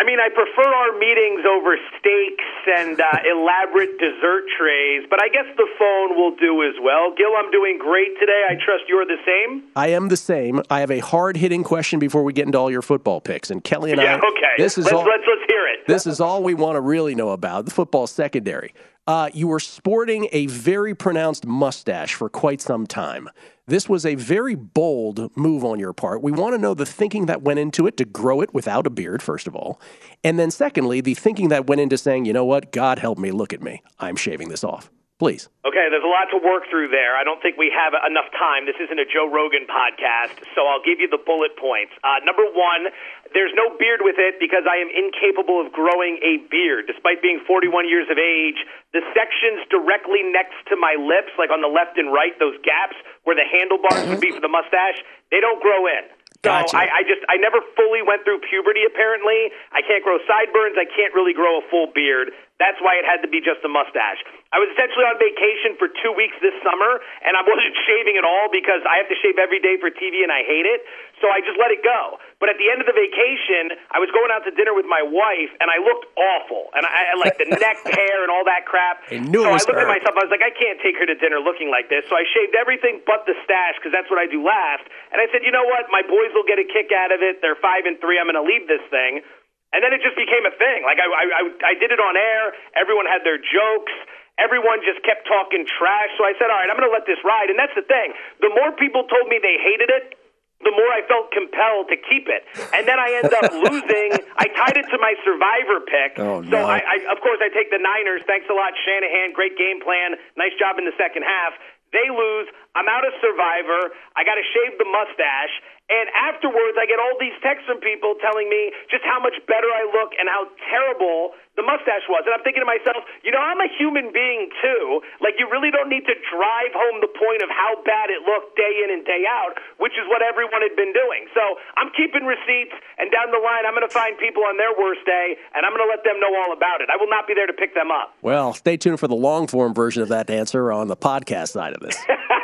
I 0.00 0.04
mean, 0.04 0.18
I 0.18 0.30
prefer 0.32 0.64
our 0.64 0.98
meetings 0.98 1.44
over 1.44 1.76
steaks 2.00 2.48
and 2.78 2.98
uh, 2.98 3.04
elaborate 3.30 3.98
dessert 3.98 4.44
trays, 4.56 5.04
but 5.10 5.22
I 5.22 5.28
guess 5.28 5.44
the 5.58 5.68
phone 5.78 6.16
will 6.16 6.34
do 6.36 6.62
as 6.62 6.72
well. 6.82 7.12
Gill, 7.14 7.36
I'm 7.36 7.50
doing 7.50 7.76
great 7.78 8.18
today. 8.18 8.44
I 8.48 8.54
trust 8.54 8.84
you're 8.88 9.04
the 9.04 9.20
same. 9.26 9.64
I 9.76 9.88
am 9.88 10.08
the 10.08 10.16
same. 10.16 10.62
I 10.70 10.80
have 10.80 10.90
a 10.90 11.00
hard 11.00 11.36
hitting 11.36 11.62
question 11.62 11.98
before 11.98 12.24
we 12.24 12.32
get 12.32 12.46
into 12.46 12.56
all 12.56 12.70
your 12.70 12.80
football 12.80 13.20
picks. 13.20 13.50
And 13.50 13.62
Kelly 13.62 13.92
and 13.92 14.00
yeah, 14.00 14.14
I, 14.14 14.16
okay. 14.16 14.56
this 14.56 14.78
is 14.78 14.86
let's, 14.86 14.94
all, 14.94 15.04
let's 15.04 15.24
let's 15.28 15.52
hear 15.52 15.66
it. 15.66 15.86
This 15.86 16.06
is 16.06 16.18
all 16.18 16.42
we 16.42 16.54
want 16.54 16.76
to 16.76 16.80
really 16.80 17.14
know 17.14 17.30
about 17.30 17.66
the 17.66 17.70
football 17.70 18.06
secondary. 18.06 18.72
Uh, 19.06 19.28
you 19.32 19.48
were 19.48 19.60
sporting 19.60 20.28
a 20.32 20.46
very 20.46 20.94
pronounced 20.94 21.46
mustache 21.46 22.14
for 22.14 22.28
quite 22.28 22.60
some 22.60 22.86
time. 22.86 23.28
This 23.66 23.88
was 23.88 24.04
a 24.04 24.14
very 24.14 24.54
bold 24.54 25.36
move 25.36 25.64
on 25.64 25.78
your 25.78 25.92
part. 25.92 26.22
We 26.22 26.32
want 26.32 26.54
to 26.54 26.58
know 26.58 26.74
the 26.74 26.86
thinking 26.86 27.26
that 27.26 27.42
went 27.42 27.58
into 27.58 27.86
it 27.86 27.96
to 27.98 28.04
grow 28.04 28.40
it 28.40 28.52
without 28.52 28.86
a 28.86 28.90
beard, 28.90 29.22
first 29.22 29.46
of 29.46 29.56
all. 29.56 29.80
And 30.22 30.38
then, 30.38 30.50
secondly, 30.50 31.00
the 31.00 31.14
thinking 31.14 31.48
that 31.48 31.66
went 31.66 31.80
into 31.80 31.96
saying, 31.96 32.24
you 32.24 32.32
know 32.32 32.44
what, 32.44 32.72
God 32.72 32.98
help 32.98 33.18
me, 33.18 33.30
look 33.30 33.52
at 33.52 33.62
me. 33.62 33.82
I'm 33.98 34.16
shaving 34.16 34.48
this 34.48 34.64
off. 34.64 34.90
Please. 35.20 35.52
Okay, 35.68 35.92
there's 35.92 36.00
a 36.00 36.08
lot 36.08 36.32
to 36.32 36.40
work 36.40 36.64
through 36.72 36.88
there. 36.88 37.12
I 37.12 37.28
don't 37.28 37.44
think 37.44 37.60
we 37.60 37.68
have 37.68 37.92
enough 37.92 38.32
time. 38.32 38.64
This 38.64 38.80
isn't 38.80 38.96
a 38.96 39.04
Joe 39.04 39.28
Rogan 39.28 39.68
podcast, 39.68 40.40
so 40.56 40.64
I'll 40.64 40.80
give 40.80 40.96
you 40.96 41.12
the 41.12 41.20
bullet 41.20 41.60
points. 41.60 41.92
Uh, 42.00 42.24
number 42.24 42.48
one, 42.48 42.88
there's 43.36 43.52
no 43.52 43.68
beard 43.76 44.00
with 44.00 44.16
it 44.16 44.40
because 44.40 44.64
I 44.64 44.80
am 44.80 44.88
incapable 44.88 45.60
of 45.60 45.76
growing 45.76 46.16
a 46.24 46.40
beard. 46.48 46.88
Despite 46.88 47.20
being 47.20 47.36
41 47.44 47.84
years 47.84 48.08
of 48.08 48.16
age, 48.16 48.64
the 48.96 49.04
sections 49.12 49.60
directly 49.68 50.24
next 50.24 50.56
to 50.72 50.74
my 50.80 50.96
lips, 50.96 51.36
like 51.36 51.52
on 51.52 51.60
the 51.60 51.68
left 51.68 52.00
and 52.00 52.08
right, 52.08 52.32
those 52.40 52.56
gaps 52.64 52.96
where 53.28 53.36
the 53.36 53.44
handlebars 53.44 54.08
would 54.08 54.24
be 54.24 54.32
for 54.32 54.40
the 54.40 54.48
mustache, 54.48 55.04
they 55.28 55.44
don't 55.44 55.60
grow 55.60 55.84
in. 55.84 56.08
So 56.40 56.48
Gotcha. 56.48 56.80
I, 56.80 56.88
I 56.88 57.00
just 57.04 57.20
I 57.28 57.36
never 57.36 57.60
fully 57.76 58.00
went 58.00 58.24
through 58.24 58.40
puberty. 58.48 58.88
Apparently, 58.88 59.52
I 59.76 59.84
can't 59.84 60.00
grow 60.00 60.16
sideburns. 60.24 60.80
I 60.80 60.88
can't 60.88 61.12
really 61.12 61.36
grow 61.36 61.60
a 61.60 61.64
full 61.68 61.92
beard. 61.92 62.32
That's 62.60 62.76
why 62.84 63.00
it 63.00 63.08
had 63.08 63.24
to 63.24 63.30
be 63.32 63.40
just 63.40 63.64
a 63.64 63.72
mustache. 63.72 64.20
I 64.52 64.60
was 64.60 64.68
essentially 64.76 65.08
on 65.08 65.16
vacation 65.16 65.80
for 65.80 65.88
two 65.88 66.12
weeks 66.12 66.36
this 66.44 66.52
summer, 66.60 67.00
and 67.24 67.32
I 67.32 67.40
wasn't 67.40 67.72
shaving 67.88 68.20
at 68.20 68.26
all 68.28 68.52
because 68.52 68.84
I 68.84 69.00
have 69.00 69.08
to 69.08 69.16
shave 69.24 69.40
every 69.40 69.64
day 69.64 69.80
for 69.80 69.88
TV, 69.88 70.20
and 70.20 70.28
I 70.28 70.44
hate 70.44 70.68
it. 70.68 70.84
So 71.24 71.32
I 71.32 71.40
just 71.40 71.56
let 71.56 71.72
it 71.72 71.80
go. 71.80 72.20
But 72.36 72.52
at 72.52 72.60
the 72.60 72.68
end 72.68 72.84
of 72.84 72.88
the 72.88 72.96
vacation, 72.96 73.76
I 73.92 74.00
was 74.00 74.12
going 74.12 74.28
out 74.28 74.44
to 74.44 74.52
dinner 74.52 74.76
with 74.76 74.84
my 74.84 75.00
wife, 75.00 75.52
and 75.60 75.72
I 75.72 75.80
looked 75.80 76.08
awful, 76.20 76.68
and 76.76 76.84
I, 76.84 77.12
I 77.12 77.14
like 77.16 77.40
the 77.40 77.48
neck 77.64 77.80
hair 77.88 78.20
and 78.20 78.28
all 78.28 78.44
that 78.44 78.68
crap. 78.68 79.08
I 79.08 79.24
knew 79.24 79.44
so 79.44 79.52
I 79.52 79.60
looked 79.60 79.80
at 79.80 79.88
myself. 79.88 80.16
I 80.20 80.24
was 80.28 80.32
like, 80.32 80.44
I 80.44 80.52
can't 80.52 80.76
take 80.84 81.00
her 81.00 81.08
to 81.08 81.16
dinner 81.16 81.40
looking 81.40 81.72
like 81.72 81.88
this. 81.88 82.04
So 82.12 82.16
I 82.16 82.28
shaved 82.28 82.52
everything 82.56 83.00
but 83.08 83.24
the 83.24 83.36
stash 83.44 83.80
because 83.80 83.92
that's 83.96 84.12
what 84.12 84.20
I 84.20 84.28
do 84.28 84.44
last. 84.44 84.84
And 85.12 85.20
I 85.20 85.28
said, 85.32 85.48
you 85.48 85.52
know 85.52 85.64
what? 85.64 85.88
My 85.88 86.04
boys 86.04 86.32
will 86.36 86.44
get 86.44 86.60
a 86.60 86.66
kick 86.68 86.92
out 86.92 87.08
of 87.08 87.24
it. 87.24 87.40
They're 87.40 87.60
five 87.60 87.88
and 87.88 87.96
three. 88.00 88.20
I'm 88.20 88.28
going 88.28 88.40
to 88.40 88.44
leave 88.44 88.68
this 88.68 88.84
thing. 88.92 89.24
And 89.70 89.86
then 89.86 89.94
it 89.94 90.02
just 90.02 90.18
became 90.18 90.42
a 90.46 90.54
thing. 90.54 90.82
Like 90.82 90.98
I, 90.98 91.06
I, 91.06 91.24
I, 91.30 91.42
I 91.62 91.74
did 91.78 91.94
it 91.94 92.02
on 92.02 92.18
air. 92.18 92.54
Everyone 92.74 93.06
had 93.06 93.22
their 93.22 93.38
jokes. 93.38 93.94
Everyone 94.38 94.82
just 94.82 95.04
kept 95.06 95.28
talking 95.28 95.62
trash. 95.68 96.10
So 96.18 96.26
I 96.26 96.34
said, 96.40 96.50
all 96.50 96.58
right, 96.58 96.66
I'm 96.66 96.74
going 96.74 96.88
to 96.88 96.94
let 96.94 97.06
this 97.06 97.20
ride. 97.22 97.52
And 97.52 97.58
that's 97.60 97.76
the 97.76 97.86
thing. 97.86 98.16
The 98.40 98.50
more 98.50 98.72
people 98.74 99.06
told 99.06 99.28
me 99.28 99.38
they 99.38 99.60
hated 99.60 99.92
it, 99.92 100.16
the 100.60 100.72
more 100.76 100.90
I 100.92 101.00
felt 101.08 101.32
compelled 101.32 101.88
to 101.88 101.96
keep 101.96 102.28
it. 102.28 102.44
And 102.76 102.84
then 102.84 103.00
I 103.00 103.08
end 103.16 103.32
up 103.32 103.48
losing. 103.68 104.20
I 104.36 104.48
tied 104.52 104.76
it 104.76 104.86
to 104.92 104.98
my 105.00 105.16
survivor 105.24 105.80
pick. 105.88 106.12
Oh, 106.20 106.44
so 106.44 106.52
no. 106.52 106.68
I, 106.68 106.84
I, 106.84 106.96
of 107.08 107.20
course, 107.24 107.40
I 107.40 107.48
take 107.48 107.72
the 107.72 107.80
Niners. 107.80 108.20
Thanks 108.28 108.44
a 108.50 108.56
lot, 108.56 108.76
Shanahan. 108.84 109.32
Great 109.32 109.56
game 109.56 109.80
plan. 109.80 110.20
Nice 110.36 110.52
job 110.60 110.76
in 110.76 110.84
the 110.84 110.96
second 111.00 111.24
half. 111.24 111.56
They 111.92 112.06
lose. 112.12 112.46
I'm 112.74 112.86
out 112.86 113.02
of 113.02 113.12
survivor. 113.18 113.90
I 114.14 114.22
got 114.22 114.38
to 114.38 114.46
shave 114.54 114.78
the 114.78 114.86
mustache. 114.86 115.54
And 115.90 116.06
afterwards, 116.14 116.78
I 116.78 116.86
get 116.86 117.02
all 117.02 117.18
these 117.18 117.34
texts 117.42 117.66
from 117.66 117.82
people 117.82 118.14
telling 118.22 118.46
me 118.46 118.70
just 118.86 119.02
how 119.02 119.18
much 119.18 119.34
better 119.50 119.66
I 119.66 119.90
look 119.90 120.14
and 120.14 120.30
how 120.30 120.46
terrible 120.70 121.34
the 121.58 121.66
mustache 121.66 122.06
was. 122.06 122.22
And 122.22 122.30
I'm 122.30 122.46
thinking 122.46 122.62
to 122.62 122.70
myself, 122.70 123.02
you 123.26 123.34
know, 123.34 123.42
I'm 123.42 123.58
a 123.58 123.66
human 123.74 124.14
being 124.14 124.54
too. 124.62 125.02
Like, 125.18 125.34
you 125.42 125.50
really 125.50 125.74
don't 125.74 125.90
need 125.90 126.06
to 126.06 126.14
drive 126.30 126.70
home 126.78 127.02
the 127.02 127.10
point 127.10 127.42
of 127.42 127.50
how 127.50 127.82
bad 127.82 128.06
it 128.06 128.22
looked 128.22 128.54
day 128.54 128.86
in 128.86 128.94
and 128.94 129.02
day 129.02 129.26
out, 129.26 129.58
which 129.82 129.98
is 129.98 130.06
what 130.06 130.22
everyone 130.22 130.62
had 130.62 130.78
been 130.78 130.94
doing. 130.94 131.26
So 131.34 131.42
I'm 131.74 131.90
keeping 131.98 132.22
receipts, 132.22 132.78
and 133.02 133.10
down 133.10 133.34
the 133.34 133.42
line, 133.42 133.66
I'm 133.66 133.74
going 133.74 133.82
to 133.82 133.90
find 133.90 134.14
people 134.14 134.46
on 134.46 134.62
their 134.62 134.70
worst 134.78 135.02
day, 135.02 135.34
and 135.58 135.66
I'm 135.66 135.74
going 135.74 135.82
to 135.82 135.90
let 135.90 136.06
them 136.06 136.22
know 136.22 136.30
all 136.38 136.54
about 136.54 136.86
it. 136.86 136.86
I 136.86 137.02
will 137.02 137.10
not 137.10 137.26
be 137.26 137.34
there 137.34 137.50
to 137.50 137.56
pick 137.58 137.74
them 137.74 137.90
up. 137.90 138.14
Well, 138.22 138.54
stay 138.54 138.78
tuned 138.78 139.02
for 139.02 139.10
the 139.10 139.18
long 139.18 139.50
form 139.50 139.74
version 139.74 140.06
of 140.06 140.14
that 140.14 140.30
answer 140.30 140.70
on 140.70 140.86
the 140.86 140.96
podcast 140.96 141.58
side 141.58 141.74
of 141.74 141.82
this. 141.82 141.98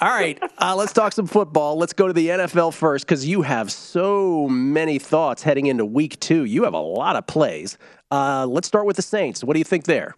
All 0.00 0.10
right, 0.10 0.42
uh, 0.58 0.74
let's 0.74 0.92
talk 0.92 1.12
some 1.12 1.26
football. 1.26 1.76
Let's 1.78 1.92
go 1.92 2.06
to 2.08 2.12
the 2.12 2.28
NFL 2.28 2.74
first 2.74 3.06
because 3.06 3.26
you 3.26 3.42
have 3.42 3.70
so 3.70 4.48
many 4.48 4.98
thoughts 4.98 5.42
heading 5.42 5.66
into 5.66 5.84
week 5.84 6.18
two. 6.20 6.44
You 6.44 6.64
have 6.64 6.74
a 6.74 6.80
lot 6.80 7.16
of 7.16 7.26
plays. 7.26 7.78
Uh, 8.10 8.46
let's 8.46 8.66
start 8.66 8.86
with 8.86 8.96
the 8.96 9.02
Saints. 9.02 9.44
What 9.44 9.54
do 9.54 9.60
you 9.60 9.64
think 9.64 9.84
there? 9.84 10.16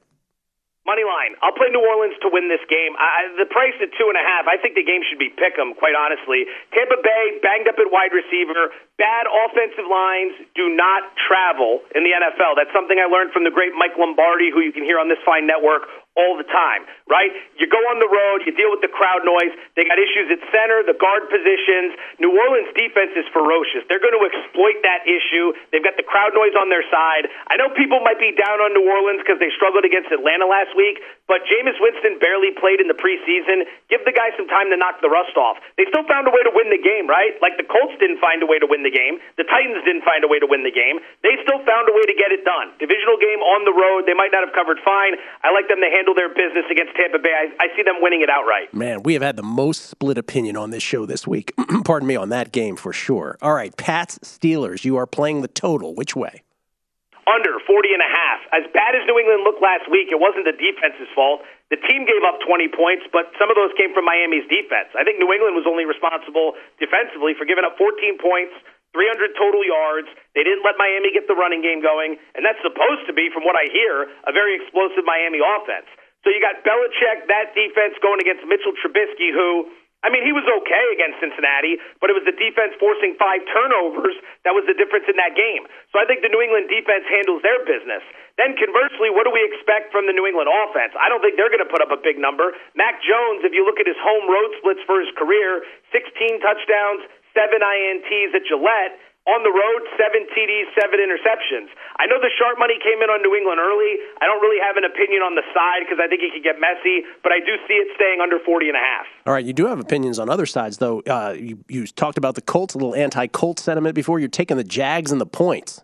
Money 0.86 1.02
line. 1.02 1.34
I'll 1.42 1.52
play 1.52 1.66
New 1.74 1.82
Orleans 1.82 2.14
to 2.22 2.30
win 2.30 2.46
this 2.48 2.62
game. 2.70 2.94
I, 2.94 3.26
the 3.36 3.50
price 3.50 3.74
at 3.82 3.90
two 3.98 4.06
and 4.06 4.14
a 4.14 4.22
half. 4.22 4.46
I 4.46 4.54
think 4.56 4.78
the 4.78 4.86
game 4.86 5.02
should 5.02 5.18
be 5.18 5.28
pick 5.34 5.58
'em. 5.58 5.74
Quite 5.74 5.98
honestly, 5.98 6.46
Tampa 6.72 6.96
Bay 7.02 7.38
banged 7.42 7.66
up 7.66 7.74
at 7.82 7.90
wide 7.90 8.14
receiver. 8.14 8.70
Bad 8.96 9.28
offensive 9.28 9.84
lines 9.84 10.32
do 10.56 10.72
not 10.72 11.12
travel 11.28 11.84
in 11.92 12.00
the 12.00 12.16
NFL. 12.16 12.56
That's 12.56 12.72
something 12.72 12.96
I 12.96 13.04
learned 13.04 13.28
from 13.36 13.44
the 13.44 13.52
great 13.52 13.76
Mike 13.76 13.92
Lombardi, 14.00 14.48
who 14.48 14.64
you 14.64 14.72
can 14.72 14.88
hear 14.88 14.96
on 14.96 15.12
this 15.12 15.20
fine 15.20 15.44
network 15.44 15.84
all 16.16 16.32
the 16.40 16.48
time, 16.48 16.88
right? 17.04 17.28
You 17.60 17.68
go 17.68 17.76
on 17.92 18.00
the 18.00 18.08
road, 18.08 18.48
you 18.48 18.56
deal 18.56 18.72
with 18.72 18.80
the 18.80 18.88
crowd 18.88 19.20
noise. 19.28 19.52
They 19.76 19.84
got 19.84 20.00
issues 20.00 20.32
at 20.32 20.40
center, 20.48 20.80
the 20.80 20.96
guard 20.96 21.28
positions. 21.28 21.92
New 22.16 22.32
Orleans 22.32 22.72
defense 22.72 23.12
is 23.20 23.28
ferocious. 23.36 23.84
They're 23.92 24.00
going 24.00 24.16
to 24.16 24.24
exploit 24.24 24.80
that 24.88 25.04
issue. 25.04 25.52
They've 25.76 25.84
got 25.84 26.00
the 26.00 26.08
crowd 26.08 26.32
noise 26.32 26.56
on 26.56 26.72
their 26.72 26.84
side. 26.88 27.28
I 27.52 27.60
know 27.60 27.68
people 27.76 28.00
might 28.00 28.16
be 28.16 28.32
down 28.32 28.64
on 28.64 28.72
New 28.72 28.88
Orleans 28.88 29.20
because 29.20 29.36
they 29.44 29.52
struggled 29.52 29.84
against 29.84 30.08
Atlanta 30.08 30.48
last 30.48 30.72
week, 30.72 31.04
but 31.26 31.42
Jameis 31.46 31.78
Winston 31.82 32.18
barely 32.22 32.54
played 32.54 32.78
in 32.78 32.86
the 32.86 32.96
preseason. 32.96 33.66
Give 33.90 34.02
the 34.06 34.14
guy 34.14 34.30
some 34.38 34.46
time 34.46 34.70
to 34.70 34.78
knock 34.78 35.02
the 35.02 35.10
rust 35.10 35.34
off. 35.34 35.58
They 35.74 35.86
still 35.90 36.06
found 36.06 36.30
a 36.30 36.32
way 36.32 36.42
to 36.46 36.52
win 36.54 36.70
the 36.70 36.78
game, 36.78 37.10
right? 37.10 37.34
Like 37.42 37.58
the 37.58 37.66
Colts 37.66 37.98
didn't 37.98 38.22
find 38.22 38.42
a 38.42 38.48
way 38.48 38.62
to 38.62 38.68
win 38.70 38.86
the 38.86 38.94
game. 38.94 39.18
The 39.34 39.44
Titans 39.44 39.82
didn't 39.82 40.06
find 40.06 40.22
a 40.22 40.30
way 40.30 40.38
to 40.38 40.48
win 40.48 40.62
the 40.62 40.74
game. 40.74 41.02
They 41.26 41.34
still 41.42 41.58
found 41.66 41.90
a 41.90 41.94
way 41.94 42.06
to 42.06 42.14
get 42.14 42.30
it 42.30 42.46
done. 42.46 42.70
Divisional 42.78 43.18
game 43.18 43.42
on 43.42 43.66
the 43.66 43.74
road. 43.74 44.06
They 44.06 44.14
might 44.14 44.30
not 44.30 44.46
have 44.46 44.54
covered 44.54 44.78
fine. 44.86 45.18
I 45.42 45.50
like 45.50 45.66
them 45.66 45.82
to 45.82 45.90
handle 45.90 46.14
their 46.14 46.30
business 46.30 46.64
against 46.70 46.94
Tampa 46.94 47.18
Bay. 47.18 47.34
I, 47.34 47.50
I 47.58 47.66
see 47.74 47.82
them 47.82 47.98
winning 47.98 48.22
it 48.22 48.30
outright. 48.30 48.70
Man, 48.70 49.02
we 49.02 49.18
have 49.18 49.22
had 49.26 49.36
the 49.36 49.46
most 49.46 49.90
split 49.90 50.18
opinion 50.18 50.56
on 50.56 50.70
this 50.70 50.82
show 50.82 51.06
this 51.06 51.26
week. 51.26 51.52
Pardon 51.84 52.06
me, 52.06 52.14
on 52.14 52.30
that 52.30 52.54
game 52.54 52.78
for 52.78 52.92
sure. 52.94 53.36
All 53.42 53.54
right, 53.54 53.76
Pats 53.76 54.18
Steelers. 54.22 54.84
You 54.84 54.96
are 54.96 55.06
playing 55.06 55.42
the 55.42 55.48
total. 55.48 55.94
Which 55.94 56.14
way? 56.14 56.45
Under 57.26 57.58
40 57.58 57.90
and 57.90 58.02
a 58.02 58.06
half. 58.06 58.40
As 58.54 58.64
bad 58.70 58.94
as 58.94 59.02
New 59.10 59.18
England 59.18 59.42
looked 59.42 59.58
last 59.58 59.90
week, 59.90 60.14
it 60.14 60.20
wasn't 60.22 60.46
the 60.46 60.54
defense's 60.54 61.10
fault. 61.10 61.42
The 61.74 61.80
team 61.90 62.06
gave 62.06 62.22
up 62.22 62.38
20 62.46 62.70
points, 62.70 63.02
but 63.10 63.34
some 63.34 63.50
of 63.50 63.58
those 63.58 63.74
came 63.74 63.90
from 63.90 64.06
Miami's 64.06 64.46
defense. 64.46 64.94
I 64.94 65.02
think 65.02 65.18
New 65.18 65.34
England 65.34 65.58
was 65.58 65.66
only 65.66 65.82
responsible 65.82 66.54
defensively 66.78 67.34
for 67.34 67.42
giving 67.42 67.66
up 67.66 67.74
14 67.74 68.22
points, 68.22 68.54
300 68.94 69.34
total 69.34 69.66
yards. 69.66 70.06
They 70.38 70.46
didn't 70.46 70.62
let 70.62 70.78
Miami 70.78 71.10
get 71.10 71.26
the 71.26 71.34
running 71.34 71.66
game 71.66 71.82
going, 71.82 72.14
and 72.38 72.46
that's 72.46 72.62
supposed 72.62 73.10
to 73.10 73.12
be, 73.12 73.26
from 73.34 73.42
what 73.42 73.58
I 73.58 73.66
hear, 73.74 74.06
a 74.22 74.30
very 74.30 74.54
explosive 74.62 75.02
Miami 75.02 75.42
offense. 75.42 75.90
So 76.22 76.30
you 76.30 76.38
got 76.38 76.62
Belichick, 76.62 77.26
that 77.26 77.54
defense 77.54 77.98
going 78.02 78.22
against 78.22 78.46
Mitchell 78.46 78.74
Trubisky, 78.82 79.34
who, 79.34 79.70
I 80.04 80.12
mean, 80.12 80.22
he 80.22 80.30
was 80.30 80.44
okay 80.44 80.86
against 80.92 81.18
Cincinnati, 81.24 81.80
but 81.98 82.12
it 82.12 82.16
was 82.16 82.22
the 82.28 82.36
defense 82.36 82.76
forcing 82.76 83.16
five 83.16 83.40
turnovers 83.48 84.14
that 84.44 84.52
was 84.52 84.68
the 84.68 84.76
difference 84.76 85.08
in 85.08 85.16
that 85.16 85.32
game. 85.32 85.64
So 85.90 85.98
I 85.98 86.04
think 86.04 86.20
the 86.20 86.30
New 86.30 86.38
England 86.44 86.68
defense 86.68 87.08
handles 87.08 87.40
their 87.40 87.64
business. 87.64 88.04
Then 88.36 88.54
conversely, 88.60 89.08
what 89.08 89.24
do 89.24 89.32
we 89.32 89.40
expect 89.42 89.90
from 89.90 90.04
the 90.04 90.12
New 90.12 90.28
England 90.28 90.52
offense? 90.52 90.92
I 91.00 91.08
don't 91.08 91.24
think 91.24 91.40
they're 91.40 91.50
going 91.50 91.64
to 91.64 91.72
put 91.72 91.80
up 91.80 91.90
a 91.90 91.98
big 91.98 92.20
number. 92.20 92.52
Mac 92.76 93.00
Jones, 93.00 93.42
if 93.42 93.56
you 93.56 93.64
look 93.64 93.80
at 93.80 93.88
his 93.88 93.98
home 93.98 94.28
road 94.28 94.52
splits 94.60 94.84
for 94.84 95.00
his 95.00 95.10
career, 95.16 95.64
16 95.90 96.44
touchdowns, 96.44 97.08
seven 97.32 97.64
INTs 97.64 98.32
at 98.36 98.44
Gillette. 98.48 99.00
On 99.26 99.42
the 99.42 99.50
road, 99.50 99.82
seven 99.98 100.22
TDs, 100.30 100.70
seven 100.78 101.02
interceptions. 101.02 101.66
I 101.98 102.06
know 102.06 102.22
the 102.22 102.30
sharp 102.38 102.62
money 102.62 102.78
came 102.78 103.02
in 103.02 103.10
on 103.10 103.26
New 103.26 103.34
England 103.34 103.58
early. 103.58 103.98
I 104.22 104.24
don't 104.30 104.38
really 104.38 104.62
have 104.62 104.78
an 104.78 104.86
opinion 104.86 105.26
on 105.26 105.34
the 105.34 105.42
side 105.50 105.82
because 105.82 105.98
I 105.98 106.06
think 106.06 106.22
it 106.22 106.30
could 106.30 106.46
get 106.46 106.62
messy, 106.62 107.02
but 107.26 107.34
I 107.34 107.42
do 107.42 107.58
see 107.66 107.74
it 107.74 107.90
staying 107.98 108.22
under 108.22 108.38
40 108.38 108.70
and 108.70 108.78
a 108.78 108.84
half. 108.86 109.06
All 109.26 109.34
right, 109.34 109.42
you 109.42 109.50
do 109.50 109.66
have 109.66 109.82
opinions 109.82 110.22
on 110.22 110.30
other 110.30 110.46
sides, 110.46 110.78
though. 110.78 111.02
Uh, 111.02 111.34
you, 111.34 111.58
you 111.66 111.90
talked 111.90 112.22
about 112.22 112.38
the 112.38 112.46
Colts, 112.46 112.74
a 112.74 112.78
little 112.78 112.94
anti 112.94 113.26
Colt 113.26 113.58
sentiment 113.58 113.98
before. 113.98 114.22
You're 114.22 114.30
taking 114.30 114.62
the 114.62 114.68
Jags 114.68 115.10
and 115.10 115.20
the 115.20 115.26
points. 115.26 115.82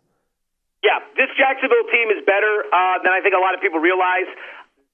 Yeah, 0.87 1.03
this 1.19 1.35
Jacksonville 1.35 1.91
team 1.91 2.15
is 2.15 2.23
better 2.23 2.71
uh, 2.71 3.03
than 3.03 3.11
I 3.11 3.19
think 3.27 3.35
a 3.35 3.43
lot 3.43 3.59
of 3.59 3.61
people 3.61 3.83
realize. 3.83 4.31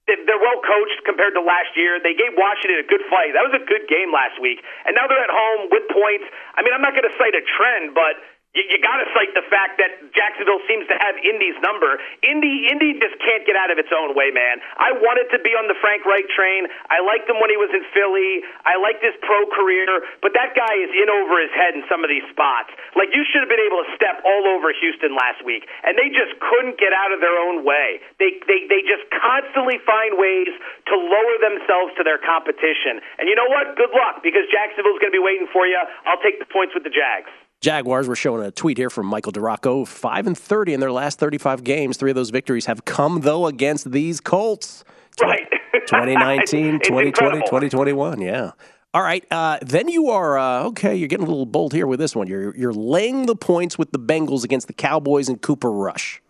They're 0.09 0.41
well 0.41 0.65
coached 0.65 1.05
compared 1.05 1.37
to 1.37 1.45
last 1.45 1.77
year. 1.77 2.01
They 2.01 2.17
gave 2.17 2.33
Washington 2.33 2.81
a 2.81 2.89
good 2.89 3.05
fight. 3.13 3.37
That 3.37 3.45
was 3.45 3.53
a 3.53 3.61
good 3.61 3.85
game 3.93 4.09
last 4.09 4.41
week. 4.41 4.65
And 4.89 4.97
now 4.97 5.05
they're 5.05 5.21
at 5.21 5.29
home 5.29 5.69
with 5.69 5.85
points. 5.93 6.25
I 6.57 6.65
mean, 6.65 6.73
I'm 6.73 6.81
not 6.81 6.97
going 6.97 7.05
to 7.05 7.13
cite 7.21 7.37
a 7.37 7.45
trend, 7.45 7.93
but 7.93 8.17
you, 8.59 8.67
you 8.75 8.79
got 8.83 8.99
to 8.99 9.07
cite 9.15 9.31
the 9.39 9.47
fact 9.47 9.79
that 9.79 10.11
Jacksonville 10.11 10.59
seems 10.67 10.91
to 10.91 10.99
have 10.99 11.15
Indy's 11.23 11.55
number. 11.63 12.03
Indy, 12.27 12.67
Indy 12.67 12.99
just 12.99 13.15
can't 13.23 13.47
get 13.47 13.55
out 13.55 13.71
of 13.71 13.79
its 13.79 13.95
own 13.95 14.19
way, 14.19 14.35
man. 14.35 14.59
I 14.75 14.99
wanted 14.99 15.31
to 15.31 15.39
be 15.39 15.55
on 15.55 15.71
the 15.71 15.79
Frank 15.79 16.03
Reich 16.03 16.27
train. 16.35 16.67
I 16.91 16.99
liked 16.99 17.31
him 17.31 17.39
when 17.39 17.55
he 17.55 17.59
was 17.61 17.71
in 17.71 17.87
Philly. 17.95 18.43
I 18.67 18.75
liked 18.83 18.99
his 18.99 19.15
pro 19.23 19.47
career, 19.55 19.87
but 20.19 20.35
that 20.35 20.59
guy 20.59 20.75
is 20.83 20.91
in 20.91 21.07
over 21.07 21.39
his 21.39 21.55
head 21.55 21.79
in 21.79 21.87
some 21.87 22.03
of 22.03 22.11
these 22.11 22.27
spots. 22.35 22.75
Like 22.99 23.15
you 23.15 23.23
should 23.31 23.47
have 23.47 23.53
been 23.53 23.63
able 23.63 23.87
to 23.87 23.91
step 23.95 24.19
all 24.27 24.45
over 24.51 24.75
Houston 24.75 25.15
last 25.15 25.47
week, 25.47 25.71
and 25.87 25.95
they 25.95 26.11
just 26.11 26.35
couldn't 26.43 26.83
get 26.83 26.91
out 26.91 27.15
of 27.15 27.23
their 27.23 27.39
own 27.39 27.63
way. 27.63 28.03
They 28.19 28.43
they 28.51 28.67
they 28.67 28.83
just 28.83 29.07
constantly 29.15 29.79
find 29.87 30.19
ways 30.19 30.51
to 30.91 30.95
lower 30.99 31.37
themselves 31.39 31.95
to 31.95 32.03
their 32.03 32.19
competition. 32.19 32.99
And 33.23 33.31
you 33.31 33.39
know 33.39 33.47
what? 33.47 33.79
Good 33.79 33.95
luck 33.95 34.27
because 34.27 34.51
Jacksonville's 34.51 34.99
going 34.99 35.15
to 35.15 35.19
be 35.19 35.23
waiting 35.23 35.47
for 35.55 35.63
you. 35.71 35.79
I'll 36.11 36.21
take 36.27 36.43
the 36.43 36.49
points 36.51 36.75
with 36.75 36.83
the 36.83 36.91
Jags. 36.91 37.31
Jaguars, 37.61 38.07
we're 38.09 38.15
showing 38.15 38.45
a 38.45 38.53
tweet 38.53 38.79
here 38.79 38.89
from 38.91 39.07
Michael 39.07 39.33
Duraco. 39.33 39.87
5 39.87 40.27
and 40.29 40.39
30 40.39 40.75
in 40.75 40.81
their 40.81 40.93
last 40.93 41.19
35 41.19 41.65
games. 41.65 41.97
Three 41.97 42.11
of 42.11 42.15
those 42.15 42.31
victories 42.31 42.67
have 42.67 42.85
come, 42.85 43.23
though, 43.23 43.47
against 43.47 43.91
these 43.91 44.21
Colts. 44.21 44.85
Right. 45.21 45.47
2019, 45.73 46.77
It's 46.77 46.89
2020, 46.89 47.09
incredible. 47.09 47.47
2021. 47.47 48.21
Yeah. 48.21 48.53
All 48.95 49.03
right. 49.03 49.25
Uh, 49.31 49.59
then 49.61 49.89
you 49.89 50.09
are, 50.11 50.39
uh, 50.39 50.65
okay, 50.67 50.95
you're 50.95 51.09
getting 51.09 51.27
a 51.27 51.29
little 51.29 51.47
bold 51.47 51.73
here 51.73 51.87
with 51.87 51.99
this 51.99 52.15
one. 52.15 52.29
You're, 52.29 52.57
you're 52.57 52.73
laying 52.73 53.27
the 53.27 53.35
points 53.37 53.77
with 53.77 53.91
the 53.91 53.99
Bengals 53.99 54.45
against 54.45 54.69
the 54.69 54.73
Cowboys 54.73 55.29
and 55.29 55.43
Cooper 55.43 55.71
Rush. 55.73 56.23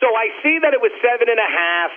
So 0.00 0.06
I 0.08 0.28
see 0.42 0.58
that 0.60 0.74
it 0.74 0.80
was 0.82 0.92
seven 1.00 1.28
and 1.30 1.38
a 1.38 1.50
half. 1.50 1.90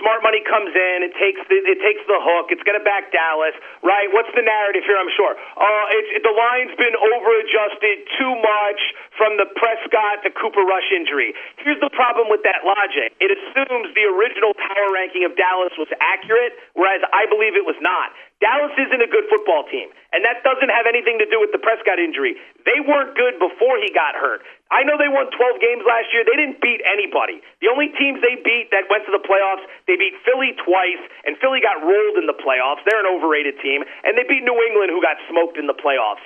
Smart 0.00 0.24
money 0.24 0.40
comes 0.40 0.72
in. 0.72 1.04
It 1.04 1.12
takes 1.20 1.42
the 1.52 1.58
it 1.60 1.80
takes 1.84 2.00
the 2.08 2.16
hook. 2.16 2.48
It's 2.48 2.64
going 2.64 2.78
to 2.78 2.84
back 2.84 3.12
Dallas, 3.12 3.52
right? 3.84 4.08
What's 4.12 4.32
the 4.32 4.40
narrative 4.40 4.88
here? 4.88 4.96
I'm 4.96 5.12
sure. 5.12 5.36
Uh, 5.36 5.96
it's, 5.96 6.24
the 6.24 6.32
line's 6.32 6.72
been 6.80 6.96
overadjusted 6.96 8.08
too 8.16 8.32
much 8.40 8.80
from 9.20 9.36
the 9.36 9.46
Prescott 9.52 10.24
to 10.24 10.32
Cooper 10.32 10.64
Rush 10.64 10.88
injury. 10.96 11.36
Here's 11.60 11.80
the 11.84 11.92
problem 11.92 12.32
with 12.32 12.40
that 12.48 12.64
logic. 12.64 13.12
It 13.20 13.36
assumes 13.36 13.92
the 13.92 14.08
original 14.08 14.56
power 14.56 14.88
ranking 14.96 15.28
of 15.28 15.36
Dallas 15.36 15.76
was 15.76 15.92
accurate, 16.00 16.56
whereas 16.72 17.04
I 17.12 17.28
believe 17.28 17.52
it 17.54 17.68
was 17.68 17.76
not. 17.84 18.16
Dallas 18.42 18.74
isn't 18.74 18.98
a 18.98 19.06
good 19.06 19.30
football 19.30 19.62
team, 19.70 19.86
and 20.10 20.26
that 20.26 20.42
doesn't 20.42 20.66
have 20.74 20.90
anything 20.90 21.22
to 21.22 21.28
do 21.30 21.38
with 21.38 21.54
the 21.54 21.62
Prescott 21.62 22.02
injury. 22.02 22.34
They 22.66 22.82
weren't 22.82 23.14
good 23.14 23.38
before 23.38 23.78
he 23.78 23.86
got 23.94 24.18
hurt. 24.18 24.42
I 24.74 24.82
know 24.82 24.96
they 24.98 25.06
won 25.06 25.28
12 25.30 25.60
games 25.60 25.84
last 25.86 26.10
year. 26.10 26.24
They 26.26 26.34
didn't 26.34 26.58
beat 26.58 26.80
anybody. 26.82 27.44
The 27.60 27.68
only 27.68 27.92
teams 27.94 28.24
they 28.24 28.40
beat 28.40 28.72
that 28.72 28.88
went 28.88 29.04
to 29.04 29.12
the 29.12 29.20
playoffs, 29.20 29.62
they 29.86 30.00
beat 30.00 30.16
Philly 30.26 30.56
twice, 30.58 31.02
and 31.28 31.38
Philly 31.38 31.62
got 31.62 31.84
rolled 31.84 32.16
in 32.18 32.26
the 32.26 32.34
playoffs. 32.34 32.82
They're 32.88 32.98
an 32.98 33.06
overrated 33.06 33.60
team, 33.60 33.84
and 34.02 34.16
they 34.18 34.24
beat 34.24 34.42
New 34.42 34.58
England, 34.58 34.90
who 34.90 34.98
got 35.04 35.20
smoked 35.28 35.60
in 35.60 35.68
the 35.68 35.76
playoffs. 35.76 36.24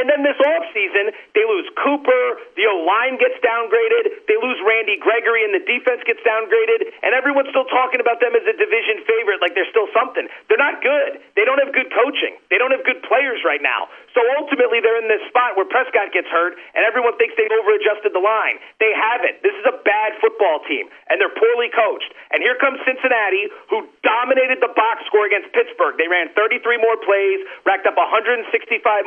And 0.00 0.06
then 0.06 0.22
this 0.22 0.38
offseason, 0.38 1.12
they 1.34 1.44
lose 1.44 1.66
Cooper, 1.82 2.24
the 2.54 2.64
O 2.70 2.86
line 2.86 3.18
gets 3.18 3.36
downgraded, 3.42 4.26
they 4.30 4.38
lose 4.38 4.58
Randy 4.62 4.96
Gregory, 4.96 5.42
and 5.42 5.52
the 5.52 5.64
defense 5.66 6.00
gets 6.06 6.22
downgraded, 6.22 6.94
and 7.02 7.10
everyone's 7.12 7.50
still 7.50 7.66
talking 7.68 7.98
about 7.98 8.22
them 8.22 8.38
as 8.38 8.46
a 8.46 8.54
division 8.54 9.02
favorite 9.02 9.42
like 9.42 9.58
they're 9.58 9.70
still 9.70 9.90
something. 9.90 10.30
They're 10.46 10.62
not 10.62 10.78
good. 10.78 11.18
They 11.34 11.42
don't 11.42 11.58
have 11.58 11.74
good 11.74 11.90
coaching. 11.90 12.38
They 12.46 12.62
don't 12.62 12.70
have 12.70 12.86
good 12.86 13.02
players 13.02 13.42
right 13.42 13.58
now. 13.58 13.90
So 14.14 14.22
ultimately, 14.38 14.78
they're 14.78 15.02
in 15.02 15.10
this 15.10 15.22
spot 15.26 15.58
where 15.58 15.66
Prescott 15.66 16.14
gets 16.14 16.30
hurt, 16.30 16.54
and 16.78 16.86
everyone 16.86 17.18
thinks 17.18 17.34
they've 17.34 17.50
overadjusted 17.50 18.14
the 18.14 18.22
line. 18.22 18.62
They 18.78 18.94
haven't. 18.94 19.42
This 19.42 19.58
is 19.58 19.66
a 19.66 19.74
bad 19.82 20.14
football 20.22 20.62
team, 20.70 20.86
and 21.10 21.18
they're 21.18 21.34
poorly 21.34 21.74
coached. 21.74 22.14
And 22.30 22.38
here 22.38 22.54
comes 22.62 22.78
Cincinnati, 22.86 23.50
who 23.66 23.90
dominated 24.06 24.62
the 24.62 24.70
box 24.78 25.02
score 25.10 25.26
against 25.26 25.50
Pittsburgh. 25.50 25.98
They 25.98 26.06
ran 26.06 26.30
33 26.38 26.62
more 26.78 26.94
plays, 27.02 27.42
racked 27.66 27.90
up 27.90 27.98
165 27.98 28.46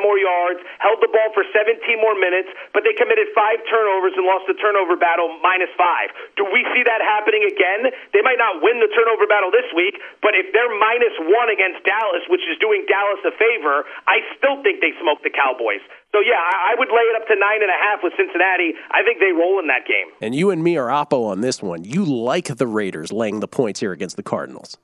more 0.04 0.20
yards, 0.20 0.60
held 0.84 1.00
the 1.00 1.08
ball 1.08 1.32
for 1.32 1.48
17 1.48 1.80
more 2.04 2.12
minutes, 2.20 2.52
but 2.76 2.84
they 2.84 2.92
committed 2.92 3.32
five 3.32 3.64
turnovers 3.72 4.12
and 4.20 4.28
lost 4.28 4.44
the 4.44 4.56
turnover 4.60 5.00
battle 5.00 5.32
minus 5.40 5.72
five. 5.80 6.12
Do 6.36 6.44
we 6.44 6.68
see 6.76 6.84
that 6.84 7.00
happening 7.00 7.48
again? 7.48 7.88
They 8.12 8.20
might 8.20 8.36
not 8.36 8.60
win 8.60 8.76
the 8.84 8.92
turnover 8.92 9.24
battle 9.24 9.48
this 9.48 9.68
week, 9.72 9.96
but 10.20 10.36
if 10.36 10.52
they're 10.52 10.72
minus 10.76 11.16
one 11.24 11.48
against 11.48 11.80
Dallas, 11.88 12.17
which 12.26 12.42
is 12.50 12.58
doing 12.58 12.82
Dallas 12.90 13.22
a 13.22 13.34
favor, 13.38 13.86
I 14.10 14.24
still 14.34 14.58
think 14.66 14.82
they 14.82 14.90
smoke 14.98 15.22
the 15.22 15.30
Cowboys. 15.30 15.82
So 16.10 16.18
yeah, 16.18 16.42
I 16.42 16.68
I 16.68 16.72
would 16.76 16.88
lay 16.88 17.06
it 17.08 17.16
up 17.16 17.26
to 17.28 17.36
nine 17.38 17.62
and 17.62 17.70
a 17.70 17.78
half 17.80 18.00
with 18.02 18.12
Cincinnati. 18.16 18.74
I 18.90 19.02
think 19.06 19.20
they 19.20 19.32
roll 19.32 19.58
in 19.58 19.66
that 19.68 19.86
game. 19.86 20.12
And 20.20 20.34
you 20.34 20.50
and 20.50 20.62
me 20.62 20.76
are 20.76 20.88
oppo 20.88 21.26
on 21.26 21.40
this 21.40 21.62
one. 21.62 21.84
You 21.84 22.04
like 22.04 22.56
the 22.56 22.66
Raiders 22.66 23.12
laying 23.12 23.40
the 23.40 23.48
points 23.48 23.80
here 23.80 23.92
against 23.92 24.16
the 24.16 24.22
Cardinals. 24.22 24.76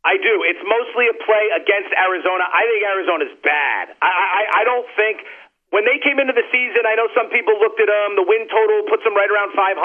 I 0.00 0.16
do. 0.16 0.40
It's 0.48 0.64
mostly 0.64 1.12
a 1.12 1.16
play 1.28 1.44
against 1.52 1.92
Arizona. 1.92 2.48
I 2.48 2.64
think 2.64 2.80
Arizona's 2.88 3.36
bad. 3.44 3.92
I, 4.00 4.08
I, 4.08 4.42
I 4.60 4.64
don't 4.64 4.88
think 4.96 5.28
when 5.70 5.86
they 5.86 6.02
came 6.02 6.18
into 6.18 6.34
the 6.34 6.42
season, 6.50 6.82
I 6.82 6.98
know 6.98 7.06
some 7.14 7.30
people 7.30 7.54
looked 7.62 7.78
at 7.78 7.86
them. 7.86 8.18
The 8.18 8.26
win 8.26 8.50
total 8.50 8.90
puts 8.90 9.06
them 9.06 9.14
right 9.14 9.30
around 9.30 9.54
500. 9.54 9.78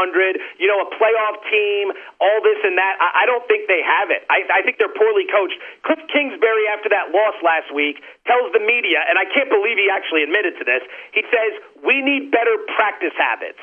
You 0.57 0.65
know, 0.65 0.81
a 0.81 0.89
playoff 0.97 1.38
team, 1.45 1.93
all 2.17 2.39
this 2.41 2.57
and 2.65 2.73
that. 2.81 2.97
I, 2.97 3.29
don't 3.29 3.45
think 3.45 3.69
they 3.69 3.86
have 3.86 4.09
it. 4.09 4.25
I, 4.25 4.49
I 4.49 4.59
think 4.65 4.81
they're 4.81 4.93
poorly 4.93 5.29
coached. 5.29 5.61
Cliff 5.86 6.01
Kingsbury, 6.09 6.65
after 6.73 6.89
that 6.89 7.13
loss 7.13 7.38
last 7.45 7.69
week, 7.69 8.01
tells 8.25 8.49
the 8.57 8.65
media, 8.65 9.05
and 9.05 9.21
I 9.21 9.29
can't 9.29 9.49
believe 9.49 9.77
he 9.77 9.86
actually 9.93 10.25
admitted 10.25 10.57
to 10.57 10.65
this. 10.65 10.81
He 11.13 11.21
says 11.29 11.51
we 11.86 12.01
need 12.01 12.33
better 12.33 12.57
practice 12.73 13.13
habits. 13.13 13.61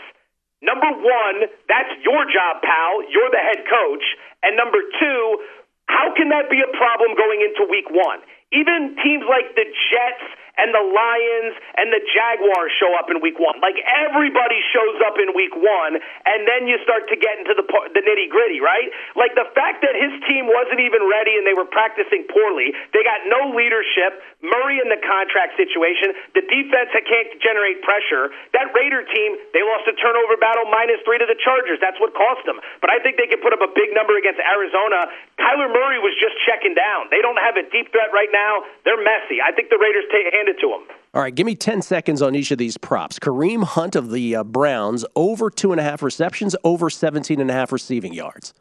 Number 0.63 0.95
one, 0.95 1.51
that's 1.67 1.91
your 2.07 2.23
job, 2.31 2.63
pal. 2.63 3.03
You're 3.11 3.35
the 3.35 3.43
head 3.43 3.67
coach. 3.67 4.07
And 4.47 4.55
number 4.55 4.79
two, 4.79 5.43
how 5.91 6.15
can 6.15 6.31
that 6.31 6.47
be 6.47 6.63
a 6.63 6.71
problem 6.79 7.19
going 7.19 7.43
into 7.43 7.67
week 7.67 7.91
one? 7.91 8.23
Even 8.55 8.95
teams 9.03 9.27
like 9.27 9.59
the 9.59 9.67
Jets 9.67 10.23
and 10.61 10.69
the 10.71 10.85
Lions 10.85 11.55
and 11.81 11.89
the 11.89 12.03
Jaguars 12.13 12.73
show 12.77 12.93
up 13.01 13.09
in 13.09 13.25
week 13.25 13.41
one. 13.41 13.57
Like 13.65 13.81
everybody 13.81 14.61
shows 14.73 15.01
up 15.09 15.17
in 15.17 15.33
week 15.33 15.57
one, 15.57 15.97
and 15.99 16.45
then 16.45 16.69
you 16.69 16.77
start 16.85 17.09
to 17.09 17.17
get 17.17 17.41
into 17.41 17.57
the, 17.57 17.65
the 17.65 18.03
nitty 18.05 18.29
gritty, 18.29 18.61
right? 18.61 18.93
Like 19.17 19.33
the 19.33 19.49
fact 19.57 19.81
that 19.83 19.97
his 19.97 20.13
team 20.29 20.47
wasn't 20.49 20.85
even 20.85 21.09
ready 21.09 21.41
and 21.41 21.49
they 21.49 21.57
were 21.57 21.69
practicing 21.69 22.29
poorly, 22.29 22.77
they 22.93 23.01
got 23.03 23.25
no 23.27 23.57
leadership, 23.57 24.21
Murray 24.45 24.79
in 24.83 24.93
the 24.93 25.01
contract 25.01 25.57
situation, 25.57 26.13
the 26.37 26.45
defense 26.45 26.93
that 26.93 27.05
can't 27.09 27.33
generate 27.41 27.81
pressure. 27.81 28.35
That 28.53 28.71
Raider 28.77 29.07
team, 29.09 29.41
they 29.57 29.65
lost 29.65 29.89
a 29.89 29.95
turnover 29.97 30.37
battle 30.37 30.69
minus 30.69 31.01
three 31.07 31.17
to 31.17 31.27
the 31.27 31.39
Chargers. 31.41 31.81
That's 31.81 31.99
what 31.99 32.13
cost 32.13 32.45
them. 32.45 32.61
But 32.85 32.93
I 32.93 33.01
think 33.01 33.17
they 33.17 33.31
can 33.31 33.41
put 33.41 33.57
up 33.57 33.65
a 33.65 33.71
big 33.73 33.95
number 33.97 34.19
against 34.21 34.43
Arizona. 34.43 35.09
Kyler 35.41 35.71
Murray 35.71 35.99
was 36.03 36.13
just 36.21 36.37
checking 36.45 36.77
down. 36.77 37.09
They 37.09 37.25
don't 37.25 37.39
have 37.41 37.57
a 37.57 37.65
deep 37.71 37.91
threat 37.95 38.13
right 38.13 38.31
now. 38.31 38.67
They're 38.85 39.01
messy. 39.01 39.41
I 39.41 39.55
think 39.55 39.73
the 39.73 39.81
Raiders 39.81 40.05
ta 40.13 40.21
hand 40.35 40.52
it 40.53 40.61
to. 40.61 40.69
All 41.15 41.21
right, 41.21 41.35
give 41.35 41.45
me 41.45 41.55
10 41.55 41.83
seconds 41.83 42.23
on 42.23 42.35
each 42.35 42.51
of 42.51 42.57
these 42.57 42.79
props. 42.79 43.19
Kareem 43.19 43.65
Hunt 43.65 43.97
of 43.97 44.11
the 44.11 44.37
uh, 44.37 44.45
Browns, 44.45 45.05
over 45.15 45.51
two 45.51 45.73
and 45.73 45.81
a 45.81 45.85
half 45.85 46.03
receptions, 46.03 46.57
over 46.65 46.89
17 46.89 47.39
and 47.39 47.51
a 47.51 47.53
half 47.53 47.71
receiving 47.71 48.15
yards. 48.15 48.55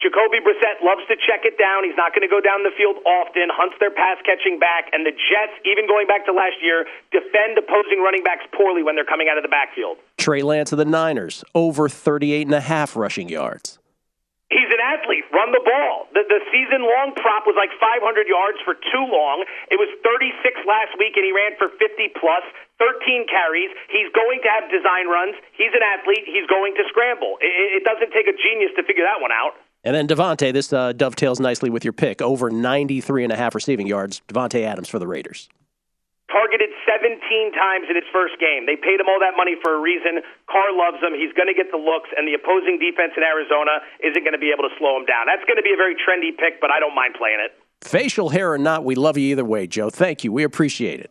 Jacoby 0.00 0.40
Brissett 0.44 0.84
loves 0.84 1.00
to 1.08 1.16
check 1.16 1.44
it 1.44 1.56
down. 1.56 1.84
He's 1.84 1.96
not 1.96 2.12
going 2.12 2.20
to 2.20 2.28
go 2.28 2.40
down 2.40 2.64
the 2.64 2.72
field 2.76 2.96
often. 3.04 3.48
Hunts 3.48 3.76
their 3.80 3.90
pass 3.90 4.16
catching 4.24 4.58
back, 4.58 4.88
and 4.92 5.04
the 5.04 5.12
Jets, 5.12 5.56
even 5.64 5.88
going 5.88 6.06
back 6.06 6.24
to 6.24 6.32
last 6.32 6.60
year, 6.60 6.84
defend 7.12 7.56
opposing 7.56 8.04
running 8.04 8.24
backs 8.24 8.44
poorly 8.52 8.82
when 8.82 8.94
they're 8.94 9.08
coming 9.08 9.28
out 9.32 9.36
of 9.36 9.42
the 9.42 9.52
backfield. 9.52 9.96
Trey 10.16 10.42
Lance 10.42 10.72
of 10.72 10.78
the 10.78 10.84
Niners, 10.84 11.44
over 11.54 11.88
38 11.88 12.46
and 12.46 12.54
a 12.54 12.60
half 12.60 12.96
rushing 12.96 13.28
yards. 13.28 13.79
An 14.80 14.96
athlete. 14.96 15.28
Run 15.28 15.52
the 15.52 15.60
ball. 15.60 16.08
The, 16.16 16.24
the 16.24 16.40
season 16.48 16.88
long 16.88 17.12
prop 17.12 17.44
was 17.44 17.52
like 17.52 17.68
500 17.76 18.00
yards 18.24 18.56
for 18.64 18.72
too 18.72 19.04
long. 19.12 19.44
It 19.68 19.76
was 19.76 19.92
36 20.00 20.40
last 20.64 20.96
week, 20.96 21.20
and 21.20 21.24
he 21.28 21.36
ran 21.36 21.52
for 21.60 21.68
50 21.76 22.16
plus. 22.16 22.40
13 22.80 23.28
carries. 23.28 23.68
He's 23.92 24.08
going 24.16 24.40
to 24.40 24.48
have 24.48 24.72
design 24.72 25.04
runs. 25.04 25.36
He's 25.52 25.76
an 25.76 25.84
athlete. 25.84 26.24
He's 26.24 26.48
going 26.48 26.72
to 26.80 26.84
scramble. 26.88 27.36
It, 27.44 27.52
it 27.76 27.84
doesn't 27.84 28.08
take 28.16 28.24
a 28.24 28.32
genius 28.32 28.72
to 28.80 28.82
figure 28.88 29.04
that 29.04 29.20
one 29.20 29.36
out. 29.36 29.60
And 29.84 29.92
then 29.92 30.08
Davante, 30.08 30.48
this 30.48 30.72
uh, 30.72 30.96
dovetails 30.96 31.40
nicely 31.40 31.68
with 31.68 31.84
your 31.84 31.92
pick, 31.92 32.24
over 32.24 32.48
93 32.48 33.24
and 33.24 33.32
a 33.32 33.36
half 33.36 33.54
receiving 33.54 33.84
yards. 33.84 34.24
Davante 34.32 34.64
Adams 34.64 34.88
for 34.88 34.98
the 34.98 35.06
Raiders. 35.06 35.52
Targeted 36.30 36.70
17 36.86 37.18
times 37.52 37.90
in 37.90 37.98
his 37.98 38.06
first 38.14 38.38
game. 38.38 38.64
They 38.64 38.78
paid 38.78 39.02
him 39.02 39.10
all 39.10 39.18
that 39.18 39.34
money 39.36 39.58
for 39.58 39.74
a 39.74 39.80
reason. 39.82 40.22
Carr 40.46 40.70
loves 40.70 41.02
him. 41.02 41.10
He's 41.12 41.34
going 41.34 41.50
to 41.50 41.54
get 41.58 41.74
the 41.74 41.78
looks, 41.82 42.08
and 42.14 42.22
the 42.26 42.38
opposing 42.38 42.78
defense 42.78 43.18
in 43.18 43.26
Arizona 43.26 43.82
isn't 43.98 44.22
going 44.22 44.38
to 44.38 44.40
be 44.40 44.54
able 44.54 44.62
to 44.70 44.74
slow 44.78 44.94
him 44.96 45.04
down. 45.10 45.26
That's 45.26 45.42
going 45.44 45.58
to 45.58 45.66
be 45.66 45.74
a 45.74 45.80
very 45.80 45.98
trendy 45.98 46.30
pick, 46.30 46.62
but 46.62 46.70
I 46.70 46.78
don't 46.78 46.94
mind 46.94 47.18
playing 47.18 47.42
it. 47.42 47.50
Facial 47.82 48.30
hair 48.30 48.52
or 48.54 48.58
not, 48.58 48.84
we 48.86 48.94
love 48.94 49.18
you 49.18 49.26
either 49.34 49.44
way, 49.44 49.66
Joe. 49.66 49.90
Thank 49.90 50.22
you. 50.22 50.30
We 50.30 50.44
appreciate 50.46 51.00
it. 51.00 51.10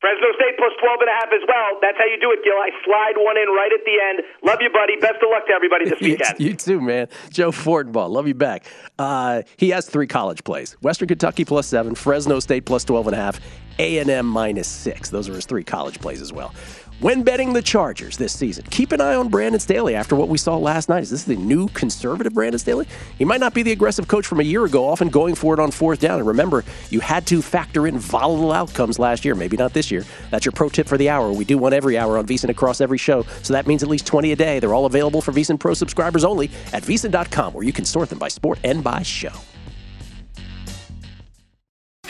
Fresno 0.00 0.26
State 0.36 0.58
plus 0.58 0.72
12 0.84 1.00
and 1.00 1.08
a 1.08 1.14
half 1.14 1.30
as 1.32 1.40
well. 1.48 1.78
That's 1.80 1.96
how 1.96 2.04
you 2.04 2.20
do 2.20 2.30
it, 2.32 2.40
Gill. 2.44 2.52
I 2.60 2.68
slide 2.84 3.14
one 3.16 3.38
in 3.38 3.48
right 3.48 3.70
at 3.72 3.84
the 3.86 3.96
end. 4.10 4.20
Love 4.42 4.58
you, 4.60 4.68
buddy. 4.68 4.96
Best 5.00 5.22
of 5.22 5.30
luck 5.30 5.46
to 5.46 5.52
everybody 5.54 5.88
this 5.88 5.98
weekend. 6.00 6.38
you 6.40 6.54
too, 6.54 6.80
man. 6.80 7.08
Joe 7.30 7.50
Fortenbaugh, 7.50 8.10
love 8.10 8.28
you 8.28 8.34
back. 8.34 8.66
Uh, 8.98 9.42
he 9.56 9.70
has 9.70 9.86
three 9.88 10.06
college 10.06 10.44
plays: 10.44 10.72
Western 10.82 11.08
Kentucky 11.08 11.46
plus 11.46 11.66
seven, 11.66 11.94
Fresno 11.94 12.38
State 12.40 12.66
plus 12.66 12.84
12 12.84 13.06
and 13.06 13.16
a 13.16 13.18
half, 13.18 13.40
A 13.78 13.98
and 13.98 14.10
M 14.10 14.26
minus 14.26 14.68
six. 14.68 15.10
Those 15.10 15.28
are 15.28 15.34
his 15.34 15.46
three 15.46 15.64
college 15.64 16.00
plays 16.00 16.20
as 16.20 16.32
well. 16.32 16.54
When 17.00 17.24
betting 17.24 17.52
the 17.52 17.60
Chargers 17.60 18.16
this 18.16 18.32
season, 18.32 18.64
keep 18.70 18.92
an 18.92 19.00
eye 19.00 19.16
on 19.16 19.28
Brandon 19.28 19.60
Staley 19.60 19.96
after 19.96 20.14
what 20.14 20.28
we 20.28 20.38
saw 20.38 20.56
last 20.56 20.88
night. 20.88 21.02
Is 21.02 21.10
this 21.10 21.24
the 21.24 21.34
new 21.34 21.66
conservative 21.70 22.32
Brandon 22.32 22.58
Staley? 22.58 22.86
He 23.18 23.24
might 23.24 23.40
not 23.40 23.52
be 23.52 23.64
the 23.64 23.72
aggressive 23.72 24.06
coach 24.06 24.26
from 24.26 24.38
a 24.38 24.44
year 24.44 24.64
ago, 24.64 24.86
often 24.86 25.08
going 25.08 25.34
for 25.34 25.52
it 25.54 25.60
on 25.60 25.72
fourth 25.72 26.00
down. 26.00 26.20
And 26.20 26.28
remember, 26.28 26.64
you 26.90 27.00
had 27.00 27.26
to 27.26 27.42
factor 27.42 27.88
in 27.88 27.98
volatile 27.98 28.52
outcomes 28.52 29.00
last 29.00 29.24
year, 29.24 29.34
maybe 29.34 29.56
not 29.56 29.72
this 29.72 29.90
year. 29.90 30.04
That's 30.30 30.44
your 30.44 30.52
pro 30.52 30.68
tip 30.68 30.86
for 30.86 30.96
the 30.96 31.10
hour. 31.10 31.32
We 31.32 31.44
do 31.44 31.58
one 31.58 31.72
every 31.72 31.98
hour 31.98 32.16
on 32.16 32.26
VSiN 32.26 32.48
across 32.48 32.80
every 32.80 32.98
show, 32.98 33.24
so 33.42 33.52
that 33.54 33.66
means 33.66 33.82
at 33.82 33.88
least 33.88 34.06
20 34.06 34.30
a 34.30 34.36
day. 34.36 34.60
They're 34.60 34.74
all 34.74 34.86
available 34.86 35.20
for 35.20 35.32
VSiN 35.32 35.58
Pro 35.58 35.74
subscribers 35.74 36.22
only 36.22 36.48
at 36.72 36.84
VSiN.com, 36.84 37.54
where 37.54 37.64
you 37.64 37.72
can 37.72 37.84
sort 37.84 38.08
them 38.08 38.20
by 38.20 38.28
sport 38.28 38.60
and 38.62 38.84
by 38.84 39.02
show. 39.02 39.32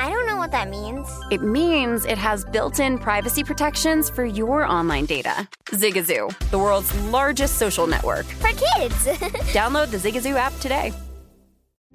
I 0.00 0.10
don't 0.10 0.26
know 0.26 0.36
what 0.36 0.52
that 0.52 0.70
means. 0.70 1.08
It 1.32 1.42
means 1.42 2.04
it 2.04 2.18
has 2.18 2.44
built 2.44 2.78
in 2.78 2.98
privacy 2.98 3.42
protections 3.42 4.08
for 4.08 4.24
your 4.24 4.64
online 4.64 5.06
data. 5.06 5.48
Zigazoo, 5.70 6.32
the 6.50 6.58
world's 6.58 6.94
largest 7.06 7.58
social 7.58 7.88
network. 7.88 8.24
For 8.24 8.50
kids. 8.50 8.94
Download 9.52 9.90
the 9.90 9.96
Zigazoo 9.96 10.36
app 10.36 10.56
today. 10.60 10.92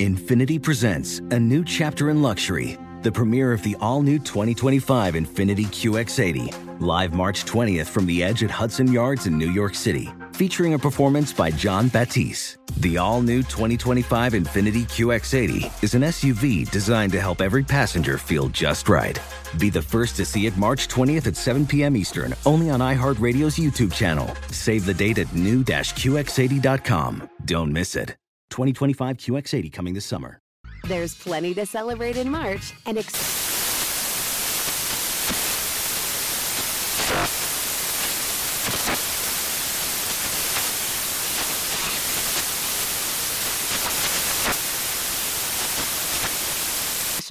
Infiniti 0.02 0.62
presents 0.62 1.20
a 1.32 1.40
new 1.40 1.64
chapter 1.64 2.10
in 2.10 2.22
luxury, 2.22 2.78
the 3.04 3.12
premiere 3.12 3.54
of 3.54 3.64
the 3.64 3.78
all 3.80 4.02
new 4.02 4.20
2025 4.20 5.14
Infiniti 5.14 5.68
QX80, 5.68 6.82
live 6.82 7.14
March 7.14 7.46
20th 7.46 7.86
from 7.86 8.06
the 8.06 8.22
edge 8.22 8.44
at 8.44 8.52
Hudson 8.52 8.92
Yards 8.92 9.28
in 9.28 9.38
New 9.38 9.52
York 9.52 9.76
City, 9.76 10.12
featuring 10.34 10.74
a 10.74 10.80
performance 10.80 11.32
by 11.32 11.52
Jon 11.52 11.88
Batiste. 11.90 12.58
The 12.78 12.98
all 12.98 13.22
new 13.22 13.44
2025 13.44 14.34
Infiniti 14.34 14.84
QX80 14.84 15.84
is 15.84 15.94
an 15.94 16.02
SUV 16.02 16.70
designed 16.72 17.12
to 17.14 17.22
help 17.22 17.42
every 17.42 17.64
passenger 17.64 18.18
feel 18.18 18.50
just 18.50 18.90
right. 18.90 19.20
Be 19.60 19.70
the 19.70 19.82
first 19.82 20.16
to 20.18 20.26
see 20.26 20.46
it 20.48 20.58
March 20.58 20.88
20th 20.88 21.28
at 21.28 21.36
7 21.36 21.66
p.m. 21.68 21.96
Eastern, 21.96 22.34
only 22.46 22.70
on 22.70 22.80
iHeartRadio's 22.80 23.58
YouTube 23.58 23.94
channel. 23.94 24.34
Save 24.50 24.86
the 24.86 24.94
date 24.94 25.20
at 25.20 25.34
new-QX80.com. 25.34 27.30
Don't 27.46 27.72
miss 27.72 27.96
it. 27.96 28.16
2025 28.50 29.18
QX80 29.18 29.72
coming 29.72 29.94
this 29.94 30.06
summer. 30.06 30.40
There's 30.88 31.16
plenty 31.16 31.54
to 31.54 31.66
celebrate 31.66 32.18
in 32.18 32.30
March 32.30 32.74
and 32.86 32.98
ex- 32.98 33.63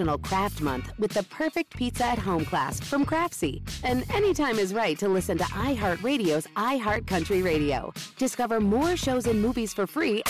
National 0.03 0.19
Craft 0.19 0.61
Month 0.61 0.93
with 0.99 1.13
the 1.13 1.23
perfect 1.25 1.77
pizza 1.77 2.05
at 2.05 2.19
home 2.19 2.45
class 2.45 2.81
from 2.81 3.07
Craftsy. 3.07 3.63
And 3.85 4.05
anytime 4.11 4.59
is 4.59 4.75
right 4.75 4.99
to 4.99 5.09
listen 5.09 5.39
to 5.39 5.45
iHeartRadio's 5.45 6.49
iHeartCountry 6.57 7.45
Radio. 7.45 7.93
Discover 8.19 8.59
more 8.61 8.97
shows 8.97 9.29
and 9.29 9.41
movies 9.41 9.73
for 9.73 9.87
free. 9.87 10.25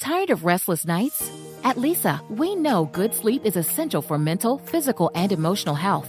Tired 0.00 0.30
of 0.30 0.44
restless 0.44 0.84
nights? 0.84 1.30
At 1.62 1.76
Leesa, 1.76 2.18
we 2.28 2.56
know 2.56 2.86
good 2.86 3.14
sleep 3.14 3.46
is 3.46 3.56
essential 3.56 4.02
for 4.02 4.18
mental, 4.18 4.58
physical, 4.58 5.12
and 5.14 5.30
emotional 5.30 5.76
health. 5.76 6.08